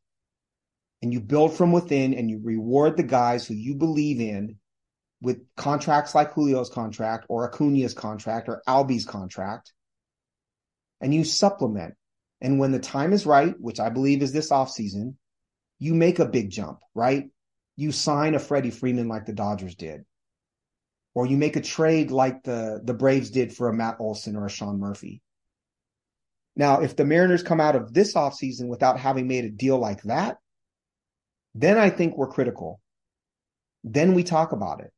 and 1.01 1.11
you 1.11 1.19
build 1.19 1.55
from 1.55 1.71
within 1.71 2.13
and 2.13 2.29
you 2.29 2.39
reward 2.41 2.97
the 2.97 3.03
guys 3.03 3.45
who 3.45 3.53
you 3.53 3.75
believe 3.75 4.19
in 4.19 4.57
with 5.21 5.41
contracts 5.55 6.15
like 6.15 6.35
Julio's 6.35 6.69
contract 6.69 7.25
or 7.27 7.49
Acuna's 7.49 7.93
contract 7.93 8.47
or 8.49 8.61
Albies' 8.67 9.07
contract, 9.07 9.73
and 11.01 11.13
you 11.13 11.23
supplement. 11.23 11.95
And 12.41 12.59
when 12.59 12.71
the 12.71 12.79
time 12.79 13.13
is 13.13 13.25
right, 13.25 13.55
which 13.59 13.79
I 13.79 13.89
believe 13.89 14.21
is 14.21 14.31
this 14.31 14.51
offseason, 14.51 15.15
you 15.79 15.93
make 15.93 16.19
a 16.19 16.25
big 16.25 16.49
jump, 16.49 16.79
right? 16.93 17.29
You 17.75 17.91
sign 17.91 18.35
a 18.35 18.39
Freddie 18.39 18.71
Freeman 18.71 19.07
like 19.07 19.25
the 19.25 19.33
Dodgers 19.33 19.75
did. 19.75 20.05
Or 21.13 21.25
you 21.25 21.37
make 21.37 21.55
a 21.55 21.61
trade 21.61 22.11
like 22.11 22.43
the, 22.43 22.81
the 22.83 22.93
Braves 22.93 23.31
did 23.31 23.55
for 23.55 23.69
a 23.69 23.73
Matt 23.73 23.97
Olson 23.99 24.35
or 24.35 24.45
a 24.45 24.49
Sean 24.49 24.79
Murphy. 24.79 25.21
Now, 26.55 26.81
if 26.81 26.95
the 26.95 27.05
Mariners 27.05 27.43
come 27.43 27.59
out 27.59 27.75
of 27.75 27.93
this 27.93 28.13
offseason 28.13 28.67
without 28.67 28.99
having 28.99 29.27
made 29.27 29.45
a 29.45 29.49
deal 29.49 29.77
like 29.77 30.01
that, 30.03 30.37
then 31.53 31.77
I 31.77 31.89
think 31.89 32.17
we're 32.17 32.27
critical. 32.27 32.79
Then 33.83 34.13
we 34.13 34.23
talk 34.23 34.51
about 34.51 34.81
it. 34.81 34.91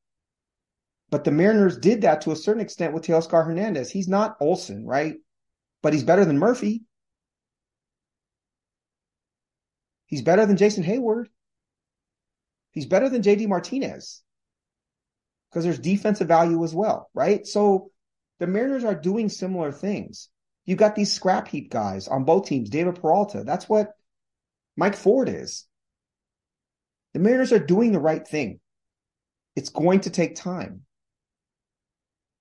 But 1.09 1.23
the 1.23 1.31
Mariners 1.31 1.77
did 1.77 2.01
that 2.01 2.21
to 2.21 2.31
a 2.31 2.35
certain 2.35 2.61
extent 2.61 2.93
with 2.93 3.03
Teoscar 3.03 3.45
Hernandez. 3.45 3.89
He's 3.89 4.07
not 4.07 4.37
Olson, 4.39 4.85
right? 4.85 5.15
But 5.81 5.93
he's 5.93 6.03
better 6.03 6.25
than 6.25 6.37
Murphy. 6.37 6.83
He's 10.09 10.23
better 10.23 10.45
than 10.47 10.57
Jason 10.57 10.83
Heyward. 10.83 11.27
He's 12.71 12.87
better 12.87 13.09
than 13.09 13.21
JD 13.21 13.47
Martinez 13.47 14.23
because 15.49 15.63
there's 15.63 15.79
defensive 15.79 16.27
value 16.27 16.63
as 16.63 16.73
well, 16.73 17.09
right? 17.13 17.45
So 17.45 17.91
the 18.39 18.47
Mariners 18.47 18.83
are 18.83 18.95
doing 18.95 19.29
similar 19.29 19.71
things. 19.71 20.29
You 20.65 20.75
got 20.75 20.95
these 20.95 21.13
scrap 21.13 21.47
heap 21.47 21.69
guys 21.71 22.07
on 22.07 22.25
both 22.25 22.47
teams, 22.47 22.69
David 22.69 22.99
Peralta. 22.99 23.43
That's 23.43 23.69
what 23.69 23.91
Mike 24.75 24.95
Ford 24.95 25.29
is. 25.29 25.65
The 27.13 27.19
Mariners 27.19 27.53
are 27.53 27.59
doing 27.59 27.91
the 27.91 27.99
right 27.99 28.27
thing. 28.27 28.59
It's 29.55 29.69
going 29.69 30.01
to 30.01 30.09
take 30.09 30.35
time. 30.35 30.81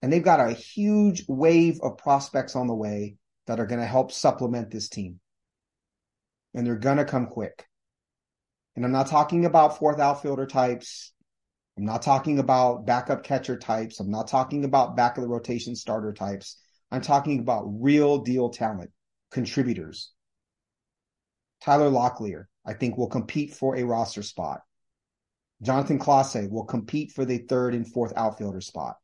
And 0.01 0.11
they've 0.13 0.23
got 0.23 0.41
a 0.41 0.53
huge 0.53 1.25
wave 1.29 1.81
of 1.83 1.99
prospects 1.99 2.57
on 2.57 2.67
the 2.67 2.75
way 2.75 3.17
that 3.47 3.61
are 3.61 3.67
going 3.67 3.81
to 3.81 3.87
help 3.87 4.13
supplement 4.13 4.71
this 4.71 4.89
team. 4.89 5.21
And 6.59 6.67
they're 6.67 6.75
going 6.75 6.97
to 6.97 7.05
come 7.05 7.27
quick. 7.27 7.69
And 8.75 8.85
I'm 8.85 8.91
not 8.91 9.07
talking 9.07 9.45
about 9.45 9.79
fourth 9.79 10.01
outfielder 10.01 10.45
types. 10.45 11.13
I'm 11.77 11.85
not 11.85 12.03
talking 12.03 12.41
about 12.41 12.85
backup 12.85 13.23
catcher 13.23 13.57
types. 13.57 14.01
I'm 14.01 14.11
not 14.11 14.27
talking 14.27 14.65
about 14.65 14.97
back 14.97 15.17
of 15.17 15.23
the 15.23 15.29
rotation 15.29 15.77
starter 15.77 16.13
types. 16.13 16.61
I'm 16.91 17.01
talking 17.01 17.39
about 17.39 17.63
real 17.69 18.19
deal 18.19 18.51
talent, 18.51 18.91
contributors. 19.31 20.11
Tyler 21.63 21.91
Locklear, 21.91 22.47
I 22.67 22.73
think, 22.73 22.99
will 22.99 23.07
compete 23.07 23.55
for 23.55 23.77
a 23.77 23.85
roster 23.85 24.25
spot. 24.25 24.63
Jonathan 25.63 26.01
Clase 26.01 26.51
will 26.51 26.65
compete 26.65 27.13
for 27.13 27.25
the 27.25 27.39
third 27.39 27.73
and 27.73 27.87
fourth 27.87 28.13
outfielder 28.17 28.63
spot. 28.63 28.97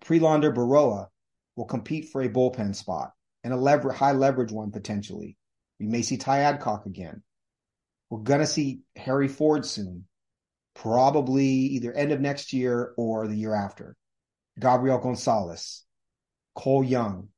Prelander 0.00 0.52
Berroa 0.52 1.06
will 1.54 1.66
compete 1.66 2.08
for 2.10 2.22
a 2.22 2.28
bullpen 2.28 2.74
spot 2.74 3.12
and 3.44 3.52
a 3.52 3.56
lever- 3.56 3.92
high 3.92 4.10
leverage 4.10 4.50
one 4.50 4.72
potentially. 4.72 5.36
We 5.80 5.86
may 5.86 6.02
see 6.02 6.16
Ty 6.16 6.40
Adcock 6.40 6.86
again. 6.86 7.22
We're 8.10 8.20
going 8.20 8.40
to 8.40 8.46
see 8.46 8.80
Harry 8.96 9.28
Ford 9.28 9.66
soon, 9.66 10.06
probably 10.74 11.46
either 11.46 11.92
end 11.92 12.12
of 12.12 12.20
next 12.20 12.52
year 12.52 12.92
or 12.96 13.26
the 13.26 13.36
year 13.36 13.54
after. 13.54 13.96
Gabriel 14.58 14.98
Gonzalez, 14.98 15.84
Cole 16.54 16.84
Young, 16.84 17.28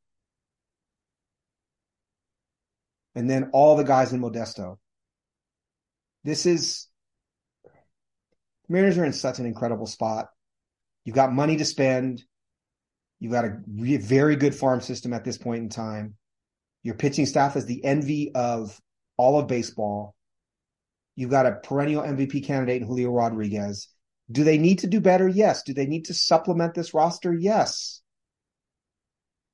and 3.14 3.30
then 3.30 3.50
all 3.52 3.76
the 3.76 3.84
guys 3.84 4.12
in 4.12 4.20
Modesto. 4.20 4.76
This 6.24 6.44
is 6.44 6.88
Mariners 8.68 8.98
are 8.98 9.04
in 9.04 9.12
such 9.12 9.38
an 9.38 9.46
incredible 9.46 9.86
spot. 9.86 10.26
You've 11.04 11.14
got 11.14 11.32
money 11.32 11.56
to 11.56 11.64
spend. 11.64 12.22
You've 13.20 13.32
got 13.32 13.44
a 13.44 13.62
very 13.66 14.36
good 14.36 14.54
farm 14.54 14.80
system 14.80 15.12
at 15.12 15.24
this 15.24 15.38
point 15.38 15.62
in 15.62 15.68
time. 15.68 16.16
Your 16.86 16.94
pitching 16.94 17.26
staff 17.26 17.56
is 17.56 17.66
the 17.66 17.84
envy 17.84 18.32
of 18.32 18.80
all 19.16 19.40
of 19.40 19.48
baseball. 19.48 20.14
You've 21.16 21.32
got 21.32 21.46
a 21.46 21.56
perennial 21.56 22.04
MVP 22.04 22.44
candidate 22.44 22.80
in 22.80 22.86
Julio 22.86 23.10
Rodriguez. 23.10 23.88
Do 24.30 24.44
they 24.44 24.56
need 24.56 24.78
to 24.78 24.86
do 24.86 25.00
better? 25.00 25.26
Yes. 25.26 25.64
Do 25.64 25.74
they 25.74 25.86
need 25.86 26.04
to 26.04 26.14
supplement 26.14 26.74
this 26.74 26.94
roster? 26.94 27.34
Yes. 27.34 28.02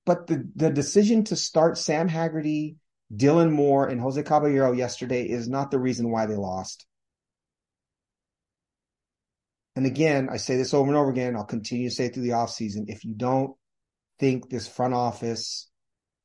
But 0.05 0.26
the, 0.26 0.47
the 0.55 0.68
decision 0.68 1.24
to 1.24 1.37
start 1.37 1.78
Sam 1.78 2.07
Haggerty, 2.07 2.76
Dylan 3.11 3.51
Moore, 3.51 3.89
and 3.89 3.99
Jose 3.99 4.22
Caballero 4.24 4.72
yesterday 4.72 5.26
is 5.26 5.49
not 5.49 5.70
the 5.70 5.78
reason 5.78 6.11
why 6.11 6.26
they 6.26 6.37
lost. 6.37 6.85
And 9.74 9.87
again, 9.87 10.28
I 10.30 10.37
say 10.37 10.59
this 10.59 10.74
over 10.74 10.89
and 10.89 10.99
over 10.99 11.09
again. 11.09 11.35
I'll 11.35 11.45
continue 11.45 11.89
to 11.89 11.95
say 11.95 12.05
it 12.05 12.14
through 12.14 12.24
the 12.24 12.30
offseason. 12.30 12.91
If 12.91 13.07
you 13.07 13.14
don't 13.14 13.57
think 14.18 14.51
this 14.51 14.68
front 14.68 14.93
office 14.93 15.72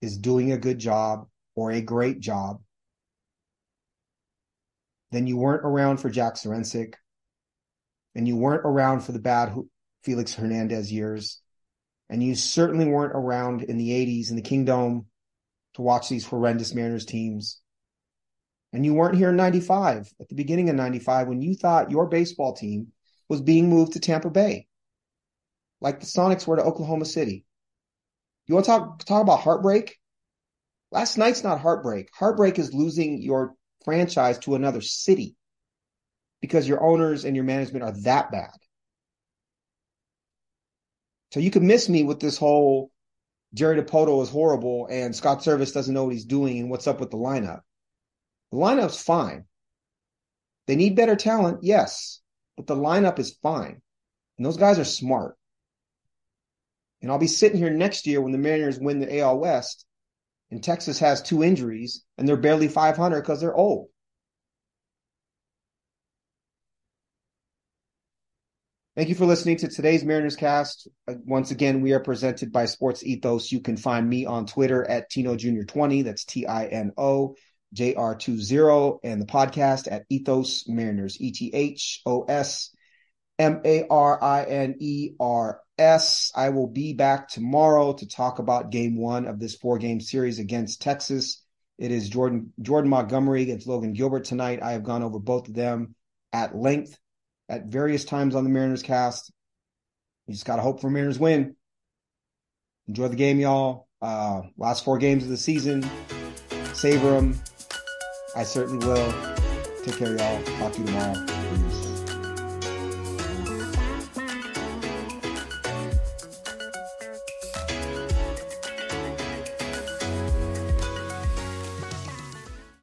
is 0.01 0.17
doing 0.17 0.51
a 0.51 0.57
good 0.57 0.79
job 0.79 1.27
or 1.55 1.71
a 1.71 1.81
great 1.81 2.19
job, 2.19 2.61
then 5.11 5.27
you 5.27 5.37
weren't 5.37 5.65
around 5.65 5.97
for 5.97 6.09
Jack 6.09 6.35
Zduriencik, 6.35 6.95
and 8.15 8.27
you 8.27 8.35
weren't 8.35 8.65
around 8.65 9.01
for 9.01 9.11
the 9.11 9.19
bad 9.19 9.53
Felix 10.03 10.33
Hernandez 10.33 10.91
years, 10.91 11.41
and 12.09 12.21
you 12.21 12.35
certainly 12.35 12.85
weren't 12.85 13.15
around 13.15 13.63
in 13.63 13.77
the 13.77 13.89
80s 13.89 14.29
in 14.29 14.35
the 14.35 14.41
Kingdome 14.41 15.05
to 15.75 15.81
watch 15.81 16.09
these 16.09 16.25
horrendous 16.25 16.73
Mariners 16.73 17.05
teams. 17.05 17.61
And 18.73 18.85
you 18.85 18.93
weren't 18.93 19.15
here 19.15 19.29
in 19.29 19.37
95, 19.37 20.11
at 20.19 20.29
the 20.29 20.35
beginning 20.35 20.69
of 20.69 20.75
95, 20.75 21.27
when 21.27 21.41
you 21.41 21.55
thought 21.55 21.91
your 21.91 22.07
baseball 22.07 22.53
team 22.53 22.87
was 23.29 23.41
being 23.41 23.69
moved 23.69 23.93
to 23.93 23.99
Tampa 23.99 24.29
Bay, 24.29 24.67
like 25.79 25.99
the 25.99 26.05
Sonics 26.05 26.45
were 26.45 26.57
to 26.57 26.63
Oklahoma 26.63 27.05
City. 27.05 27.45
You 28.47 28.55
want 28.55 28.65
to 28.65 28.71
talk, 28.71 29.03
talk 29.03 29.21
about 29.21 29.41
heartbreak? 29.41 29.97
Last 30.91 31.17
night's 31.17 31.43
not 31.43 31.59
heartbreak. 31.59 32.09
Heartbreak 32.13 32.57
is 32.57 32.73
losing 32.73 33.21
your 33.21 33.55
franchise 33.83 34.39
to 34.39 34.55
another 34.55 34.81
city 34.81 35.35
because 36.41 36.67
your 36.67 36.83
owners 36.83 37.25
and 37.25 37.35
your 37.35 37.45
management 37.45 37.83
are 37.83 37.91
that 38.03 38.31
bad. 38.31 38.51
So 41.33 41.41
you 41.41 41.51
could 41.51 41.63
miss 41.63 41.89
me 41.89 42.03
with 42.03 42.19
this 42.21 42.37
whole 42.37 42.89
Jerry 43.53 43.81
Dipoto 43.81 44.21
is 44.23 44.29
horrible 44.29 44.87
and 44.89 45.15
Scott 45.15 45.39
Servais 45.39 45.73
doesn't 45.73 45.93
know 45.93 46.05
what 46.05 46.13
he's 46.13 46.25
doing 46.25 46.59
and 46.59 46.69
what's 46.69 46.87
up 46.87 46.99
with 46.99 47.11
the 47.11 47.17
lineup. 47.17 47.61
The 48.51 48.57
lineup's 48.57 49.01
fine. 49.01 49.45
They 50.67 50.75
need 50.75 50.95
better 50.95 51.15
talent, 51.15 51.59
yes, 51.63 52.21
but 52.55 52.67
the 52.67 52.75
lineup 52.75 53.19
is 53.19 53.37
fine. 53.41 53.81
And 54.37 54.45
those 54.45 54.57
guys 54.57 54.79
are 54.79 54.85
smart. 54.85 55.37
And 57.01 57.11
I'll 57.11 57.19
be 57.19 57.27
sitting 57.27 57.57
here 57.57 57.69
next 57.69 58.07
year 58.07 58.21
when 58.21 58.31
the 58.31 58.37
Mariners 58.37 58.79
win 58.79 58.99
the 58.99 59.19
AL 59.19 59.39
West 59.39 59.85
and 60.49 60.63
Texas 60.63 60.99
has 60.99 61.21
two 61.21 61.43
injuries 61.43 62.03
and 62.17 62.27
they're 62.27 62.37
barely 62.37 62.67
500 62.67 63.21
because 63.21 63.41
they're 63.41 63.55
old. 63.55 63.87
Thank 68.95 69.09
you 69.09 69.15
for 69.15 69.27
listening 69.27 69.57
to 69.57 69.67
today's 69.67 70.03
Mariners 70.03 70.35
cast. 70.35 70.87
Uh, 71.07 71.13
once 71.23 71.51
again, 71.51 71.81
we 71.81 71.93
are 71.93 71.99
presented 71.99 72.51
by 72.51 72.65
Sports 72.65 73.03
Ethos. 73.03 73.51
You 73.51 73.59
can 73.59 73.77
find 73.77 74.09
me 74.09 74.25
on 74.25 74.47
Twitter 74.47 74.83
at 74.89 75.11
Tino 75.11 75.35
Jr. 75.35 75.65
20. 75.67 76.01
That's 76.01 76.25
T 76.25 76.47
I 76.47 76.65
N 76.65 76.93
O 76.97 77.35
J 77.73 77.93
R 77.93 78.15
20 78.15 78.99
and 79.03 79.21
the 79.21 79.27
podcast 79.27 79.87
at 79.91 80.05
Ethos 80.09 80.67
Mariners, 80.67 81.21
E 81.21 81.31
T 81.31 81.51
H 81.53 82.01
O 82.07 82.23
S 82.23 82.71
M 83.37 83.61
A 83.63 83.85
R 83.87 84.23
I 84.23 84.45
N 84.45 84.77
E 84.79 85.11
R 85.19 85.61
S. 85.77 86.31
I 86.35 86.49
will 86.49 86.67
be 86.67 86.93
back 86.93 87.29
tomorrow 87.29 87.93
to 87.93 88.07
talk 88.07 88.39
about 88.39 88.71
game 88.71 88.97
one 88.97 89.27
of 89.27 89.39
this 89.39 89.55
four 89.55 89.77
game 89.77 89.99
series 89.99 90.39
against 90.39 90.81
Texas. 90.81 91.43
It 91.77 91.91
is 91.91 92.09
Jordan 92.09 92.53
Jordan 92.61 92.89
Montgomery 92.89 93.43
against 93.43 93.67
Logan 93.67 93.93
Gilbert 93.93 94.25
tonight. 94.25 94.61
I 94.63 94.71
have 94.71 94.83
gone 94.83 95.03
over 95.03 95.19
both 95.19 95.47
of 95.47 95.53
them 95.53 95.95
at 96.33 96.55
length 96.55 96.97
at 97.49 97.65
various 97.65 98.05
times 98.05 98.35
on 98.35 98.43
the 98.43 98.49
Mariners 98.49 98.83
cast. 98.83 99.31
You 100.27 100.33
just 100.33 100.45
gotta 100.45 100.61
hope 100.61 100.81
for 100.81 100.89
Mariners 100.89 101.19
win. 101.19 101.55
Enjoy 102.87 103.07
the 103.07 103.15
game, 103.15 103.39
y'all. 103.39 103.87
Uh, 104.01 104.41
last 104.57 104.83
four 104.83 104.97
games 104.97 105.23
of 105.23 105.29
the 105.29 105.37
season. 105.37 105.87
Savor 106.73 107.11
them. 107.11 107.39
I 108.35 108.43
certainly 108.43 108.85
will. 108.85 109.13
Take 109.83 109.97
care, 109.97 110.17
y'all. 110.17 110.43
Talk 110.43 110.73
to 110.73 110.79
you 110.79 110.85
tomorrow. 110.85 111.36